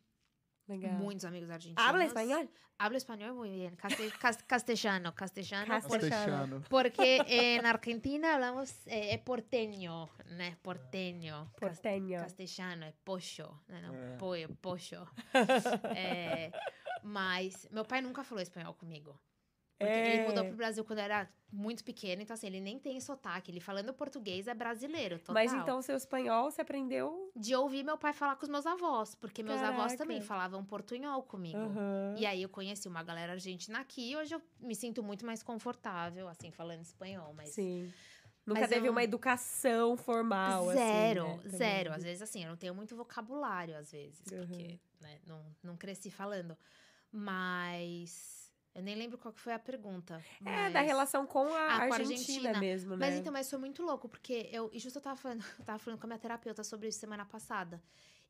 [0.68, 0.93] Legal.
[0.93, 1.84] muitos amigos argentinos.
[1.88, 2.49] Habla espanhol?
[2.78, 3.76] Hablo espanhol muy bien.
[3.78, 5.68] Caste- cas- castellano, castellano.
[5.68, 6.61] Cas- por- Castechano.
[6.70, 10.57] porque en Argentina hablamos eh, é porteño, né?
[10.61, 11.45] Porteño.
[11.55, 12.20] Cas- Porteño.
[12.20, 13.82] Castellano é pocho, né?
[13.82, 14.18] Não, É.
[14.18, 15.05] pollo, pocho.
[15.95, 16.51] É,
[17.03, 19.18] mas meu pai nunca falou espanhol comigo.
[19.78, 20.15] Porque É.
[20.15, 23.51] ele mudou pro Brasil quando era muito pequeno, então assim, ele nem tem sotaque.
[23.51, 25.34] Ele falando português é brasileiro, total.
[25.34, 27.32] Mas então seu espanhol você aprendeu?
[27.36, 29.97] De ouvir meu pai falar com os meus avós, porque meus avós Caraca.
[29.97, 31.57] também falavam portunhol comigo.
[31.57, 32.15] Aham.
[32.17, 35.43] E aí eu conheci uma galera argentina aqui e hoje eu me sinto muito mais
[35.43, 37.49] confortável, assim, falando espanhol, mas...
[37.49, 37.91] Sim.
[38.45, 41.91] Nunca Mas teve eu- uma educação formal, Zero, assim, né, zero.
[41.93, 44.38] Às vezes, assim, eu não tenho muito vocabulário, às vezes, Uhum.
[44.47, 46.55] porque né, não, não cresci falando.
[47.11, 48.45] Mas
[48.76, 50.21] eu nem lembro qual que foi a pergunta.
[50.45, 52.59] É, da mas- relação com a Ah, com a Argentina, Argentina.
[52.59, 53.05] mesmo, né?
[53.07, 54.69] Mas então, mas foi muito louco, porque eu.
[54.73, 57.26] E justo eu tava falando, eu tava falando com a minha terapeuta sobre isso semana
[57.26, 57.82] passada.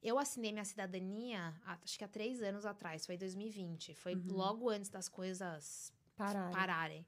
[0.02, 3.96] Eu assinei minha cidadania, acho que há três anos atrás, foi em 2020.
[3.96, 4.24] Foi Uhum.
[4.30, 6.52] logo antes das coisas Parar.
[6.52, 7.06] pararem.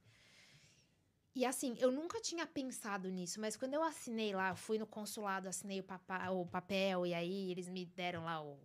[1.36, 4.88] E assim, eu nunca tinha pensado nisso, mas quando eu assinei lá, eu fui no
[4.88, 8.58] consulado, assinei o, papa, o papel, e aí eles me deram lá o.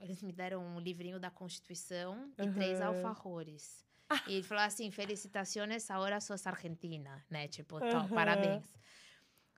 [0.00, 2.88] Eles me deram um livrinho da Constituição e três Aham.
[2.88, 3.84] alfajores.
[4.26, 7.46] E ele falou assim: felicitações, agora sos argentina, né?
[7.48, 8.08] Tipo, Aham.
[8.08, 8.64] parabéns.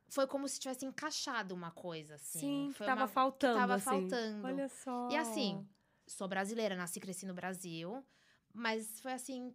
[0.08, 2.40] Foi como se tivesse encaixado uma coisa, assim.
[2.40, 3.58] Sim, Foi tava uma- faltando.
[3.60, 3.84] tava assim.
[3.84, 4.46] faltando.
[4.46, 5.08] Olha só.
[5.10, 5.68] E assim,
[6.06, 8.04] sou brasileira, nasci e cresci no Brasil,
[8.52, 9.54] mas foi assim.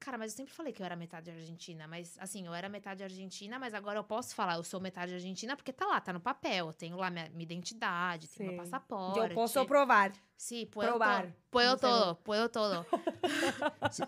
[0.00, 3.02] Cara, mas eu sempre falei que eu era metade argentina, mas assim, eu era metade
[3.02, 6.18] argentina, mas agora eu posso falar, eu sou metade argentina porque tá lá, tá no
[6.18, 8.70] papel, eu tenho lá minha, minha identidade, tenho meu Sim.
[8.70, 9.28] passaporte.
[9.28, 10.10] Eu posso provar.
[10.38, 11.30] Sim, puedo provar.
[11.50, 12.86] Puedo todo, puedo todo.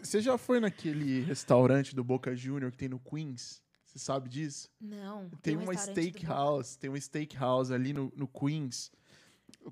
[0.01, 3.63] Você já foi naquele restaurante do Boca Junior que tem no Queens?
[3.85, 4.71] Você sabe disso?
[4.81, 5.29] Não.
[5.43, 8.91] Tem um uma steakhouse, tem uma steakhouse ali no, no Queens.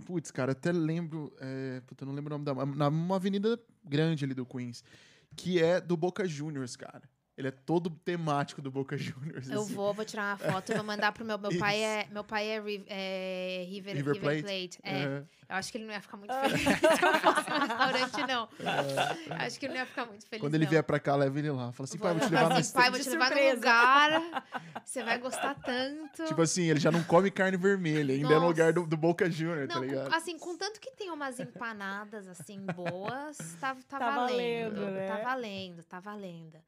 [0.04, 1.34] Putz, cara, até lembro.
[1.40, 2.54] É, puta, eu não lembro o nome da.
[2.66, 4.84] Na uma avenida grande ali do Queens.
[5.36, 7.02] Que é do Boca Juniors, cara.
[7.40, 9.48] Ele é todo temático do Boca Juniors.
[9.48, 9.74] Eu assim.
[9.74, 11.38] vou, vou tirar uma foto e vou mandar pro meu.
[11.38, 12.06] Meu pai é.
[12.10, 14.42] Meu pai é, Ri- é River, River River Plate?
[14.42, 14.78] Plate.
[14.82, 15.02] É.
[15.04, 15.22] É.
[15.50, 18.48] Eu acho que ele não ia ficar muito feliz se eu fosse no restaurante, não.
[19.38, 20.40] Acho que ele não ia ficar muito feliz.
[20.42, 20.70] Quando ele não.
[20.70, 21.72] vier pra cá, leva ele lá.
[21.72, 23.56] Fala assim, pai, vou te Vou- levar no assim, pai, vou te levar num surpresa.
[23.56, 24.44] lugar.
[24.84, 26.24] Você vai gostar tanto.
[26.26, 28.46] Tipo assim, ele já não come carne vermelha, ainda é no Nossa.
[28.46, 30.14] lugar do, do Boca Junior, tá não, com- ligado?
[30.14, 34.74] assim, contanto que tem umas empanadas, assim, boas, tá, tá, Tá valendo.
[34.76, 35.08] valendo, né?
[35.08, 36.58] Tá valendo, tá valendo.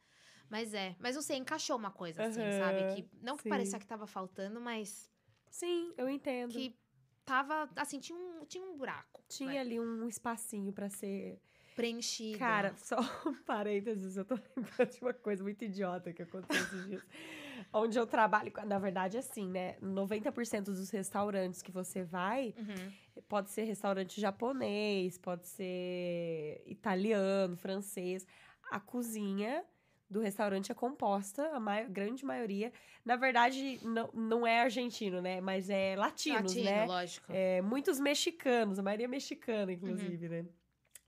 [0.53, 2.85] Mas é, mas não sei, encaixou uma coisa, assim, Aham, sabe?
[2.95, 3.49] Que, não que sim.
[3.49, 5.11] parecia que tava faltando, mas
[5.51, 6.53] Sim, eu entendo.
[6.53, 6.77] que
[7.25, 9.25] tava, assim, tinha um, tinha um buraco.
[9.31, 11.41] Tinha ali um espacinho pra ser.
[11.75, 12.39] preenchido.
[12.39, 16.87] Cara, só um parênteses, eu tô lembrando de uma coisa muito idiota que aconteceu esses
[16.87, 17.03] dias.
[17.73, 19.79] Onde eu trabalho, na verdade, assim, né?
[19.81, 23.23] 90% dos restaurantes que você vai, Uhum.
[23.27, 28.27] pode ser restaurante japonês, pode ser italiano, francês.
[28.71, 29.65] A cozinha
[30.13, 32.73] do restaurante é composta, a mai- grande maioria.
[33.05, 35.41] Na verdade, não, não é argentino, né?
[35.41, 36.87] Mas é latinos, Latino, né?
[36.87, 37.33] lógico.
[37.33, 40.45] É, muitos mexicanos, a maioria é mexicana, inclusive, né?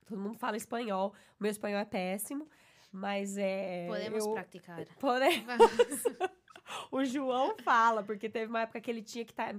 [0.07, 1.15] Todo mundo fala espanhol.
[1.39, 2.49] O meu espanhol é péssimo,
[2.91, 3.87] mas é.
[3.87, 4.85] Podemos eu, praticar.
[4.99, 5.45] Pode-
[6.91, 9.55] O João fala, porque teve uma época que ele tinha que estar.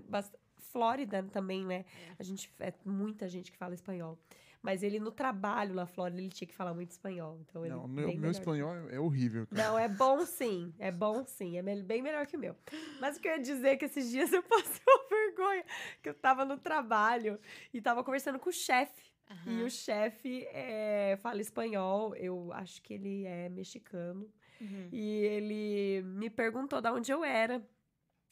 [0.58, 1.86] Flórida também, né?
[2.20, 4.20] A gente é muita gente que fala espanhol.
[4.66, 7.39] Mas ele no trabalho na Flórida, ele tinha que falar muito espanhol.
[7.41, 9.63] Então ele Não, bem meu, meu espanhol é horrível, cara.
[9.63, 10.74] Não, é bom sim.
[10.80, 11.55] É bom sim.
[11.55, 12.55] É bem melhor que o meu.
[12.99, 15.63] Mas o que eu ia dizer é que esses dias eu passei uma vergonha.
[16.01, 17.39] Que eu tava no trabalho
[17.72, 19.13] e tava conversando com o chefe.
[19.45, 19.66] E Aham.
[19.66, 22.16] o chefe é, fala espanhol.
[22.16, 24.28] Eu acho que ele é mexicano.
[24.59, 24.89] Uhum.
[24.91, 27.63] E ele me perguntou de onde eu era.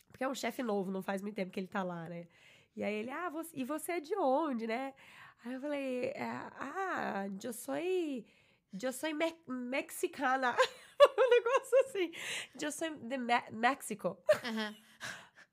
[0.08, 2.28] Porque é um chefe novo, não faz muito tempo que ele tá lá, né?
[2.76, 4.96] E aí ele, ah, você, e você é de onde, né?
[5.46, 6.30] Aí eu falei, é,
[6.60, 7.76] ah, eu sou.
[7.76, 10.56] Eu sou me mexicana.
[11.18, 12.12] um negócio assim.
[12.62, 14.18] Eu sou de Me México.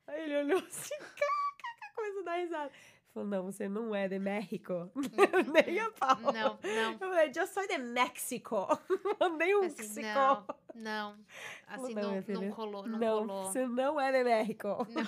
[0.07, 2.70] Aí ele olhou assim, caca, coisa da risada.
[3.12, 4.91] Falou, não, você não é de México.
[5.66, 6.16] Nem a pau.
[6.20, 6.93] Não, não.
[6.93, 8.68] Eu falei, eu sou de México.
[9.18, 11.18] Mandei um Assim, não, não.
[11.66, 13.45] Assim, Não, não, não, colou, não, Não, colou.
[13.45, 14.68] você não é de México.
[14.68, 15.05] Não.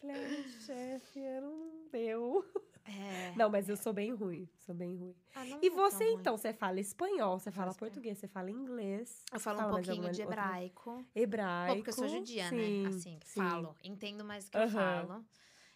[0.00, 2.44] Falei, chefe, não deu.
[2.88, 3.34] É.
[3.36, 5.14] Não, mas eu sou bem ruim, sou bem ruim.
[5.34, 6.14] Ah, E é você, ruim.
[6.14, 7.90] então, você fala espanhol, você fala espanhol.
[7.92, 9.22] português, você fala inglês.
[9.32, 11.06] Eu falo fala um pouquinho alguma de outra- hebraico.
[11.14, 11.68] Hebraico.
[11.72, 12.88] Pô, porque eu sou judia, sim, né?
[12.88, 13.40] Assim, sim.
[13.40, 13.76] falo.
[13.84, 15.24] Entendo mais o que eu falo.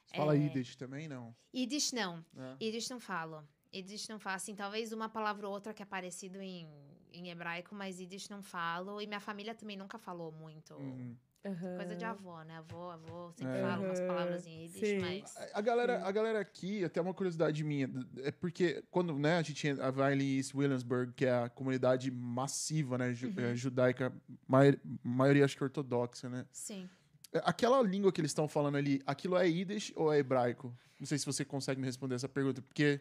[0.06, 0.38] Você fala É.
[0.38, 1.34] Yiddish também, não?
[1.54, 2.24] Yiddish não.
[2.36, 2.64] É.
[2.64, 3.46] Yiddish não falo.
[3.74, 4.36] Yiddish não falo.
[4.36, 6.68] Assim, talvez uma palavra ou outra que é parecido em,
[7.12, 9.00] em hebraico, mas Yiddish não falo.
[9.00, 10.74] E minha família também nunca falou muito.
[10.74, 11.16] Uhum.
[11.45, 11.76] Aham.
[11.76, 12.57] Coisa de avó, né?
[12.59, 13.62] Avô, avô sempre É.
[13.62, 15.36] fala umas palavras em Yiddish, mas...
[15.36, 19.43] A- A galera, a galera aqui, até uma curiosidade minha, é porque quando né, a
[19.43, 23.45] gente tinha a Valley East Williamsburg, que é a comunidade massiva, né, ju- Uhum.
[23.45, 24.12] é, judaica,
[24.47, 26.47] mai- maioria acho que ortodoxa, né?
[26.53, 26.88] Sim.
[27.32, 30.72] É, Aquela língua que eles estão falando ali, aquilo é Yiddish ou é hebraico?
[31.01, 33.01] Não sei se você consegue me responder essa pergunta, porque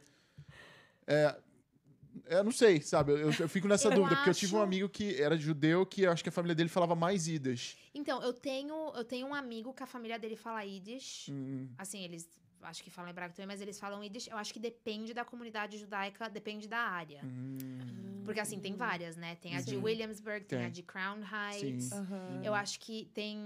[1.06, 1.36] é,
[2.26, 3.12] eu não sei, sabe?
[3.14, 5.86] Eu, eu fico nessa Eu dúvida, porque eu tive um acho- amigo que era judeu,
[5.86, 7.78] que eu acho que a família dele falava mais Yiddish.
[7.93, 11.28] Então, eu tenho, eu tenho um amigo que a família dele fala Yiddish.
[11.30, 12.28] Hum, Assim, eles
[12.64, 14.28] acho que falam hebraico também, mas eles falam Yiddish.
[14.28, 17.22] Eu acho que depende da comunidade judaica, depende da área.
[17.24, 19.36] hum, Porque assim, tem várias, né?
[19.36, 19.84] Tem a de Uhum.
[19.84, 20.72] Williamsburg, tem, a Tem.
[20.72, 21.86] de Crown Heights.
[21.89, 21.95] Sim.
[21.97, 22.41] Aham.
[22.43, 23.39] Eu acho que tem.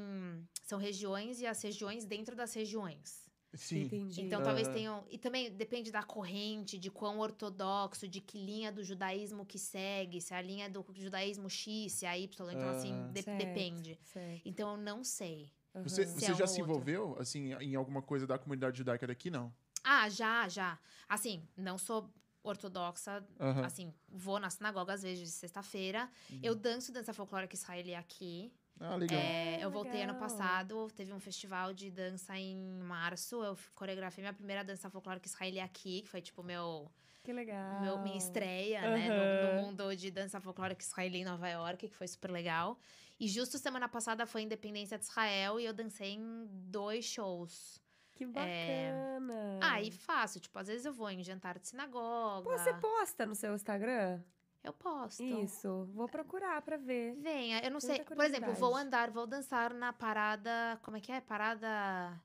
[0.63, 3.24] São regiões e as regiões dentro das regiões.
[3.55, 3.81] Sim.
[3.83, 4.21] Entendi.
[4.21, 5.05] Então talvez tenham.
[5.09, 10.19] E também depende da corrente, de quão ortodoxo, de que linha do judaísmo que segue,
[10.21, 12.51] se é a linha do judaísmo X, se é a Y.
[12.51, 13.11] Então, assim, Ah.
[13.13, 13.99] de- Certo, depende.
[14.03, 14.41] certo.
[14.45, 15.51] Então eu não sei.
[15.83, 16.11] Você, Aham.
[16.13, 16.73] você Se é um já se outro.
[16.73, 19.29] envolveu, assim, em alguma coisa da comunidade judaica daqui?
[19.29, 19.53] Não.
[19.83, 20.79] Ah, já, já.
[21.07, 22.09] Assim, não sou
[22.41, 23.65] ortodoxa, Aham.
[23.65, 26.09] assim, vou na sinagoga às vezes de sexta-feira.
[26.43, 28.53] Eu danço dança folclórica israelí aqui.
[28.79, 29.19] Ah, legal.
[29.19, 30.19] É, eu voltei ano legal.
[30.27, 33.43] passado, teve um festival de dança em março.
[33.43, 36.91] Eu coreografei minha primeira dança folclórica israelí aqui, que foi tipo meu,
[37.23, 37.81] Que legal.
[37.81, 41.95] meu minha estreia, né, no, no mundo de dança folclórica israelí em Nova York, que
[41.95, 42.77] foi super legal.
[43.17, 47.81] E justo semana passada foi a independência de Israel e eu dancei em dois shows.
[48.13, 49.59] Que bacana.
[49.61, 52.49] Ah, e fácil, tipo, às vezes eu vou em jantar de sinagoga.
[52.49, 54.21] Pô, você posta no seu Instagram?
[54.65, 55.23] Eu posto.
[55.23, 55.87] Isso.
[55.93, 57.13] Vou procurar pra ver.
[57.15, 58.03] Venha, eu não Muita sei.
[58.03, 60.79] Por exemplo, vou andar, vou dançar na parada.
[60.81, 61.21] Como é que é?
[61.21, 62.19] Parada.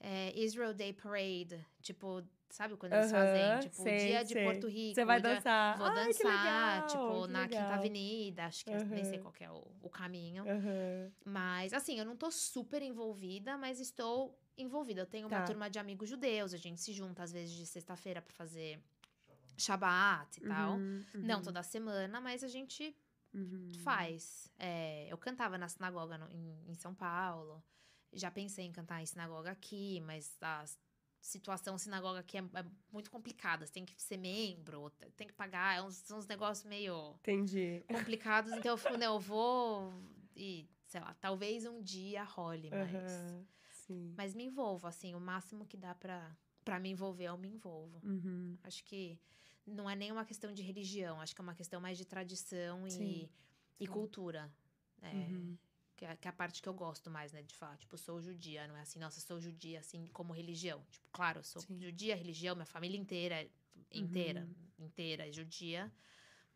[0.00, 1.64] é, Israel Day Parade.
[1.82, 3.60] Tipo, sabe quando eles fazem?
[3.60, 4.44] Tipo, sei, dia de sei.
[4.44, 4.94] Porto Rico.
[4.94, 5.76] Você vai dia- dançar.
[5.78, 7.72] Vou Ai, dançar, legal, tipo, na Quinta legal.
[7.78, 8.44] Avenida.
[8.46, 10.44] Acho que é- nem sei qual que é o, o caminho.
[11.24, 15.02] Mas, assim, eu não tô super envolvida, mas estou envolvida.
[15.02, 15.44] Eu tenho uma Tá.
[15.44, 18.80] turma de amigos judeus, a gente se junta às vezes de sexta-feira pra fazer
[19.60, 20.76] Shabbat e tal.
[20.76, 22.96] Uhum, Não uhum, toda semana, mas a gente
[23.34, 23.70] uhum.
[23.84, 24.50] faz.
[24.58, 27.62] É, eu cantava na sinagoga no- em, em São Paulo.
[28.12, 30.64] Já pensei em cantar em sinagoga aqui, mas a
[31.20, 33.66] situação sinagoga aqui é, é muito complicada.
[33.66, 35.76] Você tem que ser membro, tem que pagar.
[35.76, 37.84] É uns, são uns negócios meio Entendi.
[37.86, 38.52] complicados.
[38.52, 39.92] então eu fico, não, eu vou
[40.34, 43.46] e, sei lá, talvez um dia role, mas.
[43.86, 44.14] Sim.
[44.16, 48.00] Mas me envolvo, assim, o máximo que dá pra, pra me envolver, eu me envolvo.
[48.04, 48.56] Uhum.
[48.62, 49.18] Acho que
[49.70, 52.86] não é nem uma questão de religião, acho que é uma questão mais de tradição
[52.88, 53.28] Sim.
[53.78, 53.92] e, e Sim.
[53.92, 54.52] cultura.
[55.02, 55.58] É, Uhum.
[55.96, 57.76] que, é, que é a parte que eu gosto mais, né, de falar.
[57.76, 60.84] Tipo, sou judia, não é assim, nossa, sou judia, assim, como religião.
[60.90, 61.78] Tipo, claro, sou Sim.
[61.80, 63.48] judia, religião, minha família inteira,
[63.92, 64.54] inteira, Uhum.
[64.78, 65.92] inteira é judia.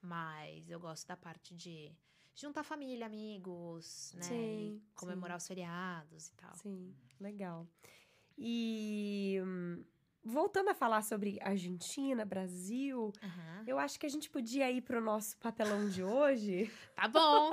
[0.00, 1.92] Mas eu gosto da parte de
[2.34, 4.26] juntar família, amigos, né?
[4.28, 6.54] Sim, e comemorar os feriados e tal.
[6.56, 7.66] Sim, legal.
[8.36, 9.84] E hum,
[10.24, 13.64] voltando a falar sobre Argentina, Brasil, Aham.
[13.66, 17.50] eu acho que a gente podia ir pro nosso papelão de hoje, Tá bom,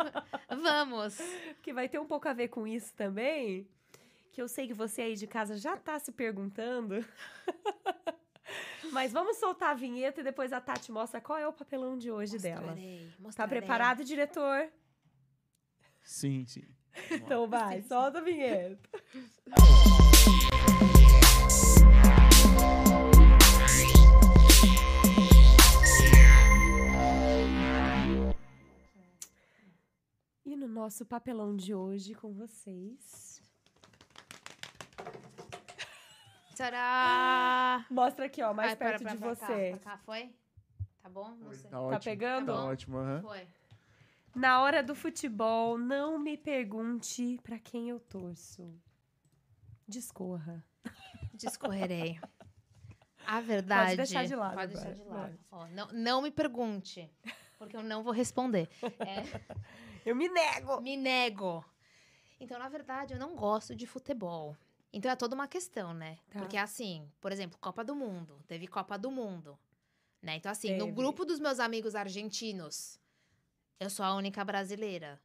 [0.49, 1.17] vamos.
[1.61, 3.67] que vai ter um pouco a ver com isso também.
[4.31, 7.05] Que eu sei que você aí de casa já tá se perguntando.
[8.91, 12.09] Mas vamos soltar a vinheta e depois a Tati mostra qual é o papelão de
[12.11, 12.61] hoje dela.
[12.67, 13.57] Mostrarei, Tá mostrarei.
[13.59, 14.69] preparado, diretor?
[16.01, 16.63] Sim, sim.
[17.11, 18.79] Então vai, solta a vinheta.
[30.71, 33.41] Nosso papelão de hoje com vocês.
[36.55, 37.85] Tcharam!
[37.89, 39.69] Mostra aqui, ó, mais Ai, pera, perto de pra cá, você.
[39.71, 40.33] pra cá, foi?
[41.01, 41.29] Tá bom?
[41.35, 41.69] Não sei.
[41.69, 41.99] Tá ótimo.
[42.03, 42.45] pegando?
[42.47, 43.21] Tá Tá ótimo, aham.
[43.21, 43.47] Foi.
[44.35, 48.73] Na hora do futebol, não me pergunte pra quem eu torço.
[49.87, 50.63] Discorra.
[51.33, 52.19] Discorrerei.
[53.27, 53.97] A verdade.
[53.97, 55.37] deixar de lado Pode deixar de lado.
[55.51, 57.07] Ó, não, não me pergunte,
[57.57, 58.67] porque eu não vou responder.
[58.99, 59.23] É,
[60.05, 60.81] Eu me nego!
[60.81, 61.63] me nego.
[62.39, 64.57] Então, na verdade, eu não gosto de futebol.
[64.93, 66.17] Então é toda uma questão, né?
[66.29, 66.39] Tá.
[66.39, 68.43] Porque assim, por exemplo, Copa do Mundo.
[68.47, 69.57] Teve Copa do Mundo.
[70.21, 70.35] Né?
[70.35, 70.95] Então, assim, no Teve.
[70.95, 72.99] grupo dos meus amigos argentinos,
[73.79, 75.19] eu sou a única brasileira.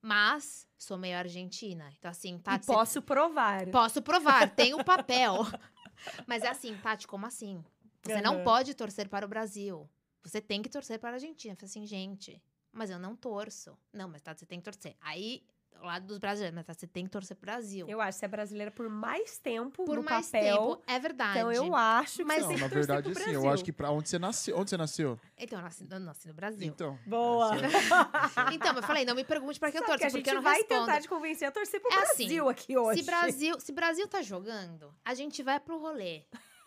[0.00, 1.92] Mas sou meio argentina.
[1.98, 2.54] Então, assim, tá.
[2.54, 3.66] e posso provar.
[3.68, 5.38] Posso provar, tem o papel.
[6.26, 7.64] Mas é assim, Tati, como assim?
[8.02, 8.44] Você não Aham.
[8.44, 9.88] pode torcer para o Brasil.
[10.22, 11.54] Você tem que torcer para a Argentina.
[11.54, 12.40] Eu falei assim, gente,
[12.76, 13.76] mas eu não torço.
[13.92, 14.94] Não, mas Tati, você tem que torcer.
[15.00, 15.42] Aí,
[15.78, 17.86] ao lado dos brasileiros, mas Tati, você tem que torcer pro Brasil.
[17.88, 20.56] Eu acho que você é brasileira por mais tempo Por no mais papel.
[20.76, 21.38] tempo, é verdade.
[21.38, 23.30] Então eu acho que Mas você Não, na verdade, sim.
[23.32, 24.56] Eu acho que pra onde você nasceu.
[24.58, 25.20] Onde você nasceu?
[25.36, 26.66] Então, eu nasci, eu nasci no Brasil.
[26.66, 26.98] Então.
[27.06, 27.54] Boa!
[27.56, 30.18] essa- Então, eu falei, não me pergunte para que eu Sabe torço, que a porque
[30.20, 30.86] gente eu não vai respondo.
[30.86, 33.00] tentar te convencer a torcer pro É assim, Brasil aqui hoje.
[33.00, 36.24] Se Brasil, se Brasil tá jogando, a gente vai pro rolê.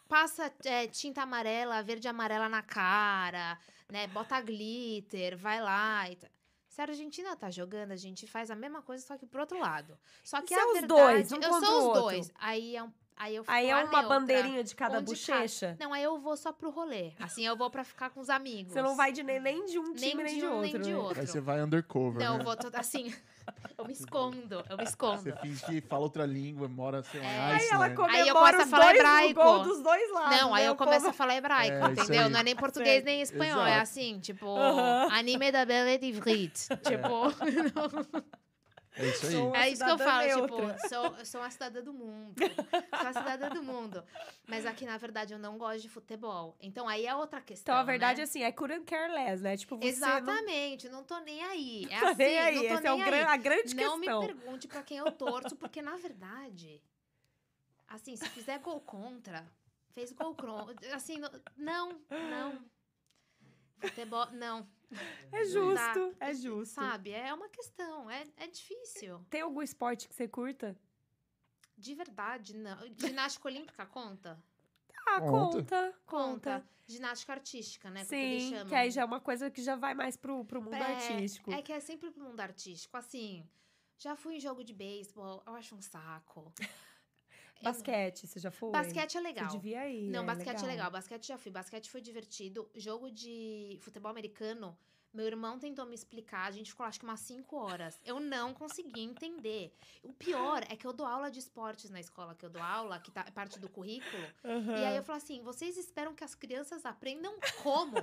[0.07, 3.59] Passa é, tinta amarela, verde e amarela na cara,
[3.91, 4.07] né?
[4.07, 6.27] Bota glitter, vai lá e tá.
[6.67, 9.59] Se a Argentina tá jogando, a gente faz a mesma coisa, só que pro outro
[9.59, 9.97] lado.
[10.23, 12.01] Só que se a é os verdade, dois, um eu sou os outro?
[12.03, 12.31] dois.
[12.35, 14.07] Aí é um, aí eu fico Aí é a uma neutra.
[14.09, 15.37] bandeirinha de cada Um de cada.
[15.39, 15.77] bochecha.
[15.79, 17.11] Não, aí eu vou só pro rolê.
[17.19, 18.73] Assim, eu vou pra ficar com os amigos.
[18.73, 20.61] Você não vai de nem, nem de um time, nem, de de um, outro.
[20.71, 20.97] nem de né?
[20.97, 21.19] outro.
[21.21, 22.23] Aí você vai undercover.
[22.23, 22.39] Não, né?
[22.41, 23.13] eu vou toda assim.
[23.77, 25.21] eu me escondo, eu me escondo.
[25.21, 27.51] Você finge que fala outra língua, mora, sei lá, É.
[27.55, 29.43] Aí ela comemora Aí eu começo a falar hebraico.
[29.43, 30.39] gol dos dois lados.
[30.39, 30.69] Não, aí né?
[30.69, 32.29] eu começo povo- a falar hebraico, É, entendeu?
[32.29, 33.81] Não é nem português nem espanhol, é Exato.
[33.83, 35.09] assim, tipo, Aham.
[35.11, 36.67] anime da Belle Ivrit.
[36.85, 37.33] Tipo,
[38.99, 39.35] É isso aí.
[39.63, 40.73] É isso que eu falo, neutra.
[40.73, 42.35] tipo, sou, eu sou uma cidadã do mundo.
[42.39, 44.03] Sou a cidadã do mundo.
[44.45, 46.57] Mas aqui, na verdade, eu não gosto de futebol.
[46.59, 47.73] Então aí é outra questão.
[47.73, 48.23] Então, a verdade né?
[48.23, 49.55] é assim, é couldn't care less, né?
[49.55, 51.85] Tipo, você não Exatamente, não tô nem aí.
[51.89, 52.55] É tá assim, nem aí.
[52.55, 53.23] não tô Essa é nem gran- aí.
[53.23, 54.21] a grande Não questão.
[54.21, 56.81] me pergunte pra quem eu torço, porque na verdade,
[57.87, 59.45] assim, se fizer gol contra,
[59.93, 60.67] fez gol cron.
[60.93, 61.21] Assim,
[61.55, 62.59] não, não.
[63.79, 64.67] Futebol, não.
[65.31, 66.75] É justo, é justo.
[66.75, 67.11] Sabe?
[67.11, 69.23] É uma questão, é, é difícil.
[69.29, 70.75] Tem algum esporte que você curta?
[71.77, 72.77] De verdade, não.
[72.97, 74.41] Ginástica olímpica conta?
[75.07, 75.57] Ah, Conta.
[75.57, 75.93] conta.
[76.05, 76.69] Conta.
[76.87, 78.01] Ginástica artística, né?
[78.01, 78.67] que Sim, chamam.
[78.67, 81.51] que aí já é uma coisa que já vai mais pro, pro mundo É, artístico.
[81.51, 82.97] É que é sempre pro mundo artístico.
[82.97, 83.47] Assim,
[83.97, 86.51] já fui em jogo de beisebol, eu acho um saco.
[87.61, 88.71] Basquete, você já foi?
[88.71, 89.49] Basquete é legal.
[89.49, 90.09] Você devia ir.
[90.09, 90.91] Não, é basquete é legal.
[90.91, 91.51] Basquete já fui.
[91.51, 92.69] Basquete foi divertido.
[92.75, 94.77] Jogo de futebol americano,
[95.13, 96.45] meu irmão tentou me explicar.
[96.47, 97.99] A gente ficou acho que umas 5 horas.
[98.05, 99.73] Eu não consegui entender.
[100.03, 102.99] O pior é que eu dou aula de esportes na escola que eu dou aula,
[102.99, 104.23] que tá, é parte do currículo.
[104.43, 104.77] Aham.
[104.77, 107.97] E aí eu falo assim: vocês esperam que as crianças aprendam como?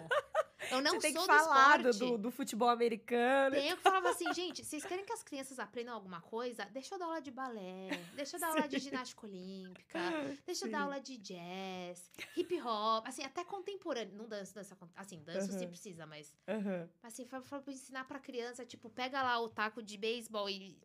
[0.71, 2.13] Eu não você sou que do falar do, esporte.
[2.13, 3.55] do, do futebol americano.
[3.57, 6.65] Tem eu que falava assim, gente, vocês querem que as crianças aprendam alguma coisa?
[6.67, 9.99] Deixa eu dar aula de balé, deixa eu dar aula de ginástica olímpica,
[10.47, 10.83] deixa eu dar Sim.
[10.85, 14.15] aula de jazz, hip hop, assim, até contemporâneo.
[14.17, 15.69] Não danço, dança, con- assim, danço se Aham.
[15.69, 16.89] precisa, mas Aham.
[17.03, 20.77] assim, pra, pra ensinar pra criança, tipo, pega lá o taco de beisebol e,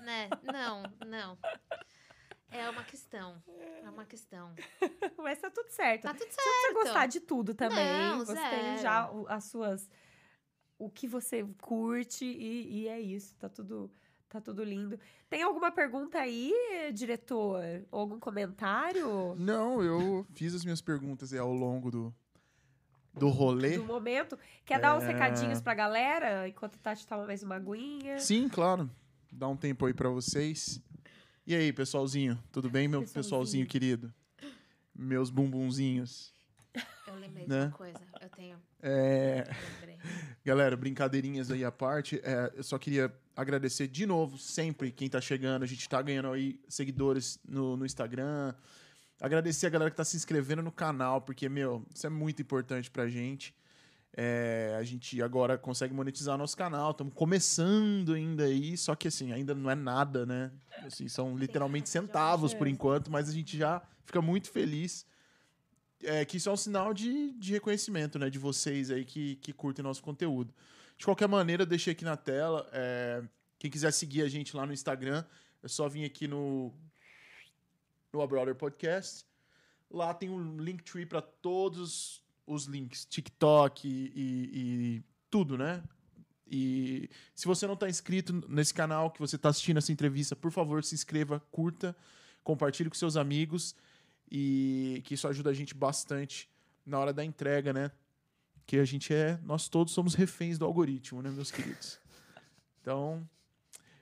[0.00, 0.28] né?
[0.42, 1.38] Não, não.
[2.52, 3.42] É uma questão,
[3.82, 4.52] é uma questão.
[5.18, 6.02] Mas tá tudo certo.
[6.02, 6.74] Tá tudo Você precisa certo.
[6.74, 7.78] gostar de tudo também.
[8.08, 8.82] Não, você tem zero.
[8.82, 9.88] já o- as suas.
[10.78, 13.34] O que você curte e, e é isso.
[13.36, 13.90] Tá tudo,
[14.28, 14.98] tá tudo lindo.
[15.28, 16.52] Tem alguma pergunta aí,
[16.92, 17.62] diretor?
[17.90, 19.34] Ou algum comentário?
[19.38, 22.14] Não, eu fiz as minhas perguntas ao longo do,
[23.14, 23.76] do rolê.
[23.76, 24.38] Do momento?
[24.64, 25.08] Quer dar uns É.
[25.12, 26.48] recadinhos pra galera?
[26.48, 28.18] Enquanto a Tati toma mais uma aguinha.
[28.18, 28.90] Sim, claro.
[29.32, 30.80] Dá um tempo aí pra vocês.
[31.50, 32.38] E aí, pessoalzinho?
[32.52, 33.24] Tudo bem, meu Pessoalzinho.
[33.24, 34.14] pessoalzinho querido?
[34.94, 36.32] Meus bumbunzinhos.
[37.08, 37.62] Eu lembrei Né?
[37.62, 39.40] de uma coisa, eu tenho, É...
[39.48, 39.98] eu lembrei.
[40.44, 45.20] Galera, brincadeirinhas aí à parte, é, eu só queria agradecer de novo sempre quem tá
[45.20, 45.64] chegando.
[45.64, 48.54] A gente tá ganhando aí seguidores no, no Instagram.
[49.20, 52.88] Agradecer a galera que tá se inscrevendo no canal, porque, meu, isso é muito importante
[52.88, 53.52] pra gente.
[54.16, 59.32] É, a gente agora consegue monetizar nosso canal, estamos começando ainda aí, só que assim,
[59.32, 60.50] ainda não é nada, né?
[60.84, 65.06] Assim, são literalmente centavos por enquanto, mas a gente já fica muito feliz.
[66.02, 68.30] É, que isso é um sinal de, de reconhecimento, né?
[68.30, 70.52] De vocês aí que, que curtem nosso conteúdo.
[70.96, 72.68] De qualquer maneira, eu deixei aqui na tela.
[72.72, 73.22] é,
[73.60, 75.22] quem quiser seguir a gente lá no Instagram,
[75.62, 76.72] é só vir aqui no,
[78.10, 79.26] no A Brother Podcast.
[79.90, 84.50] Lá tem um Linktree para todos os links, TikTok e, e-
[84.96, 85.82] e tudo, né?
[86.50, 90.50] E se você não está inscrito nesse canal, que você está assistindo essa entrevista, por
[90.50, 91.96] favor, se inscreva, curta,
[92.42, 93.74] compartilhe com seus amigos
[94.30, 96.48] e que isso ajuda a gente bastante
[96.84, 97.90] na hora da entrega, né?
[98.66, 102.00] Que a gente é, nós todos somos reféns do algoritmo, né, meus queridos?
[102.80, 103.28] Então,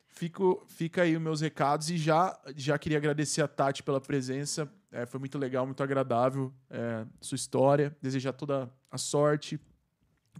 [0.09, 4.71] fico, fica aí os meus recados e já, já queria agradecer a Tati pela presença.
[4.91, 7.97] É, foi muito legal, muito agradável é, sua história.
[8.01, 9.61] Desejar toda a sorte,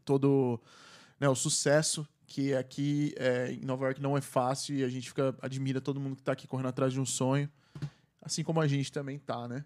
[0.05, 0.61] todo
[1.21, 5.09] né, o sucesso, que aqui é, em Nova York não é fácil e a gente
[5.09, 7.51] fica, admira todo mundo que está aqui correndo atrás de um sonho,
[8.23, 9.65] assim como a gente também tá, né?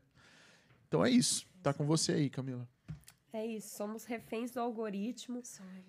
[0.88, 1.46] Então é isso.
[1.62, 2.68] Tá com você aí, Camila.
[3.32, 5.40] É isso, somos reféns do algoritmo.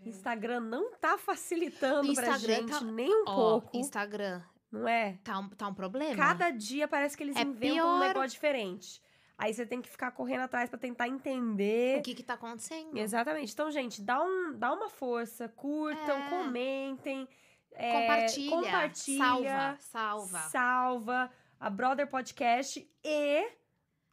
[0.06, 4.42] Instagram não tá facilitando pra Instagram gente tá- nem um Ó, pouco, Instagram,
[4.74, 5.18] não é?
[5.24, 6.16] tá um, tá um problema?
[6.16, 8.08] Cada dia parece que eles É inventam um pior.
[8.08, 9.02] negócio diferente.
[9.38, 12.00] Aí você tem que ficar correndo atrás pra tentar entender.
[12.00, 12.98] O que que tá acontecendo?
[12.98, 13.52] Exatamente.
[13.52, 16.30] Então, gente, dá, um, dá uma força, curtam, É.
[16.30, 17.28] comentem.
[17.76, 19.18] é, Compartilha, compartilha.
[19.26, 20.40] salva, salva.
[20.50, 23.52] Salva a Brother Podcast e.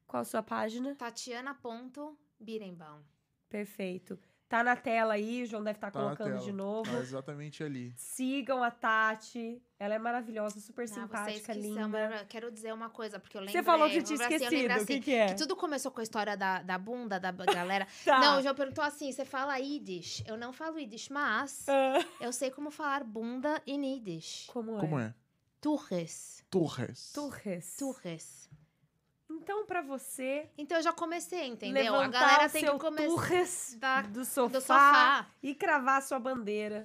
[0.07, 0.95] Qual a sua página?
[0.97, 3.03] Tatiana.Birenbaum.
[3.49, 4.19] Perfeito.
[4.51, 6.91] Tá na tela aí, o João deve estar Tá na colocando de novo.
[6.91, 7.95] Tá exatamente ali.
[7.97, 9.63] Sigam a Tati.
[9.79, 11.87] Ela é maravilhosa, super Ah, vocês simpática, que são linda.
[11.89, 13.63] mara- Quero dizer uma coisa, porque eu lembrei...
[13.63, 14.51] Você falou que tinha assim, esquecido.
[14.51, 15.27] lembrei O que, assim, que é?
[15.29, 17.87] que tudo começou com a história da, da bunda da galera.
[18.05, 18.19] Tá.
[18.21, 20.25] Não, o João perguntou assim, você fala Yiddish?
[20.27, 24.49] Eu não falo Yiddish, mas Ah, eu sei como falar bunda em Yiddish.
[24.53, 24.81] Como é?
[24.81, 25.15] Como é?
[25.61, 26.45] Turres.
[26.51, 27.13] Torres.
[27.13, 27.77] Turres.
[27.77, 28.51] Turres.
[29.41, 31.93] Então, pra você Então eu já comecei, entendeu?
[31.93, 35.27] levantar A galera tem seu que começar do sofá, do sofá.
[35.43, 36.85] e cravar a sua bandeira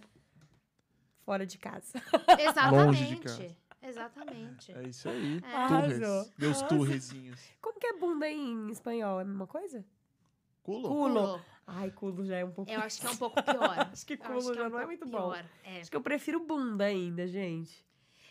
[1.26, 1.94] fora de casa.
[2.72, 3.44] Longe de casa.
[3.44, 3.58] Exatamente.
[3.82, 4.72] Exatamente.
[4.72, 5.40] É isso aí.
[5.44, 5.68] É.
[5.68, 6.34] Turres.
[6.38, 7.40] Meus turrezinhos.
[7.62, 9.20] Como que é bunda em espanhol?
[9.20, 9.86] É a mesma coisa?
[10.64, 10.88] Culo?
[10.88, 11.42] Culo.
[11.68, 12.72] Ai, culo já é um pouco...
[12.72, 13.80] Eu acho que é um pouco pior.
[13.92, 15.18] Acho que culo acho que já um não é muito bom.
[15.32, 15.46] pior.
[15.64, 15.82] É.
[15.82, 17.84] Acho que eu prefiro bunda ainda, gente.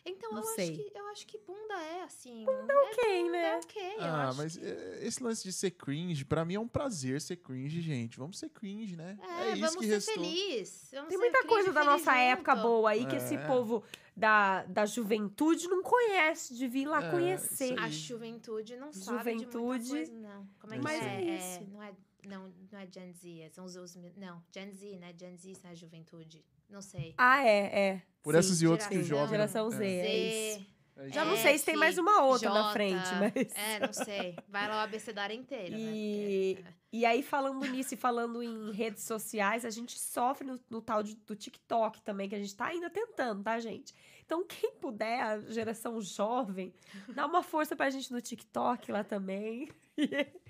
[0.06, 0.76] Então, Não eu acho, sei.
[0.76, 2.44] que, eu acho que bunda é assim.
[2.44, 3.48] Bunda é Ok, bunda, né?
[3.52, 6.54] É ok, eu Ah, acho mas que- é, esse lance de ser cringe, pra mim
[6.56, 8.18] é um prazer ser cringe, gente.
[8.18, 9.18] Vamos ser cringe, né?
[9.22, 10.14] É, isso vamos que ser restou.
[10.14, 10.88] felizes.
[10.92, 12.62] Vamos Tem muita coisa da feliz nossa época junto.
[12.68, 13.18] boa aí que É.
[13.18, 13.82] esse povo
[14.14, 17.78] da, da juventude não conhece, de vir lá É, conhecer.
[17.78, 19.58] A juventude não sabe de Juventude.
[19.88, 20.48] muita coisa, não.
[20.60, 21.06] Como é que Mas é?
[21.24, 21.70] é isso.
[21.72, 21.94] não, é
[22.26, 23.96] não, não é Gen Z, é- são os, os...
[24.16, 25.14] Não, Gen Z, né?
[25.18, 26.44] Gen Z é juventude.
[26.68, 27.14] Não sei.
[27.18, 28.02] Ah, é, é.
[28.22, 28.38] Por Sim.
[28.38, 29.28] essas e outras que o jovem.
[29.28, 29.84] Geração Z.
[29.84, 30.06] é.
[30.06, 30.16] é
[30.56, 30.58] isso.
[30.60, 33.52] Z, Já não É, sei se tem mais uma outra na frente, mas.
[33.56, 34.36] É, não sei.
[34.48, 36.62] Vai lá o abecedário inteiro, E- né?
[36.62, 40.80] Porque- E aí, falando nisso e falando em redes sociais, a gente sofre no, no
[40.80, 43.92] tal de- do TikTok também, que a gente tá ainda tentando, tá, gente?
[44.24, 46.72] Então, quem puder, a geração jovem,
[47.08, 49.68] dá uma força pra gente no TikTok lá também.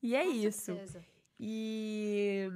[0.00, 0.60] E é Com isso.
[0.76, 1.04] certeza.
[1.40, 2.48] E.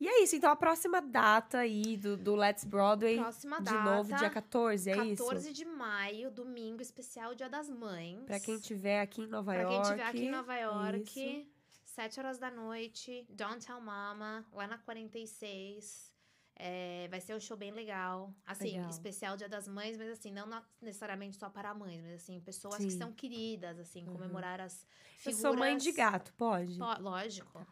[0.00, 0.36] E é isso.
[0.36, 3.82] Então, a próxima data aí do, do Let's Broadway, Próxima de data.
[3.82, 5.52] novo, dia 14, é 14 isso?
[5.52, 8.24] de maio, domingo especial Dia das Mães.
[8.24, 9.74] Pra quem tiver aqui em Nova Pra York.
[9.74, 10.62] quem estiver aqui em Nova isso.
[10.64, 11.50] York,
[11.84, 16.12] 7 horas da noite, Downtown Mama, lá na 46.
[16.60, 18.34] É, vai ser um show bem legal.
[18.46, 18.90] Assim, Legal.
[18.90, 20.48] especial Dia das Mães, mas assim, não
[20.82, 22.98] necessariamente só para mães, mas assim, pessoas que Sim.
[22.98, 24.14] são queridas, assim, Uhum.
[24.14, 25.40] comemorar as Eu figuras.
[25.40, 26.76] sou mãe de gato, pode?
[26.78, 27.64] Po- lógico.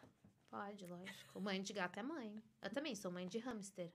[0.50, 1.40] Pode, lógico.
[1.40, 2.42] Mãe de gato é mãe.
[2.62, 3.92] Eu também sou mãe de hamster.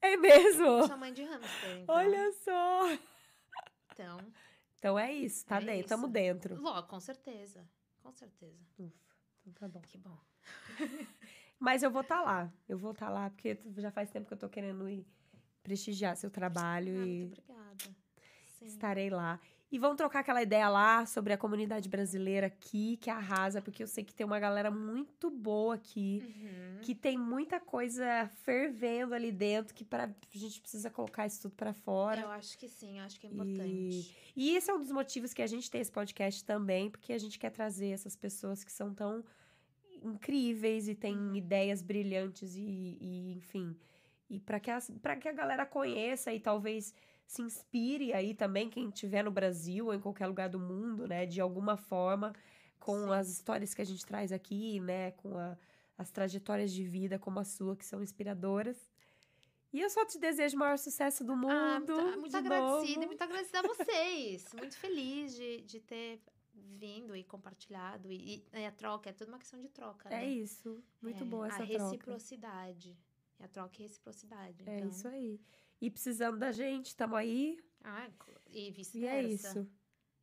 [0.00, 0.64] É mesmo?
[0.64, 1.94] Eu sou mãe de hamster, então.
[1.94, 2.82] Olha só.
[3.92, 4.18] Então,
[4.78, 5.88] Então é isso, tá É dentro, isso.
[5.88, 6.60] tamo dentro.
[6.60, 7.66] logo, com certeza.
[8.02, 8.62] Com certeza.
[8.78, 9.16] Ufa,
[9.46, 9.80] então tá bom.
[9.86, 10.18] Que bom.
[11.58, 12.52] Mas eu vou estar lá.
[12.68, 15.06] Eu vou estar lá, porque já faz tempo que eu tô querendo ir
[15.62, 17.84] prestigiar seu trabalho Ah, e muito obrigada.
[18.58, 18.66] Sim.
[18.66, 19.40] estarei lá.
[19.70, 23.88] E vamos trocar aquela ideia lá sobre a comunidade brasileira aqui, que arrasa, porque eu
[23.88, 26.80] sei que tem uma galera muito boa aqui, Uhum.
[26.82, 31.56] que tem muita coisa fervendo ali dentro, que pra, a gente precisa colocar isso tudo
[31.56, 32.20] pra fora.
[32.20, 34.16] Eu acho que sim, acho que é importante.
[34.36, 37.18] E esse é um dos motivos que a gente tem esse podcast também, porque a
[37.18, 39.24] gente quer trazer essas pessoas que são tão
[40.02, 41.34] incríveis e têm Uhum.
[41.34, 43.76] ideias brilhantes e, e, enfim,
[44.30, 46.94] e para que, as- que a galera conheça e talvez
[47.26, 51.26] se inspire aí também quem estiver no Brasil ou em qualquer lugar do mundo, né,
[51.26, 52.32] de alguma forma
[52.78, 53.12] com Sim.
[53.14, 55.56] as histórias que a gente traz aqui, né, com a-
[55.98, 58.76] as trajetórias de vida como a sua que são inspiradoras.
[59.72, 61.50] E eu só te desejo o maior sucesso do mundo.
[61.50, 63.02] Ah, muito, muito de agradecida, novo.
[63.02, 64.46] e muito agradecida a vocês.
[64.54, 66.20] muito feliz de, de ter
[66.54, 68.10] vindo e compartilhado.
[68.10, 70.26] E, e a troca, é tudo uma questão de troca, É né?
[70.30, 70.82] isso.
[71.02, 71.82] Muito É, boa essa A troca.
[71.84, 72.96] reciprocidade.
[73.38, 74.62] É a troca e reciprocidade.
[74.66, 74.88] É então.
[74.88, 75.40] isso aí.
[75.80, 77.58] E precisando da gente, tamo aí.
[77.84, 78.08] Ah,
[78.48, 79.16] e E vice-versa.
[79.16, 79.70] é isso.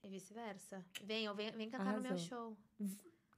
[0.04, 0.86] E vice-versa.
[1.04, 2.28] Venham, vem, vem cantar no meu Arrasou.
[2.28, 2.58] show.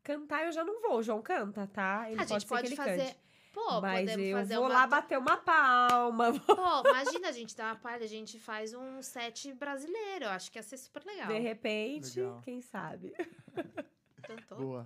[0.04, 2.10] Cantar eu já não vou, o João canta, tá?
[2.10, 3.06] Ele a gente ser pode que ele fazer.
[3.06, 3.26] cante.
[3.54, 6.40] Pô, Mas podemos eu fazer vou uma lá bater uma palma.
[6.42, 10.26] Pô, imagina a gente dar uma palha, a gente faz um set brasileiro.
[10.26, 11.28] Eu acho que ia ser super legal.
[11.28, 12.42] De repente, Legal.
[12.42, 13.14] quem sabe?
[14.24, 14.58] Cantou.
[14.58, 14.86] Boa.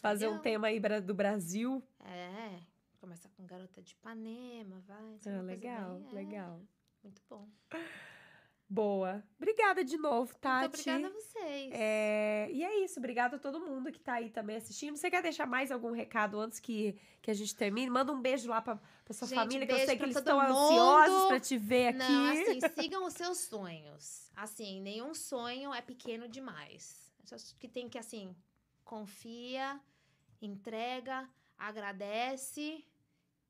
[0.00, 1.82] Fazer um tema aí do Brasil.
[2.04, 2.58] É,
[3.00, 5.16] começa com Garota de Ipanema, vai.
[5.26, 6.60] Ah, legal, bem- é, legal.
[7.02, 7.48] Muito bom.
[8.68, 9.24] Boa.
[9.36, 10.60] Obrigada de novo, Tati.
[10.60, 11.70] Muito obrigada a vocês.
[11.74, 14.96] É, e é isso, obrigada a todo mundo que tá aí também assistindo.
[14.96, 17.90] Você quer deixar mais algum recado antes que, que a gente termine?
[17.90, 20.38] Manda um beijo lá pra, pra sua Gente, família, que eu sei que eles estão
[20.40, 21.28] ansiosos mundo.
[21.28, 21.98] pra te ver aqui.
[21.98, 24.30] Não, assim, sigam os seus sonhos.
[24.36, 27.10] Assim, nenhum sonho é pequeno demais.
[27.24, 28.36] Só que tem que, assim,
[28.84, 29.80] confia,
[30.40, 31.28] entrega,
[31.58, 32.84] agradece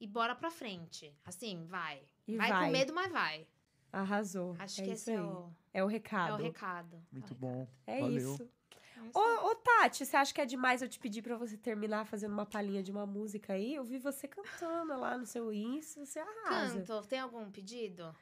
[0.01, 1.15] e bora pra frente.
[1.25, 2.03] Assim, vai.
[2.27, 2.67] E vai, vai.
[2.67, 3.47] com medo, mas vai.
[3.93, 4.57] Arrasou.
[4.59, 5.17] Acho é que esse aí.
[5.17, 6.41] é o, É o é recado.
[6.41, 7.03] o recado.
[7.13, 7.69] Muito É o bom.
[7.87, 8.17] É Valeu.
[8.35, 8.43] isso.
[8.43, 9.11] recado.
[9.15, 12.33] Ô, ô, Tati, você acha que é demais eu te pedir pra você terminar fazendo
[12.33, 13.75] uma palhinha de uma música aí?
[13.75, 16.83] Eu vi você cantando lá no seu Insta, você arrasa.
[16.83, 18.15] Canto, tem algum pedido?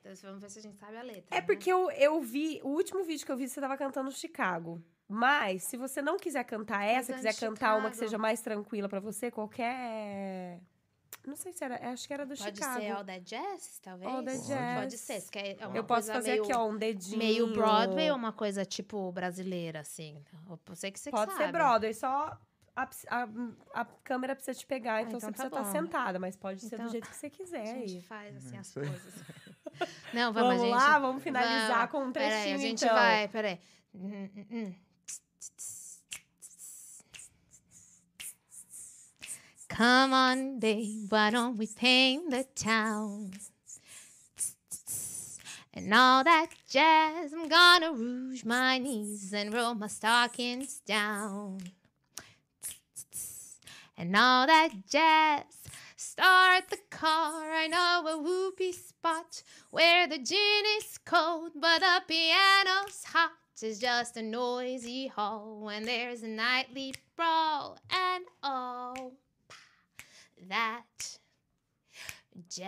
[0.00, 1.36] Então, vamos ver se a gente sabe a letra.
[1.36, 1.46] É né?
[1.46, 4.80] porque eu, eu vi, o último vídeo que eu vi, você tava cantando Chicago.
[5.08, 8.08] Mas, se você não quiser cantar essa, quiser cantar uma que Chicago.
[8.10, 10.60] seja mais tranquila pra você, qualquer.
[11.26, 11.90] Não sei se era.
[11.90, 12.80] Acho que era do Pode Chicago.
[12.80, 14.10] ser All That Jazz, talvez?
[14.10, 14.48] All That Pode.
[14.48, 14.80] Jazz.
[14.80, 17.18] Pode ser, se quer- é uma Eu posso coisa fazer meio, aqui, ó, um dedinho.
[17.18, 20.22] meio Broadway ou uma coisa, tipo, brasileira, assim?
[20.48, 21.44] Eu sei que você que Pode sabe.
[21.46, 22.38] ser Broadway, só
[22.76, 23.28] a, a,
[23.74, 25.72] a câmera precisa te pegar, então, então você tá precisa estar bom.
[25.72, 27.62] sentada, mas pode ser do Então, jeito que você quiser.
[27.62, 28.02] A gente aí.
[28.02, 29.14] faz, assim, É, as coisas.
[30.14, 30.74] Não, Vamos, vamos, gente...
[30.74, 31.90] lá, vamos finalizar Vamos.
[31.90, 32.94] com um Peraí, trechinho, a gente então.
[32.96, 33.58] vai, peraí.
[33.94, 34.74] Hum, hum, hum.
[39.68, 43.32] Come on, babe, why don't we paint the town?
[45.74, 51.60] And all that jazz, I'm gonna rouge my knees and roll my stockings down.
[53.98, 55.44] And all that jazz,
[55.96, 57.52] start the car.
[57.52, 63.32] I know a whoopee spot where the gin is cold, but the piano's hot.
[63.60, 69.12] It's just a noisy hall when there's a nightly brawl and all
[70.48, 70.84] that
[72.48, 72.66] Jazz.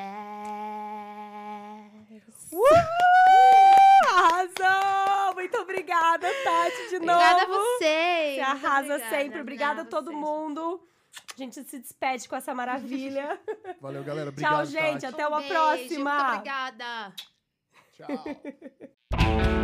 [2.53, 2.65] Uh!
[4.07, 5.35] Arrasou!
[5.35, 7.61] Muito obrigada, Tati, de Obrigada a novo.
[7.63, 8.35] vocês.
[8.37, 9.41] Você arrasa obrigada, sempre.
[9.41, 10.21] Obrigada a todo vocês.
[10.21, 10.89] mundo.
[11.35, 13.39] A gente se despede com essa maravilha.
[13.81, 14.31] Valeu, galera.
[14.31, 15.03] Obrigado, Tchau, gente.
[15.03, 15.07] Tati.
[15.15, 16.15] Até uma Um beijo, próxima.
[16.19, 17.15] Muito obrigada.
[17.93, 18.09] Tchau.